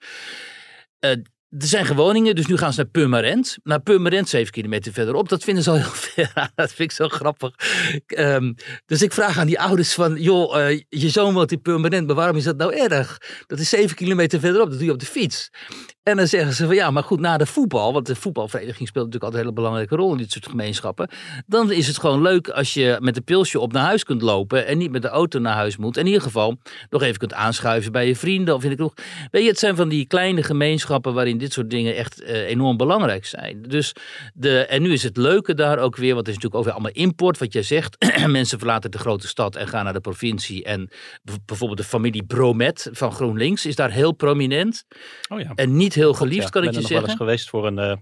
Eh, 0.99 1.11
er 1.49 1.67
zijn 1.67 1.85
gewoningen, 1.85 2.35
dus 2.35 2.45
nu 2.45 2.57
gaan 2.57 2.73
ze 2.73 2.79
naar 2.79 2.89
Purmerend. 2.89 3.57
Naar 3.63 3.81
Purmerend, 3.81 4.29
zeven 4.29 4.51
kilometer 4.51 4.93
verderop. 4.93 5.29
Dat 5.29 5.43
vinden 5.43 5.63
ze 5.63 5.69
al 5.69 5.75
heel 5.75 5.85
ver. 6.13 6.51
Dat 6.55 6.73
vind 6.73 6.91
ik 6.91 6.97
zo 6.97 7.07
grappig. 7.07 7.53
Ehm, 8.05 8.53
dus 8.85 9.01
ik 9.01 9.13
vraag 9.13 9.37
aan 9.37 9.47
die 9.47 9.59
ouders 9.59 9.93
van... 9.93 10.21
joh, 10.21 10.69
eh, 10.69 10.81
je 10.89 11.09
zoon 11.09 11.33
woont 11.33 11.51
in 11.51 11.61
Purmerend, 11.61 12.07
maar 12.07 12.15
waarom 12.15 12.35
is 12.35 12.43
dat 12.43 12.57
nou 12.57 12.75
erg? 12.75 13.17
Dat 13.47 13.59
is 13.59 13.69
zeven 13.69 13.95
kilometer 13.95 14.39
verderop, 14.39 14.69
dat 14.69 14.77
doe 14.77 14.87
je 14.87 14.93
op 14.93 14.99
de 14.99 15.05
fiets. 15.05 15.49
En 16.07 16.17
dan 16.17 16.27
zeggen 16.27 16.53
ze 16.53 16.65
van 16.65 16.75
ja, 16.75 16.91
maar 16.91 17.03
goed, 17.03 17.19
na 17.19 17.37
de 17.37 17.45
voetbal, 17.45 17.93
want 17.93 18.05
de 18.05 18.15
voetbalvereniging 18.15 18.87
speelt 18.87 19.05
natuurlijk 19.05 19.23
altijd 19.23 19.41
een 19.41 19.49
hele 19.49 19.61
belangrijke 19.61 19.95
rol 19.95 20.11
in 20.11 20.17
dit 20.17 20.31
soort 20.31 20.47
gemeenschappen. 20.47 21.09
Dan 21.45 21.71
is 21.71 21.87
het 21.87 21.99
gewoon 21.99 22.21
leuk 22.21 22.49
als 22.49 22.73
je 22.73 22.97
met 22.99 23.17
een 23.17 23.23
pilsje 23.23 23.59
op 23.59 23.73
naar 23.73 23.83
huis 23.83 24.03
kunt 24.03 24.21
lopen 24.21 24.65
en 24.65 24.77
niet 24.77 24.91
met 24.91 25.01
de 25.01 25.07
auto 25.07 25.39
naar 25.39 25.53
huis 25.53 25.77
moet. 25.77 25.97
In 25.97 26.05
ieder 26.05 26.21
geval 26.21 26.57
nog 26.89 27.01
even 27.01 27.17
kunt 27.17 27.33
aanschuiven 27.33 27.91
bij 27.91 28.07
je 28.07 28.15
vrienden 28.15 28.55
of 28.55 28.63
in 28.63 28.69
de 28.69 28.75
kroeg. 28.75 28.93
Weet 29.31 29.43
je, 29.43 29.49
het 29.49 29.59
zijn 29.59 29.75
van 29.75 29.89
die 29.89 30.05
kleine 30.05 30.43
gemeenschappen 30.43 31.13
waarin 31.13 31.36
dit 31.37 31.53
soort 31.53 31.69
dingen 31.69 31.95
echt 31.95 32.21
eh, 32.21 32.47
enorm 32.47 32.77
belangrijk 32.77 33.25
zijn. 33.25 33.61
Dus 33.61 33.93
de, 34.33 34.65
en 34.65 34.81
nu 34.81 34.91
is 34.93 35.03
het 35.03 35.17
leuke 35.17 35.53
daar 35.53 35.79
ook 35.79 35.95
weer, 35.95 36.13
want 36.13 36.27
het 36.27 36.35
is 36.35 36.43
natuurlijk 36.43 36.55
ook 36.55 36.63
weer 36.63 36.73
allemaal 36.73 37.03
import, 37.03 37.37
wat 37.37 37.53
jij 37.53 37.63
zegt. 37.63 37.95
Mensen 38.27 38.57
verlaten 38.57 38.91
de 38.91 38.97
grote 38.97 39.27
stad 39.27 39.55
en 39.55 39.67
gaan 39.67 39.83
naar 39.83 39.93
de 39.93 39.99
provincie. 39.99 40.63
En 40.63 40.89
bijvoorbeeld 41.45 41.79
de 41.79 41.85
familie 41.85 42.23
Bromet 42.23 42.89
van 42.91 43.11
GroenLinks 43.11 43.65
is 43.65 43.75
daar 43.75 43.91
heel 43.91 44.11
prominent. 44.11 44.85
Oh 45.29 45.39
ja. 45.39 45.51
En 45.55 45.75
niet 45.75 45.93
heel 45.93 46.13
geliefd, 46.13 46.43
Ja, 46.43 46.49
kan 46.49 46.63
ik 46.63 46.71
ben 46.71 46.79
je 46.81 46.85
er 46.87 46.93
nog 46.93 47.01
wel 47.03 47.07
zeggen. 47.07 47.09
eens 47.09 47.17
geweest 47.17 47.49
voor 47.49 47.67
een 47.67 47.79
eh, 47.79 47.97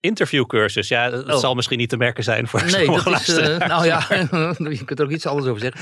interviewcursus. 0.00 0.88
Ja, 0.88 1.10
dat 1.10 1.26
Oh. 1.28 1.38
zal 1.38 1.54
misschien 1.54 1.78
niet 1.78 1.88
te 1.88 1.96
merken 1.96 2.24
zijn 2.24 2.48
voor 2.48 2.60
Nee, 2.60 2.86
dat 2.86 3.00
sommige 3.00 3.32
is. 3.32 3.36
eh, 3.38 3.58
nou 3.68 3.86
ja, 3.86 4.06
je 4.78 4.84
kunt 4.84 4.98
er 4.98 5.04
ook 5.04 5.10
iets 5.10 5.26
anders 5.26 5.46
over 5.46 5.60
zeggen. 5.60 5.80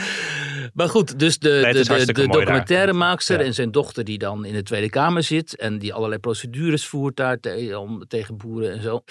Maar 0.74 0.88
goed, 0.88 1.18
dus 1.18 1.38
de, 1.38 1.70
is 1.74 1.86
de, 1.86 2.04
de, 2.04 2.12
de 2.12 2.26
documentairemaakster 2.26 3.38
Ja. 3.40 3.44
en 3.46 3.54
zijn 3.54 3.70
dochter, 3.70 4.04
die 4.04 4.18
dan 4.18 4.44
in 4.44 4.52
de 4.54 4.62
Tweede 4.62 4.90
Kamer 4.90 5.22
zit. 5.22 5.56
en 5.56 5.78
die 5.78 5.94
allerlei 5.94 6.20
procedures 6.20 6.86
voert 6.86 7.16
daar 7.16 7.40
te- 7.40 7.78
om, 7.78 8.04
tegen 8.08 8.36
boeren 8.36 8.72
en 8.72 8.82
zo. 8.82 9.02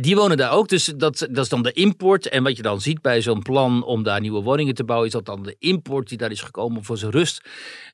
Die 0.00 0.16
wonen 0.16 0.36
daar 0.36 0.52
ook, 0.52 0.68
dus 0.68 0.84
dat, 0.84 1.18
dat 1.30 1.44
is 1.44 1.48
dan 1.48 1.62
de 1.62 1.72
import. 1.72 2.28
En 2.28 2.42
wat 2.42 2.56
je 2.56 2.62
dan 2.62 2.80
ziet 2.80 3.02
bij 3.02 3.20
zo'n 3.22 3.42
plan 3.42 3.84
om 3.84 4.02
daar 4.02 4.20
nieuwe 4.20 4.42
woningen 4.42 4.74
te 4.74 4.84
bouwen, 4.84 5.06
is 5.06 5.12
dat 5.12 5.26
dan 5.26 5.42
de 5.42 5.56
import 5.58 6.08
die 6.08 6.18
daar 6.18 6.30
is 6.30 6.40
gekomen 6.40 6.84
voor 6.84 6.98
zijn 6.98 7.10
rust. 7.10 7.42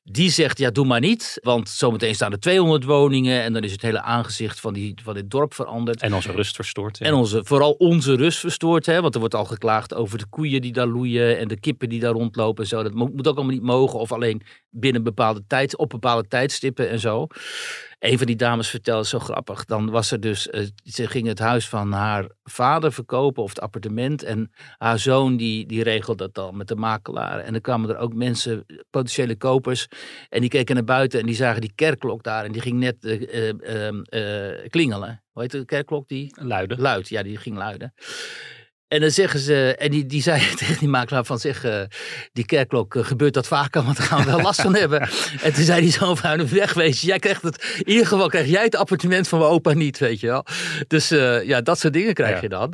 Die 0.03 0.31
zegt, 0.31 0.59
ja, 0.59 0.71
doe 0.71 0.87
maar 0.87 1.01
niet, 1.01 1.39
want 1.43 1.69
zometeen 1.69 2.15
staan 2.15 2.33
er 2.33 2.41
200 2.41 2.85
woningen 2.85 3.43
en 3.43 3.53
dan 3.53 3.63
is 3.63 3.73
het 3.73 3.83
hele 3.83 4.03
aangezicht 4.03 4.61
van, 4.61 4.73
die, 4.73 4.95
van 5.03 5.15
dit 5.15 5.31
dorp 5.31 5.55
veranderd. 5.55 6.03
En 6.03 6.15
onze 6.15 6.33
rust 6.33 6.55
verstoord. 6.55 6.99
ja. 6.99 7.07
En 7.07 7.15
onze, 7.15 7.41
vooral 7.45 7.73
onze 7.73 8.15
rust 8.17 8.39
verstoord. 8.39 8.87
Hè? 8.87 9.01
Want 9.01 9.15
er 9.15 9.21
wordt 9.21 9.35
al 9.35 9.45
geklaagd 9.45 9.95
over 9.95 10.19
de 10.19 10.27
koeien 10.27 10.61
die 10.61 10.73
daar 10.73 10.87
loeien. 10.87 11.39
En 11.39 11.49
de 11.49 11.61
kippen 11.61 11.89
die 11.89 12.01
daar 12.01 12.13
rondlopen. 12.13 12.63
En 12.63 12.69
zo. 12.69 12.83
Dat 12.83 12.95
mo- 12.95 13.11
moet 13.15 13.29
ook 13.29 13.37
allemaal 13.37 13.55
niet 13.55 13.63
mogen. 13.63 13.99
Of 13.99 14.13
alleen 14.13 14.43
binnen 14.71 15.03
bepaalde 15.03 15.45
tijd, 15.47 15.77
op 15.77 15.89
bepaalde 15.89 16.29
tijdstippen 16.29 16.89
en 16.89 16.99
zo. 16.99 17.27
Een 18.05 18.19
van 18.19 18.27
die 18.27 18.37
dames 18.37 18.69
vertelde 18.69 19.07
zo 19.07 19.19
grappig. 19.19 19.65
Dan 19.65 19.91
was 19.91 20.11
er 20.11 20.21
dus, 20.21 20.51
eh, 20.51 20.67
ze 20.85 21.07
ging 21.07 21.27
het 21.27 21.39
huis 21.39 21.69
van 21.69 21.93
haar 21.93 22.29
vader 22.43 22.93
verkopen. 22.93 23.43
Of 23.43 23.49
het 23.49 23.61
appartement. 23.61 24.23
En 24.23 24.51
haar 24.79 24.99
zoon 24.99 25.37
die, 25.37 25.67
die 25.67 25.83
regelde 25.83 26.25
dat 26.25 26.35
dan 26.35 26.57
met 26.57 26.69
de 26.69 26.77
makelaar. 26.77 27.39
En 27.39 27.53
dan 27.53 27.61
kwamen 27.61 27.91
er 27.91 27.97
ook 27.97 28.15
mensen, 28.15 28.67
potentiële 28.91 29.37
kopers. 29.37 29.89
En 30.29 30.41
die 30.41 30.51
keken 30.51 30.75
naar 30.75 30.85
buiten 30.85 31.21
en 31.21 31.27
die 31.27 31.35
zagen 31.35 31.61
die 31.61 31.73
kerkklok 31.75 32.23
daar. 32.23 32.45
En 32.45 32.53
die 32.53 32.61
ging 32.61 32.79
net 32.79 33.05
eh, 33.05 33.49
eh, 33.49 33.89
eh, 34.09 34.53
eh, 34.61 34.69
klingelen. 34.71 35.23
Hoe 35.33 35.43
heet 35.43 35.51
de 35.51 35.65
kerkklok 35.65 36.09
die? 36.09 36.35
Luiden. 36.41 36.81
Luid, 36.81 37.09
ja, 37.09 37.23
die 37.23 37.37
ging 37.37 37.57
luiden. 37.57 37.95
En 38.95 39.01
dan 39.01 39.11
zeggen 39.11 39.41
ze, 39.41 39.75
en 39.79 39.91
die, 39.91 40.07
die 40.07 40.23
zei 40.23 40.41
tegen 40.57 40.79
die 40.79 40.89
makelaar 40.89 41.25
van 41.25 41.39
zeg, 41.39 41.65
eh, 41.65 41.81
die 42.33 42.45
kerkklok 42.45 42.95
eh, 42.95 43.05
gebeurt 43.05 43.35
dat 43.35 43.47
vaker, 43.47 43.83
want 43.85 43.97
daar 43.97 44.07
gaan 44.07 44.25
we 44.25 44.31
wel 44.31 44.41
last 44.41 44.61
van 44.61 44.75
hebben. 44.75 45.01
En 45.43 45.53
toen 45.53 45.65
zei 45.65 45.81
hij 45.81 45.91
zo 45.91 46.15
van, 46.15 46.37
nou, 46.37 46.49
wegwezen, 46.51 47.07
jij 47.07 47.19
krijgt 47.19 47.43
het, 47.43 47.77
in 47.79 47.89
ieder 47.89 48.07
geval 48.07 48.29
krijg 48.29 48.47
jij 48.47 48.63
het 48.63 48.77
appartement 48.77 49.29
van 49.29 49.39
mijn 49.39 49.51
opa 49.51 49.73
niet, 49.73 49.99
weet 49.99 50.21
je 50.21 50.27
wel. 50.27 50.45
Dus 50.87 51.11
eh, 51.11 51.47
ja, 51.47 51.61
dat 51.61 51.79
soort 51.79 51.93
dingen 51.93 52.15
krijg 52.15 52.41
je 52.41 52.49
dan. 52.49 52.73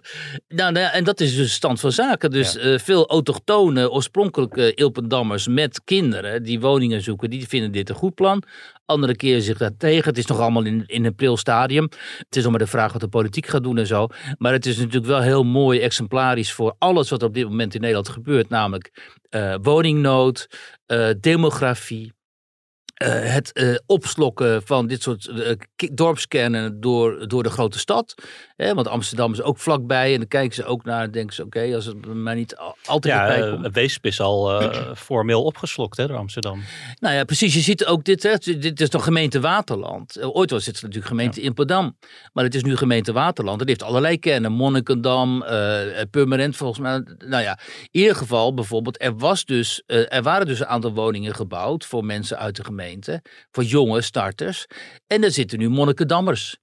Nou, 0.48 0.72
nou 0.72 0.92
en 0.92 1.04
dat 1.04 1.20
is 1.20 1.36
dus 1.36 1.46
de 1.46 1.52
stand 1.52 1.80
van 1.80 1.92
zaken. 1.92 2.30
Dus 2.30 2.58
veel 2.60 3.08
autochtone, 3.08 3.90
oorspronkelijke 3.90 4.74
Ilpendammers 4.74 5.48
met 5.48 5.80
kinderen 5.84 6.42
die 6.42 6.60
woningen 6.60 7.02
zoeken, 7.02 7.30
die 7.30 7.48
vinden 7.48 7.72
dit 7.72 7.88
een 7.88 7.94
goed 7.94 8.14
plan. 8.14 8.42
Andere 8.90 9.16
keren 9.16 9.42
zich 9.42 9.58
daar 9.58 9.76
tegen. 9.76 10.08
Het 10.08 10.18
is 10.18 10.26
nog 10.26 10.38
allemaal 10.38 10.64
in, 10.64 10.84
in 10.86 11.04
een 11.04 11.14
pril 11.14 11.36
stadium. 11.36 11.88
Het 12.18 12.36
is 12.36 12.42
nog 12.42 12.50
maar 12.50 12.60
de 12.60 12.66
vraag 12.66 12.92
wat 12.92 13.00
de 13.00 13.08
politiek 13.08 13.46
gaat 13.46 13.62
doen 13.62 13.78
en 13.78 13.86
zo. 13.86 14.06
Maar 14.38 14.52
het 14.52 14.66
is 14.66 14.76
natuurlijk 14.76 15.06
wel 15.06 15.20
heel 15.20 15.44
mooi 15.44 15.80
exemplarisch 15.80 16.52
voor 16.52 16.74
alles 16.78 17.10
wat 17.10 17.22
op 17.22 17.34
dit 17.34 17.44
moment 17.44 17.74
in 17.74 17.80
Nederland 17.80 18.08
gebeurt. 18.08 18.48
Namelijk 18.48 19.18
eh, 19.28 19.54
woningnood, 19.62 20.48
eh, 20.86 21.10
demografie. 21.20 22.12
Eh, 23.00 23.32
het 23.32 23.52
eh, 23.52 23.74
opslokken 23.86 24.62
van 24.64 24.86
dit 24.86 25.02
soort 25.02 25.30
ki- 25.76 25.90
dorpskernen 25.94 26.80
door, 26.80 27.28
door 27.28 27.42
de 27.42 27.50
grote 27.50 27.78
stad. 27.78 28.14
Hè, 28.56 28.74
want 28.74 28.88
Amsterdam 28.88 29.32
is 29.32 29.42
ook 29.42 29.58
vlakbij. 29.58 30.12
En 30.12 30.18
dan 30.18 30.28
kijken 30.28 30.54
ze 30.54 30.64
ook 30.64 30.84
naar 30.84 31.02
en 31.02 31.10
denken 31.10 31.34
ze: 31.34 31.44
oké, 31.44 31.74
als 31.74 31.84
het 31.84 32.06
maar 32.14 32.34
niet 32.34 32.56
al, 32.56 32.76
al 32.84 32.98
te 32.98 33.08
Ja. 33.08 33.70
Weesp 33.70 34.06
is 34.06 34.20
al 34.20 34.62
formeel 34.96 35.42
opgeslokt 35.42 35.96
hè, 35.96 36.06
door 36.06 36.16
Amsterdam. 36.16 36.62
Nou 36.98 37.14
ja, 37.14 37.24
precies. 37.24 37.54
Je 37.54 37.60
ziet 37.60 37.84
ook 37.86 38.04
dit. 38.04 38.22
Hè. 38.22 38.36
Dit 38.58 38.80
is 38.80 38.88
toch 38.88 39.04
gemeente 39.04 39.40
Waterland. 39.40 40.22
Ooit 40.22 40.50
was 40.50 40.66
het 40.66 40.74
natuurlijk 40.74 41.06
gemeente 41.06 41.40
Imperdam. 41.40 41.96
Maar 42.32 42.44
het 42.44 42.54
is 42.54 42.62
nu 42.62 42.76
gemeente 42.76 43.12
Waterland. 43.12 43.60
Het 43.60 43.68
heeft 43.68 43.82
allerlei 43.82 44.18
kernen. 44.18 44.52
Monnikendam, 44.52 45.44
Purmerend 46.10 46.56
volgens 46.56 46.78
mij. 46.80 47.04
Nou 47.18 47.42
ja, 47.42 47.58
in 47.90 48.00
ieder 48.00 48.16
geval 48.16 48.54
bijvoorbeeld. 48.54 49.02
Er, 49.02 49.16
was 49.16 49.44
dus, 49.44 49.82
er 49.86 50.22
waren 50.22 50.46
dus 50.46 50.60
een 50.60 50.66
aantal 50.66 50.92
woningen 50.92 51.34
gebouwd 51.34 51.84
voor 51.84 52.04
mensen 52.04 52.38
uit 52.38 52.56
de 52.56 52.64
gemeente. 52.64 52.88
Voor 53.50 53.64
jonge 53.64 54.00
starters. 54.00 54.66
En 55.06 55.24
er 55.24 55.30
zitten 55.30 55.58
nu 55.58 55.68
Monnikendammers. 55.68 56.56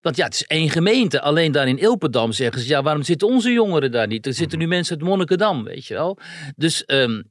Want 0.00 0.16
ja, 0.16 0.24
het 0.24 0.34
is 0.34 0.44
één 0.46 0.70
gemeente. 0.70 1.20
Alleen 1.20 1.52
daar 1.52 1.68
in 1.68 1.78
Ilpendam 1.78 2.32
zeggen 2.32 2.60
ze, 2.60 2.68
ja, 2.68 2.82
waarom 2.82 3.02
zitten 3.02 3.28
onze 3.28 3.52
jongeren 3.52 3.90
daar 3.90 4.06
niet? 4.06 4.26
Er 4.26 4.34
zitten 4.34 4.58
nu 4.58 4.66
mensen 4.66 4.96
uit 4.96 5.04
Monnikendam, 5.04 5.64
weet 5.64 5.86
je 5.86 5.94
wel. 5.94 6.18
Dus, 6.56 6.84
ehm, 6.84 7.22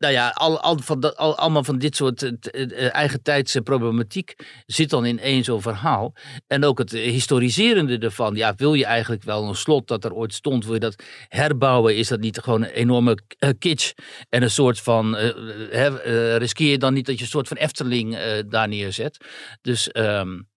nou 0.00 0.12
ja, 0.12 0.28
al, 0.28 0.60
al 0.60 0.78
van 0.78 1.00
dat, 1.00 1.16
al, 1.16 1.36
allemaal 1.36 1.64
van 1.64 1.78
dit 1.78 1.96
soort 1.96 2.22
eh, 2.50 2.94
eigen 2.94 3.22
tijdse 3.22 3.62
problematiek 3.62 4.34
zit 4.66 4.90
dan 4.90 5.04
in 5.06 5.18
één 5.18 5.44
zo'n 5.44 5.62
verhaal. 5.62 6.14
En 6.46 6.64
ook 6.64 6.78
het 6.78 6.92
eh, 6.92 7.10
historiserende 7.10 7.98
ervan. 7.98 8.34
Ja, 8.34 8.54
wil 8.56 8.74
je 8.74 8.84
eigenlijk 8.84 9.22
wel 9.22 9.48
een 9.48 9.54
slot 9.54 9.88
dat 9.88 10.04
er 10.04 10.14
ooit 10.14 10.34
stond, 10.34 10.64
wil 10.64 10.74
je 10.74 10.80
dat 10.80 11.02
herbouwen? 11.28 11.96
Is 11.96 12.08
dat 12.08 12.20
niet 12.20 12.38
gewoon 12.38 12.62
een 12.62 12.70
enorme 12.70 13.18
eh, 13.38 13.50
kitsch? 13.58 13.92
En 14.28 14.42
een 14.42 14.50
soort 14.50 14.80
van, 14.80 15.16
eh, 15.16 16.36
riskeer 16.36 16.70
je 16.70 16.78
dan 16.78 16.94
niet 16.94 17.06
dat 17.06 17.16
je 17.16 17.22
een 17.22 17.30
soort 17.30 17.48
van 17.48 17.56
Efteling 17.56 18.18
daar 18.48 18.68
neerzet? 18.68 19.24
Dus... 19.62 19.90
ehm, 19.90 20.28
eh, 20.32 20.49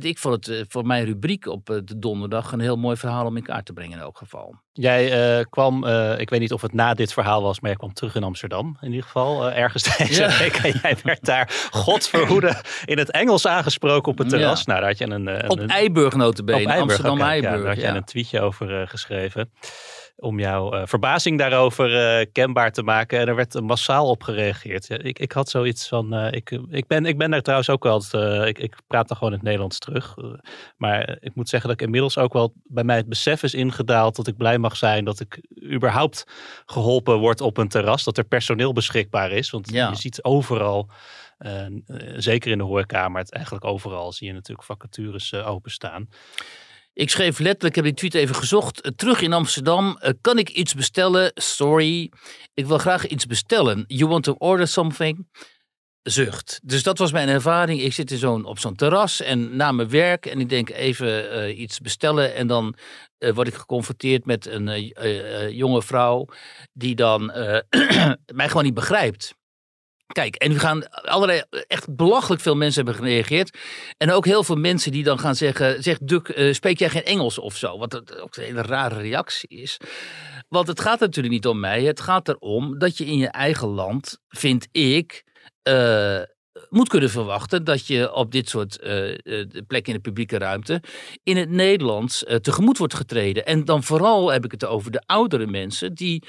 ik 0.00 0.18
vond 0.18 0.34
het 0.46 0.48
eh, 0.56 0.64
voor 0.68 0.86
mijn 0.86 1.04
rubriek 1.04 1.46
op 1.46 1.70
eh, 1.70 1.76
de 1.84 1.98
donderdag 1.98 2.52
een 2.52 2.60
heel 2.60 2.76
mooi 2.76 2.96
verhaal 2.96 3.26
om 3.26 3.36
in 3.36 3.42
kaart 3.42 3.66
te 3.66 3.72
brengen 3.72 3.92
in 3.96 4.02
elk 4.02 4.18
geval. 4.18 4.54
Jij 4.72 5.36
eh, 5.38 5.44
kwam, 5.50 5.84
eh, 5.84 6.18
ik 6.18 6.30
weet 6.30 6.40
niet 6.40 6.52
of 6.52 6.62
het 6.62 6.72
na 6.72 6.94
dit 6.94 7.12
verhaal 7.12 7.42
was, 7.42 7.60
maar 7.60 7.70
jij 7.70 7.78
kwam 7.78 7.92
terug 7.92 8.14
in 8.14 8.22
Amsterdam 8.22 8.76
in 8.80 8.88
ieder 8.88 9.04
geval. 9.04 9.48
eh, 9.50 9.58
ergens 9.58 9.82
deze 9.98 10.22
Ja. 10.22 10.38
week. 10.38 10.56
En 10.56 10.78
jij 10.82 10.96
werd 11.02 11.24
daar, 11.24 11.68
godverhoede, 11.70 12.62
in 12.84 12.98
het 12.98 13.10
Engels 13.10 13.46
aangesproken 13.46 14.12
op 14.12 14.18
het 14.18 14.28
terras. 14.28 14.58
Ja. 14.58 14.64
Nou, 14.66 14.80
daar 14.80 14.88
had 14.88 14.98
je 14.98 15.10
een... 15.10 15.28
eh, 15.28 15.50
Op 15.50 15.58
een, 15.58 15.68
Eiburg 15.68 16.14
notabene, 16.14 16.58
Op 16.58 16.66
Eiburg, 16.66 16.80
Amsterdam 16.82 17.12
oké, 17.20 17.32
ja, 17.32 17.40
daar 17.40 17.66
had 17.66 17.76
je 17.76 17.86
een 17.86 18.04
tweetje 18.04 18.40
over 18.40 18.80
eh, 18.80 18.88
geschreven. 18.88 19.50
Om 20.20 20.38
jouw 20.40 20.72
eh, 20.72 20.82
verbazing 20.86 21.38
daarover 21.38 22.18
eh, 22.18 22.26
kenbaar 22.32 22.72
te 22.72 22.82
maken. 22.82 23.18
En 23.18 23.28
er 23.28 23.34
werd 23.34 23.60
massaal 23.60 24.08
op 24.08 24.22
gereageerd. 24.22 24.88
Ik, 24.90 25.18
ik 25.18 25.32
had 25.32 25.48
zoiets 25.48 25.88
van. 25.88 26.14
eh, 26.14 26.32
ik, 26.32 26.50
ik, 26.70 26.86
ben, 26.86 27.06
ik 27.06 27.18
ben 27.18 27.30
daar 27.30 27.42
trouwens 27.42 27.70
ook 27.70 27.82
wel. 27.82 28.02
ik, 28.46 28.58
ik 28.58 28.76
praat 28.86 29.08
dan 29.08 29.16
gewoon 29.16 29.32
in 29.32 29.38
het 29.38 29.44
Nederlands 29.46 29.78
terug. 29.78 30.14
Maar 30.76 31.16
ik 31.20 31.34
moet 31.34 31.48
zeggen 31.48 31.68
dat 31.70 31.78
ik 31.80 31.84
inmiddels 31.86 32.18
ook 32.18 32.32
wel 32.32 32.52
bij 32.64 32.84
mij 32.84 32.96
het 32.96 33.08
besef 33.08 33.42
is 33.42 33.54
ingedaald. 33.54 34.16
dat 34.16 34.26
ik 34.26 34.36
blij 34.36 34.58
mag 34.58 34.76
zijn 34.76 35.04
dat 35.04 35.20
ik 35.20 35.40
überhaupt 35.72 36.24
geholpen 36.66 37.18
word 37.18 37.40
op 37.40 37.56
een 37.56 37.68
terras. 37.68 38.04
Dat 38.04 38.18
er 38.18 38.24
personeel 38.24 38.72
beschikbaar 38.72 39.30
is. 39.30 39.50
Want 39.50 39.70
Ja. 39.70 39.88
je 39.88 39.96
ziet 39.96 40.22
overal. 40.24 40.88
zeker 42.16 42.50
in 42.50 42.58
de 42.58 42.64
horeca, 42.64 43.08
maar 43.08 43.22
het 43.22 43.32
eigenlijk 43.32 43.64
overal 43.64 44.12
zie 44.12 44.26
je 44.26 44.32
natuurlijk 44.32 44.66
vacatures 44.66 45.34
openstaan. 45.34 46.08
Ik 46.98 47.10
schreef 47.10 47.38
letterlijk, 47.38 47.76
ik 47.76 47.84
heb 47.84 47.84
die 47.84 47.94
tweet 47.94 48.14
even 48.14 48.34
gezocht. 48.34 48.80
eh, 48.80 48.90
terug 48.96 49.20
in 49.20 49.32
Amsterdam, 49.32 49.96
eh, 49.96 50.12
kan 50.20 50.38
ik 50.38 50.48
iets 50.48 50.74
bestellen? 50.74 51.30
Sorry, 51.34 52.12
ik 52.54 52.66
wil 52.66 52.78
graag 52.78 53.06
iets 53.06 53.26
bestellen. 53.26 53.84
You 53.86 54.10
want 54.10 54.24
to 54.24 54.34
order 54.38 54.68
something? 54.68 55.28
Zucht. 56.02 56.60
Dus 56.62 56.82
dat 56.82 56.98
was 56.98 57.12
mijn 57.12 57.28
ervaring. 57.28 57.80
Ik 57.80 57.92
zit 57.92 58.10
in 58.10 58.44
op 58.44 58.58
zo'n 58.58 58.74
terras 58.74 59.20
en 59.20 59.56
na 59.56 59.72
mijn 59.72 59.88
werk 59.88 60.26
en 60.26 60.40
ik 60.40 60.48
denk 60.48 60.70
even 60.70 61.30
eh, 61.30 61.58
iets 61.58 61.80
bestellen. 61.80 62.34
En 62.34 62.46
dan 62.46 62.74
word 63.18 63.48
ik 63.48 63.54
geconfronteerd 63.54 64.24
met 64.24 64.46
een 64.46 64.92
jonge 65.54 65.82
vrouw 65.82 66.26
die 66.72 66.94
dan 66.94 67.26
mij 68.40 68.48
gewoon 68.48 68.64
niet 68.64 68.74
begrijpt. 68.74 69.37
Kijk, 70.12 70.34
en 70.34 70.50
nu 70.50 70.58
gaan 70.58 70.88
allerlei, 70.90 71.42
echt 71.66 71.96
belachelijk 71.96 72.42
veel 72.42 72.56
mensen 72.56 72.84
hebben 72.84 73.04
gereageerd. 73.04 73.58
En 73.96 74.12
ook 74.12 74.24
heel 74.24 74.44
veel 74.44 74.56
mensen 74.56 74.92
die 74.92 75.04
dan 75.04 75.18
gaan 75.18 75.34
zeggen, 75.34 75.82
zeg 75.82 75.98
Duk, 75.98 76.28
eh, 76.28 76.52
spreek 76.52 76.78
jij 76.78 76.88
geen 76.88 77.04
Engels 77.04 77.38
of 77.38 77.56
zo? 77.56 77.78
Wat 77.78 78.20
ook 78.20 78.36
een 78.36 78.44
hele 78.44 78.62
rare 78.62 79.00
reactie 79.00 79.48
is. 79.48 79.76
Want 80.48 80.66
het 80.66 80.80
gaat 80.80 81.00
natuurlijk 81.00 81.34
niet 81.34 81.46
om 81.46 81.60
mij. 81.60 81.82
Het 81.82 82.00
gaat 82.00 82.28
erom 82.28 82.78
dat 82.78 82.98
je 82.98 83.04
in 83.04 83.18
je 83.18 83.28
eigen 83.28 83.68
land, 83.68 84.18
vind 84.28 84.68
ik, 84.72 85.24
eh, 85.62 86.22
moet 86.70 86.88
kunnen 86.88 87.10
verwachten 87.10 87.64
dat 87.64 87.86
je 87.86 88.12
op 88.12 88.32
dit 88.32 88.48
soort 88.48 88.78
eh, 88.78 89.10
eh, 89.10 89.46
plekken 89.66 89.92
in 89.92 89.94
de 89.94 90.00
publieke 90.00 90.38
ruimte 90.38 90.82
in 91.22 91.36
het 91.36 91.50
Nederlands 91.50 92.24
eh, 92.24 92.36
tegemoet 92.36 92.78
wordt 92.78 92.94
getreden. 92.94 93.46
En 93.46 93.64
dan 93.64 93.82
vooral 93.82 94.32
heb 94.32 94.44
ik 94.44 94.50
het 94.50 94.64
over 94.64 94.90
de 94.90 95.02
oudere 95.06 95.46
mensen 95.46 95.94
die 95.94 96.22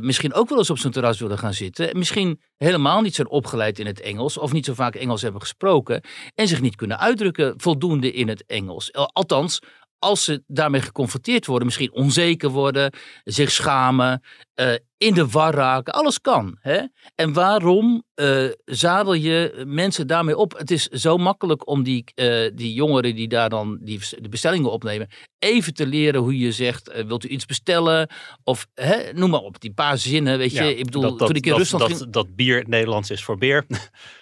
misschien 0.00 0.34
ook 0.34 0.48
wel 0.48 0.58
eens 0.58 0.70
op 0.70 0.78
zo'n 0.78 0.90
terras 0.90 1.18
willen 1.18 1.38
gaan 1.38 1.54
zitten. 1.54 1.90
En 1.90 1.98
misschien 1.98 2.40
helemaal 2.56 3.00
niet 3.00 3.14
zijn 3.14 3.28
opgeleid 3.28 3.78
in 3.78 3.86
het 3.86 4.00
Engels 4.00 4.38
of 4.38 4.52
niet 4.52 4.64
zo 4.64 4.74
vaak 4.74 4.94
Engels 4.94 5.22
hebben 5.22 5.40
gesproken 5.40 6.00
en 6.34 6.48
zich 6.48 6.60
niet 6.60 6.76
kunnen 6.76 6.98
uitdrukken 6.98 7.54
voldoende 7.56 8.12
in 8.12 8.28
het 8.28 8.44
Engels. 8.46 8.92
Al- 8.92 9.10
Althans, 9.12 9.60
als 9.98 10.24
ze 10.24 10.42
daarmee 10.46 10.80
geconfronteerd 10.80 11.46
worden, 11.46 11.66
misschien 11.66 11.92
onzeker 11.92 12.50
worden, 12.50 12.92
zich 13.24 13.50
schamen, 13.50 14.22
eh, 14.54 14.74
in 14.96 15.14
de 15.14 15.26
war 15.28 15.54
raken, 15.54 15.92
alles 15.92 16.20
kan. 16.20 16.56
Hè? 16.60 16.80
En 17.14 17.32
waarom 17.32 18.02
eh, 18.14 18.44
zadel 18.64 19.14
je 19.14 19.62
mensen 19.66 20.06
daarmee 20.06 20.36
op? 20.36 20.58
Het 20.58 20.70
is 20.70 20.86
zo 20.86 21.16
makkelijk 21.16 21.68
om 21.68 21.82
die, 21.82 22.04
eh, 22.14 22.50
die 22.54 22.72
jongeren 22.72 23.14
die 23.14 23.28
daar 23.28 23.48
dan 23.48 23.78
die 23.80 24.00
de 24.18 24.28
bestellingen 24.28 24.70
opnemen, 24.70 25.08
even 25.38 25.74
te 25.74 25.86
leren 25.86 26.20
hoe 26.20 26.38
je 26.38 26.52
zegt, 26.52 27.04
wilt 27.06 27.24
u 27.24 27.28
iets 27.28 27.46
bestellen? 27.46 28.08
Of 28.44 28.66
hè, 28.74 29.12
noem 29.12 29.30
maar 29.30 29.40
op, 29.40 29.60
die 29.60 29.72
paar 29.72 29.98
zinnen, 29.98 30.38
weet 30.38 30.52
je. 30.52 30.64
Ja, 30.64 30.68
ik 30.70 30.84
bedoel, 30.84 31.02
dat, 31.02 31.18
dat, 31.18 31.26
toen 31.26 31.36
ik 31.36 31.44
in 31.44 31.50
dat, 31.50 31.60
Rusland 31.60 31.88
dat, 31.88 31.98
ging... 31.98 32.12
dat 32.12 32.36
bier 32.36 32.64
Nederlands 32.66 33.10
is 33.10 33.24
voor 33.24 33.38
beer. 33.38 33.66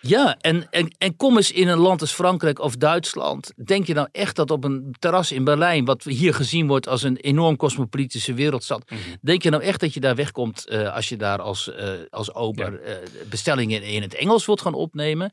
Ja, 0.01 0.37
en, 0.41 0.67
en, 0.71 0.95
en 0.99 1.17
kom 1.17 1.37
eens 1.37 1.53
in 1.53 1.69
een 1.69 1.79
land 1.79 2.01
als 2.01 2.13
Frankrijk 2.13 2.59
of 2.61 2.77
Duitsland. 2.77 3.53
Denk 3.65 3.87
je 3.87 3.95
nou 3.95 4.09
echt 4.13 4.37
dat 4.37 4.51
op 4.51 4.65
een 4.65 4.95
terras 4.99 5.33
in 5.33 5.45
Berlijn, 5.45 5.85
wat 5.85 6.05
hier 6.05 6.35
gezien 6.35 6.67
wordt 6.67 6.89
als 6.89 7.03
een 7.03 7.17
enorm 7.17 7.57
cosmopolitische 7.57 8.35
wereldstad, 8.35 8.91
Mhm. 8.91 9.01
denk 9.21 9.43
je 9.43 9.51
nou 9.51 9.63
echt 9.63 9.81
dat 9.81 9.95
je 9.95 10.01
daar 10.01 10.15
wegkomt 10.23 10.69
eh, 10.69 10.95
als 10.95 11.09
je 11.09 11.17
daar 11.17 11.41
als, 11.41 11.73
eh, 11.75 11.89
als 12.11 12.35
ober 12.35 12.81
eh, 12.81 12.97
bestellingen 13.31 13.83
in 13.83 14.03
het 14.03 14.15
Engels 14.15 14.47
wilt 14.47 14.61
gaan 14.61 14.75
opnemen? 14.75 15.33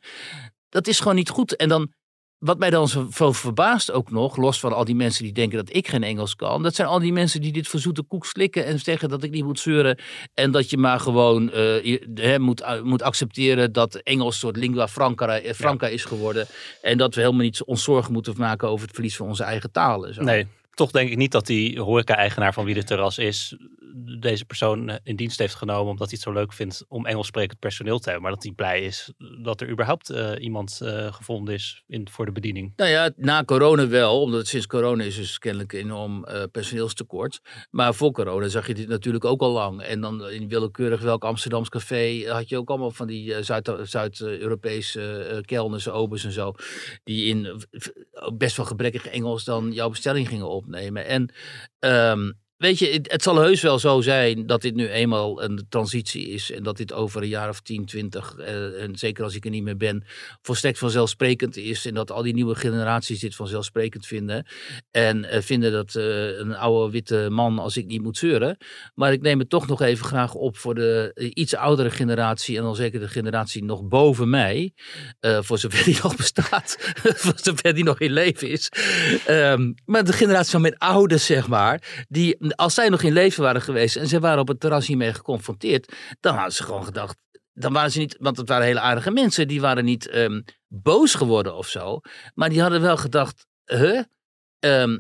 Dat 0.70 0.88
is 0.88 1.00
gewoon 1.00 1.16
niet 1.16 1.30
goed. 1.30 1.56
En 1.56 1.70
dan, 1.70 1.94
wat 2.38 2.58
mij 2.60 2.70
dan 2.70 2.88
zo, 2.88 3.08
verbaast 3.32 3.92
ook 3.92 4.12
nog, 4.12 4.38
los 4.38 4.60
van 4.60 4.74
al 4.74 4.86
die 4.86 4.96
mensen 4.96 5.24
die 5.24 5.34
denken 5.34 5.58
dat 5.58 5.76
ik 5.76 5.88
geen 5.88 6.04
Engels 6.04 6.36
kan, 6.36 6.64
dat 6.64 6.76
zijn 6.76 6.88
al 6.88 7.00
die 7.00 7.12
mensen 7.14 7.42
die 7.42 7.52
dit 7.52 7.68
voor 7.68 7.80
zoete 7.80 8.04
koek 8.04 8.26
slikken 8.26 8.66
en 8.66 8.80
zeggen 8.80 9.10
dat 9.10 9.24
ik 9.24 9.32
niet 9.32 9.44
moet 9.44 9.60
zeuren 9.60 9.98
en 10.34 10.52
dat 10.52 10.70
je 10.70 10.78
maar 10.78 11.00
gewoon 11.00 11.52
eh, 11.52 11.84
je- 11.84 12.36
moet, 12.40 12.62
uh, 12.62 12.82
moet 12.82 13.02
accepteren 13.02 13.72
dat 13.72 13.96
Engels 13.96 14.34
een 14.34 14.40
soort 14.40 14.58
lingua 14.58 14.88
franca, 14.88 15.42
franca 15.56 15.88
is 15.88 16.04
geworden 16.06 16.48
en 16.82 16.98
dat 16.98 17.16
we 17.16 17.22
helemaal 17.22 17.44
niet 17.44 17.64
ons 17.64 17.84
zorgen 17.84 18.14
moeten 18.14 18.34
maken 18.38 18.68
over 18.70 18.86
het 18.86 18.96
verlies 18.96 19.16
van 19.16 19.28
onze 19.28 19.44
eigen 19.44 19.72
taal. 19.72 20.08
en 20.08 20.14
Zo. 20.14 20.22
Nee, 20.22 20.48
toch 20.80 20.92
denk 20.92 21.10
ik 21.10 21.18
niet 21.18 21.32
dat 21.32 21.46
die 21.46 21.82
horeca-eigenaar 21.82 22.54
van 22.54 22.66
wie 22.66 22.74
de 22.74 22.84
terras 22.84 23.18
is, 23.18 23.58
deze 24.20 24.46
persoon 24.46 24.90
eh, 24.90 24.96
in 25.04 25.16
dienst 25.16 25.40
heeft 25.40 25.56
genomen 25.56 25.92
omdat 25.92 26.10
hij 26.10 26.18
het 26.22 26.28
zo 26.28 26.34
leuk 26.34 26.54
vindt 26.54 26.86
om 26.88 27.06
Engels 27.06 27.28
sprekend 27.28 27.60
personeel 27.60 28.00
te 28.00 28.04
hebben. 28.04 28.22
Maar 28.22 28.32
dat 28.32 28.44
hij 28.44 28.52
blij 28.52 28.82
is 28.82 29.14
dat 29.44 29.62
er 29.62 29.70
überhaupt 29.70 30.10
eh, 30.10 30.32
iemand 30.40 30.80
eh, 30.82 31.14
gevonden 31.14 31.54
is 31.54 31.84
in, 31.88 32.08
voor 32.12 32.26
de 32.26 32.32
bediening. 32.32 32.74
Nou 32.76 32.90
ja, 32.90 33.12
na 33.16 33.44
corona 33.44 33.88
wel, 33.88 34.22
omdat 34.22 34.48
sinds 34.48 34.68
corona 34.68 35.04
is 35.04 35.16
dus 35.16 35.38
kennelijk 35.38 35.74
enorm 35.74 36.26
eh, 36.26 36.44
personeelstekort. 36.52 37.40
Maar 37.72 37.94
voor 37.94 38.12
corona 38.12 38.48
zag 38.48 38.68
je 38.68 38.74
dit 38.74 38.88
natuurlijk 38.88 39.26
ook 39.26 39.42
al 39.42 39.52
lang. 39.52 39.82
En 39.82 40.02
dan 40.02 40.30
in 40.30 40.48
willekeurig 40.48 41.02
welk 41.02 41.24
Amsterdams 41.24 41.70
café 41.70 42.30
had 42.32 42.50
je 42.50 42.58
ook 42.58 42.70
allemaal 42.70 42.92
van 42.92 43.08
die 43.08 43.44
Zuid- 43.44 43.72
Zuid-Europese 43.84 45.24
eh, 45.24 45.42
kelners, 45.42 45.90
obers 45.90 46.24
en 46.24 46.32
zo. 46.32 46.54
Die 47.04 47.26
in 47.26 47.64
best 48.34 48.58
wel 48.58 48.66
gebrekkig 48.66 49.08
Engels 49.08 49.44
dan 49.44 49.72
jouw 49.72 49.90
bestelling 49.90 50.28
gingen 50.28 50.50
opnemen. 50.70 51.06
En 51.06 51.30
ehm, 51.80 52.32
weet 52.60 52.80
je, 52.80 53.00
het, 53.04 53.24
zal 53.24 53.38
heus 53.42 53.62
wel 53.62 53.80
zo 53.80 54.02
zijn 54.02 54.46
dat 54.46 54.62
dit 54.62 54.76
nu 54.76 54.88
eenmaal 54.88 55.44
een 55.44 55.66
transitie 55.70 56.28
is. 56.30 56.52
En 56.52 56.64
dat 56.64 56.78
dit 56.78 56.94
over 56.94 57.22
een 57.22 57.28
jaar 57.28 57.50
of 57.50 57.60
10, 57.60 57.86
20, 57.86 58.36
eh, 58.36 58.84
en 58.84 58.96
zeker 58.96 59.24
als 59.24 59.36
ik 59.36 59.46
er 59.46 59.52
niet 59.52 59.64
meer 59.64 59.78
ben, 59.78 60.04
volstrekt 60.42 60.78
vanzelfsprekend 60.78 61.58
is. 61.58 61.86
En 61.86 61.94
dat 61.94 62.12
al 62.12 62.22
die 62.22 62.34
nieuwe 62.34 62.56
generaties 62.56 63.20
dit 63.20 63.36
vanzelfsprekend 63.36 64.06
vinden. 64.06 64.46
En 64.92 65.26
eh, 65.26 65.42
vinden 65.42 65.72
dat 65.72 65.96
eh, 65.96 66.38
een 66.38 66.56
oude 66.56 66.92
witte 66.92 67.28
man 67.30 67.60
als 67.60 67.78
ik 67.78 67.86
niet 67.86 68.02
moet 68.02 68.18
zeuren. 68.18 68.58
Maar 68.96 69.12
ik 69.12 69.22
neem 69.22 69.40
het 69.40 69.50
toch 69.50 69.68
nog 69.68 69.82
even 69.82 70.06
graag 70.06 70.34
op 70.34 70.58
voor 70.58 70.76
de 70.76 71.12
eh, 71.14 71.32
iets 71.34 71.56
oudere 71.56 71.92
generatie. 71.92 72.58
En 72.58 72.64
dan 72.64 72.76
zeker 72.76 73.00
de 73.00 73.08
generatie 73.08 73.64
nog 73.64 73.84
boven 73.88 74.30
mij. 74.30 74.74
eh, 75.20 75.38
voor 75.42 75.58
zover 75.58 75.84
die 75.84 75.98
nog 76.04 76.16
bestaat. 76.16 76.78
voor 77.24 77.34
zover 77.36 77.74
die 77.74 77.84
nog 77.84 78.00
in 78.00 78.12
leven 78.12 78.50
is. 78.50 78.72
Ehm, 79.26 79.74
maar 79.86 80.04
de 80.04 80.14
generatie 80.14 80.52
van 80.52 80.62
mijn 80.62 80.78
ouders, 80.78 81.26
zeg 81.26 81.48
maar. 81.48 82.06
Die, 82.08 82.38
als 82.56 82.74
zij 82.74 82.90
nog 82.90 83.02
in 83.02 83.14
leven 83.14 83.44
waren 83.44 83.62
geweest 83.62 83.96
en 83.96 84.08
ze 84.08 84.20
waren 84.20 84.40
op 84.40 84.48
het 84.48 84.60
terras 84.60 84.88
hiermee 84.88 85.14
geconfronteerd. 85.14 85.94
Dan 86.20 86.34
hadden 86.36 86.54
ze 86.54 86.64
gewoon 86.64 86.84
gedacht. 86.84 87.18
Dan 87.54 87.74
waren 87.74 87.92
ze 87.92 88.00
niet, 88.00 88.16
want 88.20 88.38
het 88.38 88.50
waren 88.50 88.66
hele 88.66 88.80
aardige 88.80 89.12
mensen. 89.12 89.48
Die 89.48 89.62
waren 89.62 89.86
niet 89.86 90.08
ehm, 90.10 90.42
boos 90.68 91.14
geworden 91.14 91.56
of 91.56 91.68
zo. 91.68 92.00
Maar 92.34 92.50
die 92.50 92.62
hadden 92.62 92.82
wel 92.82 92.98
gedacht. 92.98 93.46
Huh? 93.66 94.02
Ehm, 94.60 94.98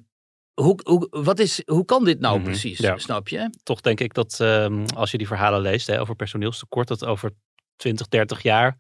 hoe, 0.54 0.80
hoe, 0.84 1.08
wat 1.10 1.40
is, 1.40 1.62
hoe 1.66 1.86
kan 1.86 2.04
dit 2.04 2.20
nou 2.20 2.36
Mhm, 2.36 2.44
precies? 2.46 2.78
ja. 2.80 2.98
Snap 2.98 3.28
je? 3.28 3.50
Toch 3.64 3.82
denk 3.82 4.00
ik 4.00 4.14
dat 4.14 4.40
ehm, 4.40 4.86
als 4.96 5.12
je 5.12 5.18
die 5.18 5.28
verhalen 5.28 5.62
leest 5.62 5.88
hè, 5.88 6.00
over 6.02 6.16
personeelstekort, 6.16 6.88
dat 6.88 7.06
over 7.06 7.32
20, 7.76 8.08
30 8.08 8.42
jaar 8.42 8.78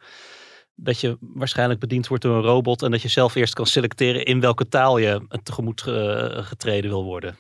dat 0.81 0.99
je 0.99 1.17
waarschijnlijk 1.19 1.79
bediend 1.79 2.07
wordt 2.07 2.23
door 2.23 2.35
een 2.35 2.43
robot 2.43 2.81
en 2.81 2.91
dat 2.91 3.01
je 3.01 3.07
zelf 3.07 3.35
eerst 3.35 3.53
kan 3.53 3.65
selecteren 3.65 4.25
in 4.25 4.39
welke 4.39 4.67
taal 4.67 4.97
je 4.97 5.39
tegemoet 5.43 5.87
eh, 5.87 6.45
getreden 6.45 6.89
wil 6.89 7.03
worden. 7.03 7.37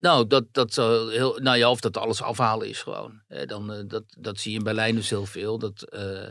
Nou, 0.00 0.26
dat, 0.26 0.44
dat 0.52 0.72
zou 0.72 1.12
heel, 1.12 1.38
nou 1.42 1.56
ja, 1.58 1.70
of 1.70 1.80
dat 1.80 1.96
alles 1.96 2.22
afhalen 2.22 2.68
is 2.68 2.82
gewoon. 2.82 3.22
Eh, 3.28 3.46
dan, 3.46 3.84
dat, 3.88 4.04
dat 4.18 4.38
zie 4.38 4.50
je 4.52 4.58
in 4.58 4.64
Berlijn 4.64 4.94
dus 4.94 5.10
heel 5.10 5.26
veel. 5.26 5.58
Dat, 5.58 5.82
eh, 5.82 6.30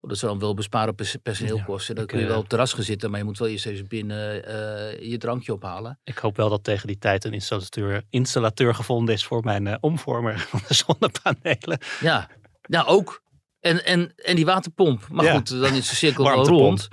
dat 0.00 0.18
ze 0.18 0.26
dan 0.26 0.38
wel 0.38 0.54
besparen 0.54 0.88
op 0.88 0.96
pers- 0.96 1.16
personeelkosten. 1.22 1.94
Dan 1.94 2.06
kun 2.06 2.18
je 2.18 2.22
wel 2.24 2.32
eh, 2.32 2.36
op 2.38 2.42
het 2.42 2.50
terras 2.50 2.72
gaan 2.72 2.82
zitten, 2.84 3.10
maar 3.10 3.18
je 3.18 3.24
moet 3.24 3.38
wel 3.38 3.48
eerst 3.48 3.66
even 3.66 3.88
binnen 3.88 4.44
eh, 4.44 5.10
je 5.10 5.18
drankje 5.18 5.52
ophalen. 5.52 6.00
Ik 6.04 6.18
hoop 6.18 6.36
wel 6.36 6.48
dat 6.48 6.64
tegen 6.64 6.86
die 6.86 6.98
tijd 6.98 7.24
een 7.24 7.32
installateur, 7.32 8.02
installateur 8.10 8.74
gevonden 8.74 9.14
is 9.14 9.24
voor 9.24 9.44
mijn 9.44 9.82
omvormer 9.82 10.38
van 10.50 10.60
de 10.68 10.74
zonnepanelen. 10.74 11.78
Ja, 12.00 12.28
nou 12.68 12.86
ook. 12.86 13.22
En, 13.60 13.84
en, 13.84 14.12
en 14.16 14.36
die 14.36 14.44
waterpomp. 14.44 15.08
Maar 15.08 15.24
Ja. 15.24 15.34
goed, 15.34 15.48
dan 15.48 15.74
is 15.74 15.88
de 15.88 15.94
cirkel 15.94 16.24
wel 16.34 16.46
rond. 16.46 16.88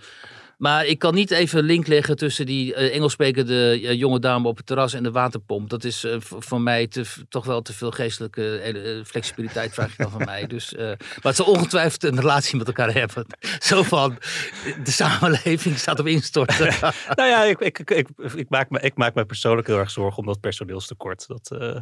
Maar 0.60 0.86
ik 0.86 1.00
kan 1.00 1.14
niet 1.14 1.32
even 1.32 1.64
link 1.64 1.88
leggen 1.88 2.16
tussen 2.16 2.46
die 2.46 2.74
eh, 2.74 2.96
Engels 2.96 3.12
sprekende 3.12 3.72
eh, 3.72 3.94
jonge 3.94 4.20
dame 4.20 4.48
op 4.48 4.58
het 4.58 4.66
terras 4.66 4.94
en 4.94 5.04
de 5.04 5.12
waterpomp. 5.12 5.70
Dat 5.70 5.84
is 5.84 6.04
eh, 6.04 6.16
voor 6.20 6.62
mij 6.62 6.90
toch 7.30 7.46
wel 7.46 7.62
te 7.62 7.74
veel 7.74 7.92
geestelijke 7.92 9.04
flexibiliteit, 9.06 9.74
vraag 9.74 9.98
je 9.98 10.04
dan 10.04 10.12
van 10.12 10.26
mij. 10.26 10.48
Dus, 10.48 10.74
eh, 10.76 10.92
maar 11.22 11.34
zal 11.34 11.46
ongetwijfeld 11.46 12.04
een 12.04 12.20
relatie 12.20 12.58
met 12.58 12.68
elkaar 12.68 12.94
hebben. 12.94 13.26
Zo 13.60 13.84
van, 13.84 14.18
de 14.84 14.92
samenleving 14.92 15.78
staat 15.78 16.00
op 16.00 16.08
instorten. 16.08 16.74
nou 17.16 17.30
ja, 17.30 17.44
ik, 17.44 17.60
ik, 17.60 17.80
ik, 17.80 18.10
ik, 18.36 18.50
maak 18.50 18.70
me, 18.70 18.80
ik 18.80 18.96
maak 18.96 19.14
me 19.14 19.26
persoonlijk 19.26 19.68
heel 19.68 19.78
erg 19.78 19.92
zorgen 19.92 20.18
om 20.18 20.26
dat 20.26 20.40
personeelstekort. 20.40 21.28
Dat, 21.28 21.52
eh, 21.52 21.82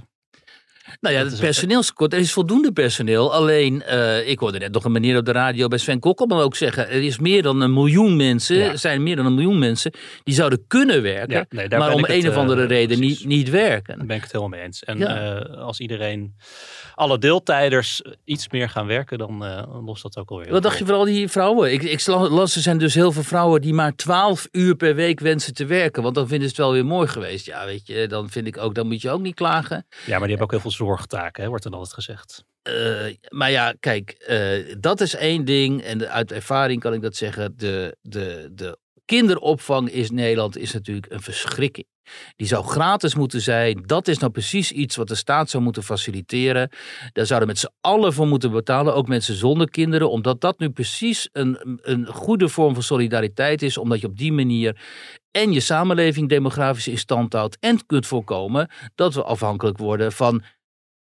Nou 1.02 1.16
ja, 1.16 1.22
Dat 1.24 1.32
het 1.32 1.40
personeelstekort, 1.42 2.14
er 2.14 2.20
is 2.20 2.32
voldoende 2.34 2.72
personeel. 2.72 3.34
Alleen, 3.34 3.84
eh, 3.84 4.30
ik 4.30 4.40
hoorde 4.40 4.58
net 4.60 4.72
nog 4.72 4.84
een 4.86 4.92
meneer 4.92 5.18
op 5.18 5.26
de 5.26 5.32
radio 5.32 5.68
bij 5.68 5.78
Sven 5.78 6.00
Kokkelman 6.00 6.40
ook 6.42 6.56
zeggen. 6.56 6.90
Er 6.90 7.04
is 7.04 7.20
meer 7.20 7.42
dan 7.42 7.62
een 7.62 7.74
miljoen 7.74 8.16
mensen, 8.16 8.58
Ja. 8.58 8.72
er 8.72 8.78
zijn 8.78 9.04
meer 9.04 9.16
dan 9.16 9.26
een 9.26 9.34
miljoen 9.34 9.60
mensen 9.60 9.92
die 10.24 10.34
zouden 10.36 10.64
kunnen 10.68 11.02
werken. 11.02 11.36
Ja, 11.38 11.46
nee, 11.50 11.68
daar 11.70 11.80
maar 11.80 11.94
om 11.94 12.02
het, 12.04 12.12
een 12.12 12.30
of 12.30 12.36
andere 12.36 12.62
eh, 12.62 12.68
reden 12.68 12.98
precies. 12.98 13.20
niet, 13.20 13.28
niet 13.28 13.50
werken. 13.50 13.98
Daar 13.98 14.06
ben 14.08 14.16
ik 14.16 14.22
het 14.24 14.32
helemaal 14.32 14.58
mee 14.58 14.66
eens. 14.68 14.84
En 14.84 14.98
Ja. 14.98 15.40
eh, 15.42 15.58
als 15.62 15.80
iedereen, 15.80 16.36
alle 16.96 17.18
deeltijders 17.18 18.02
iets 18.26 18.50
meer 18.50 18.70
gaan 18.70 18.88
werken, 18.88 19.18
dan 19.18 19.44
lost 19.86 20.04
dat 20.04 20.18
ook 20.18 20.30
alweer. 20.30 20.52
Wat 20.52 20.64
dacht 20.64 20.78
je 20.78 20.86
van 20.86 20.96
al 20.96 21.06
die 21.06 21.28
vrouwen? 21.28 21.72
Ik, 21.74 21.84
ik 21.84 22.06
las, 22.08 22.56
er 22.56 22.62
zijn 22.62 22.78
dus 22.78 22.94
heel 22.94 23.12
veel 23.12 23.24
vrouwen 23.24 23.62
die 23.62 23.74
maar 23.74 23.96
12 23.96 24.48
uur 24.52 24.76
per 24.76 24.96
week 24.96 25.20
wensen 25.20 25.54
te 25.54 25.66
werken. 25.66 26.04
Want 26.04 26.16
dan 26.16 26.28
vinden 26.28 26.50
ze 26.50 26.56
het 26.56 26.64
wel 26.64 26.72
weer 26.74 26.86
mooi 26.86 27.08
geweest. 27.08 27.46
Ja, 27.46 27.66
weet 27.66 27.88
je, 27.88 28.08
dan 28.08 28.30
vind 28.30 28.48
ik 28.48 28.58
ook, 28.58 28.76
dan 28.76 28.88
moet 28.88 29.02
je 29.02 29.10
ook 29.10 29.22
niet 29.22 29.36
klagen. 29.36 29.86
Ja, 29.90 30.10
maar 30.12 30.20
die 30.20 30.28
hebben 30.28 30.42
ook 30.46 30.52
heel 30.52 30.60
veel 30.60 30.72
zorgtaken, 30.78 31.44
hè, 31.44 31.50
wordt 31.50 31.64
dan 31.64 31.74
altijd 31.74 31.94
gezegd. 31.94 32.44
Eh, 32.62 33.16
maar 33.30 33.52
ja, 33.52 33.74
kijk, 33.80 34.10
eh, 34.10 34.76
dat 34.80 35.02
is 35.02 35.16
één 35.16 35.46
ding. 35.46 35.82
En 35.82 36.10
uit 36.10 36.32
ervaring 36.32 36.82
kan 36.82 36.94
ik 36.94 37.02
dat 37.02 37.16
zeggen. 37.16 37.54
De, 37.58 37.98
de, 38.02 38.50
de 38.52 38.78
kinderopvang 39.06 39.90
in 39.90 40.16
Nederland 40.16 40.58
is 40.58 40.74
natuurlijk 40.74 41.12
een 41.12 41.22
verschrikking. 41.22 41.88
Die 42.36 42.48
zou 42.48 42.66
gratis 42.66 43.16
moeten 43.16 43.42
zijn. 43.42 43.84
Dat 43.86 44.08
is 44.08 44.18
nou 44.18 44.32
precies 44.32 44.72
iets 44.72 44.96
wat 44.96 45.08
de 45.08 45.16
staat 45.16 45.50
zou 45.50 45.64
moeten 45.64 45.84
faciliteren. 45.84 46.70
Daar 47.14 47.26
zouden 47.26 47.48
met 47.48 47.60
z'n 47.60 47.72
allen 47.82 48.14
voor 48.14 48.28
moeten 48.28 48.52
betalen. 48.52 48.96
Ook 48.96 49.08
mensen 49.08 49.36
zonder 49.36 49.70
kinderen. 49.70 50.10
Omdat 50.12 50.42
dat 50.42 50.60
nu 50.60 50.70
precies 50.70 51.30
een, 51.32 51.80
een 51.82 52.08
goede 52.08 52.50
vorm 52.50 52.74
van 52.74 52.84
solidariteit 52.84 53.62
is. 53.62 53.78
Omdat 53.78 54.02
je 54.02 54.08
op 54.08 54.18
die 54.18 54.34
manier 54.34 54.80
en 55.32 55.52
je 55.52 55.60
samenleving 55.60 56.30
demografisch 56.30 56.88
in 56.88 56.98
stand 56.98 57.34
houdt. 57.34 57.58
En 57.60 57.86
kunt 57.86 58.08
voorkomen 58.08 58.70
dat 58.96 59.14
we 59.14 59.24
afhankelijk 59.24 59.78
worden 59.78 60.12
van 60.12 60.44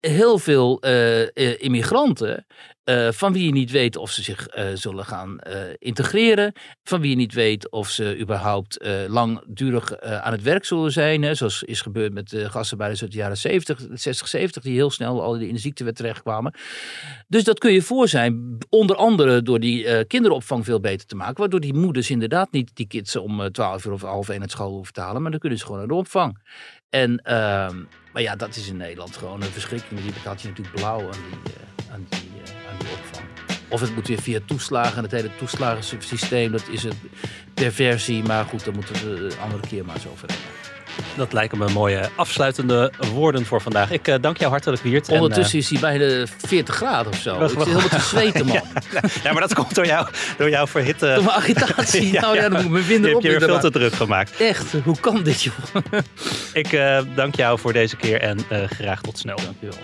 heel 0.01 0.39
veel 0.39 0.81
eh, 0.81 1.23
eh, 1.23 1.63
immigranten. 1.63 2.47
eh, 2.85 3.09
van 3.11 3.33
wie 3.33 3.45
je 3.45 3.53
niet 3.53 3.71
weet 3.71 3.97
of 3.97 4.11
ze 4.11 4.23
zich 4.23 4.49
zullen 4.75 5.05
gaan 5.05 5.39
integreren. 5.79 6.53
Van 6.85 7.01
wie 7.01 7.11
je 7.11 7.17
niet 7.17 7.33
weet 7.35 7.71
of 7.71 7.89
ze 7.89 8.19
überhaupt 8.19 8.85
langdurig 9.09 10.01
aan 10.01 10.33
het 10.33 10.43
werk 10.43 10.65
zullen 10.65 10.93
zijn. 10.93 11.23
Hè, 11.23 11.35
zoals 11.35 11.63
is 11.63 11.81
gebeurd 11.81 12.13
met 12.13 12.29
de 12.29 12.51
gastarbeiders 12.51 13.03
uit 13.03 13.11
de 13.11 13.17
jaren 13.17 13.37
70, 13.37 13.87
60, 13.93 14.29
70. 14.29 14.63
Die 14.63 14.75
heel 14.75 14.91
snel 14.91 15.23
al 15.23 15.35
in 15.35 15.55
de 15.55 15.61
ziektewet 15.61 15.97
terechtkwamen. 15.97 16.55
Dus 17.29 17.45
dat 17.45 17.59
kun 17.59 17.73
je 17.73 17.83
voor 17.83 18.09
zijn. 18.09 18.59
Onder 18.69 18.97
andere 18.97 19.43
door 19.43 19.61
die 19.61 20.05
kinderopvang 20.05 20.65
veel 20.65 20.81
beter 20.81 21.07
te 21.07 21.17
maken. 21.17 21.37
Waardoor 21.37 21.61
die 21.61 21.75
moeders 21.75 22.11
inderdaad 22.11 22.53
niet 22.53 22.71
die 22.75 22.87
kids 22.87 23.17
om 23.17 23.41
eh, 23.41 23.47
12 23.47 23.85
uur 23.85 23.93
of 23.93 24.03
half 24.03 24.29
één 24.29 24.41
uit 24.41 24.51
school 24.51 24.73
hoeven 24.73 24.95
te 24.95 25.01
halen. 25.01 25.23
Maar 25.23 25.31
dan 25.31 25.41
kunnen 25.41 25.59
ze 25.59 25.65
gewoon 25.65 25.79
naar 25.79 25.89
de 25.89 25.95
opvang. 25.95 26.39
En, 26.91 27.19
ehm, 27.19 27.77
maar 28.13 28.23
ja, 28.23 28.37
dat 28.37 28.57
is 28.57 28.69
in 28.69 28.77
Nederland 28.77 29.17
gewoon 29.17 29.43
een 29.43 29.51
verschrikking. 29.51 30.01
Die 30.01 30.13
betaalt 30.13 30.43
je 30.43 30.49
natuurlijk 30.49 30.77
blauw 30.77 31.01
aan 31.01 31.19
die, 31.31 31.53
eh, 31.55 31.93
aan 31.93 32.07
die, 32.09 32.31
eh, 32.45 32.71
aan 32.71 32.79
die 32.79 32.89
opvang. 32.89 33.27
Of 33.69 33.81
het 33.81 33.95
moet 33.95 34.09
weer 34.09 34.21
via 34.21 34.41
toeslagen. 34.45 35.03
Het 35.03 35.13
hele 35.13 35.37
toeslagensysteem, 35.37 36.53
dat 36.53 36.69
is 36.71 36.85
een 36.85 36.99
perversie. 37.55 38.23
Maar 38.23 38.45
goed, 38.45 38.65
daar 38.65 38.75
moeten 38.75 38.95
we 38.95 39.29
de 39.29 39.37
andere 39.43 39.67
keer 39.67 39.85
maar 39.85 39.95
eens 39.95 40.07
over 40.07 40.29
hebben. 40.29 40.70
Dat 41.17 41.33
lijken 41.33 41.59
me 41.59 41.69
mooie 41.69 42.09
afsluitende 42.17 42.93
woorden 43.13 43.47
voor 43.47 43.61
vandaag. 43.61 43.91
Ik 43.91 44.09
eh, 44.09 44.15
dank 44.21 44.37
jou 44.39 44.51
hartelijk, 44.51 44.83
Wiert. 44.83 45.09
En, 45.09 45.15
Ondertussen 45.21 45.59
is 45.59 45.71
hij 45.71 45.81
bijna 45.81 46.27
40 46.47 46.75
graden 46.75 47.13
of 47.13 47.19
zo. 47.19 47.39
Wat- 47.39 47.51
Ik 47.53 47.59
zit 47.59 47.67
helemaal 47.67 47.89
te 47.89 48.01
zweten, 48.15 48.47
man. 48.47 48.57
eh, 48.57 48.63
ja, 49.25 49.33
maar 49.33 49.41
dat 49.41 49.55
komt 49.55 49.75
door, 49.75 49.87
jou, 49.87 50.07
door 50.39 50.51
jouw 50.51 50.67
verhitte... 50.67 51.07
Door 51.15 51.25
mijn 51.25 51.37
agitatie. 51.37 52.13
nou 52.21 52.35
ja, 52.37 52.43
dan 52.43 52.53
moet 52.53 52.61
ik 52.65 52.69
mijn 52.71 52.85
vinger 52.85 53.07
Je 53.07 53.13
hebt 53.13 53.23
je 53.23 53.29
weer 53.29 53.41
veel 53.41 53.61
te 53.61 53.71
druk 53.71 53.93
gemaakt. 53.95 54.37
Echt, 54.41 54.73
hoe 54.85 55.01
kan 55.01 55.23
dit, 55.23 55.43
joh? 55.43 55.55
Ik 56.53 56.73
eh, 56.73 56.99
dank 57.15 57.35
jou 57.37 57.59
voor 57.59 57.73
deze 57.73 57.97
keer 57.97 58.21
en 58.21 58.39
eh, 58.49 58.59
graag 58.69 59.01
tot 59.01 59.19
snel. 59.19 59.37
Dankjewel. 59.37 59.79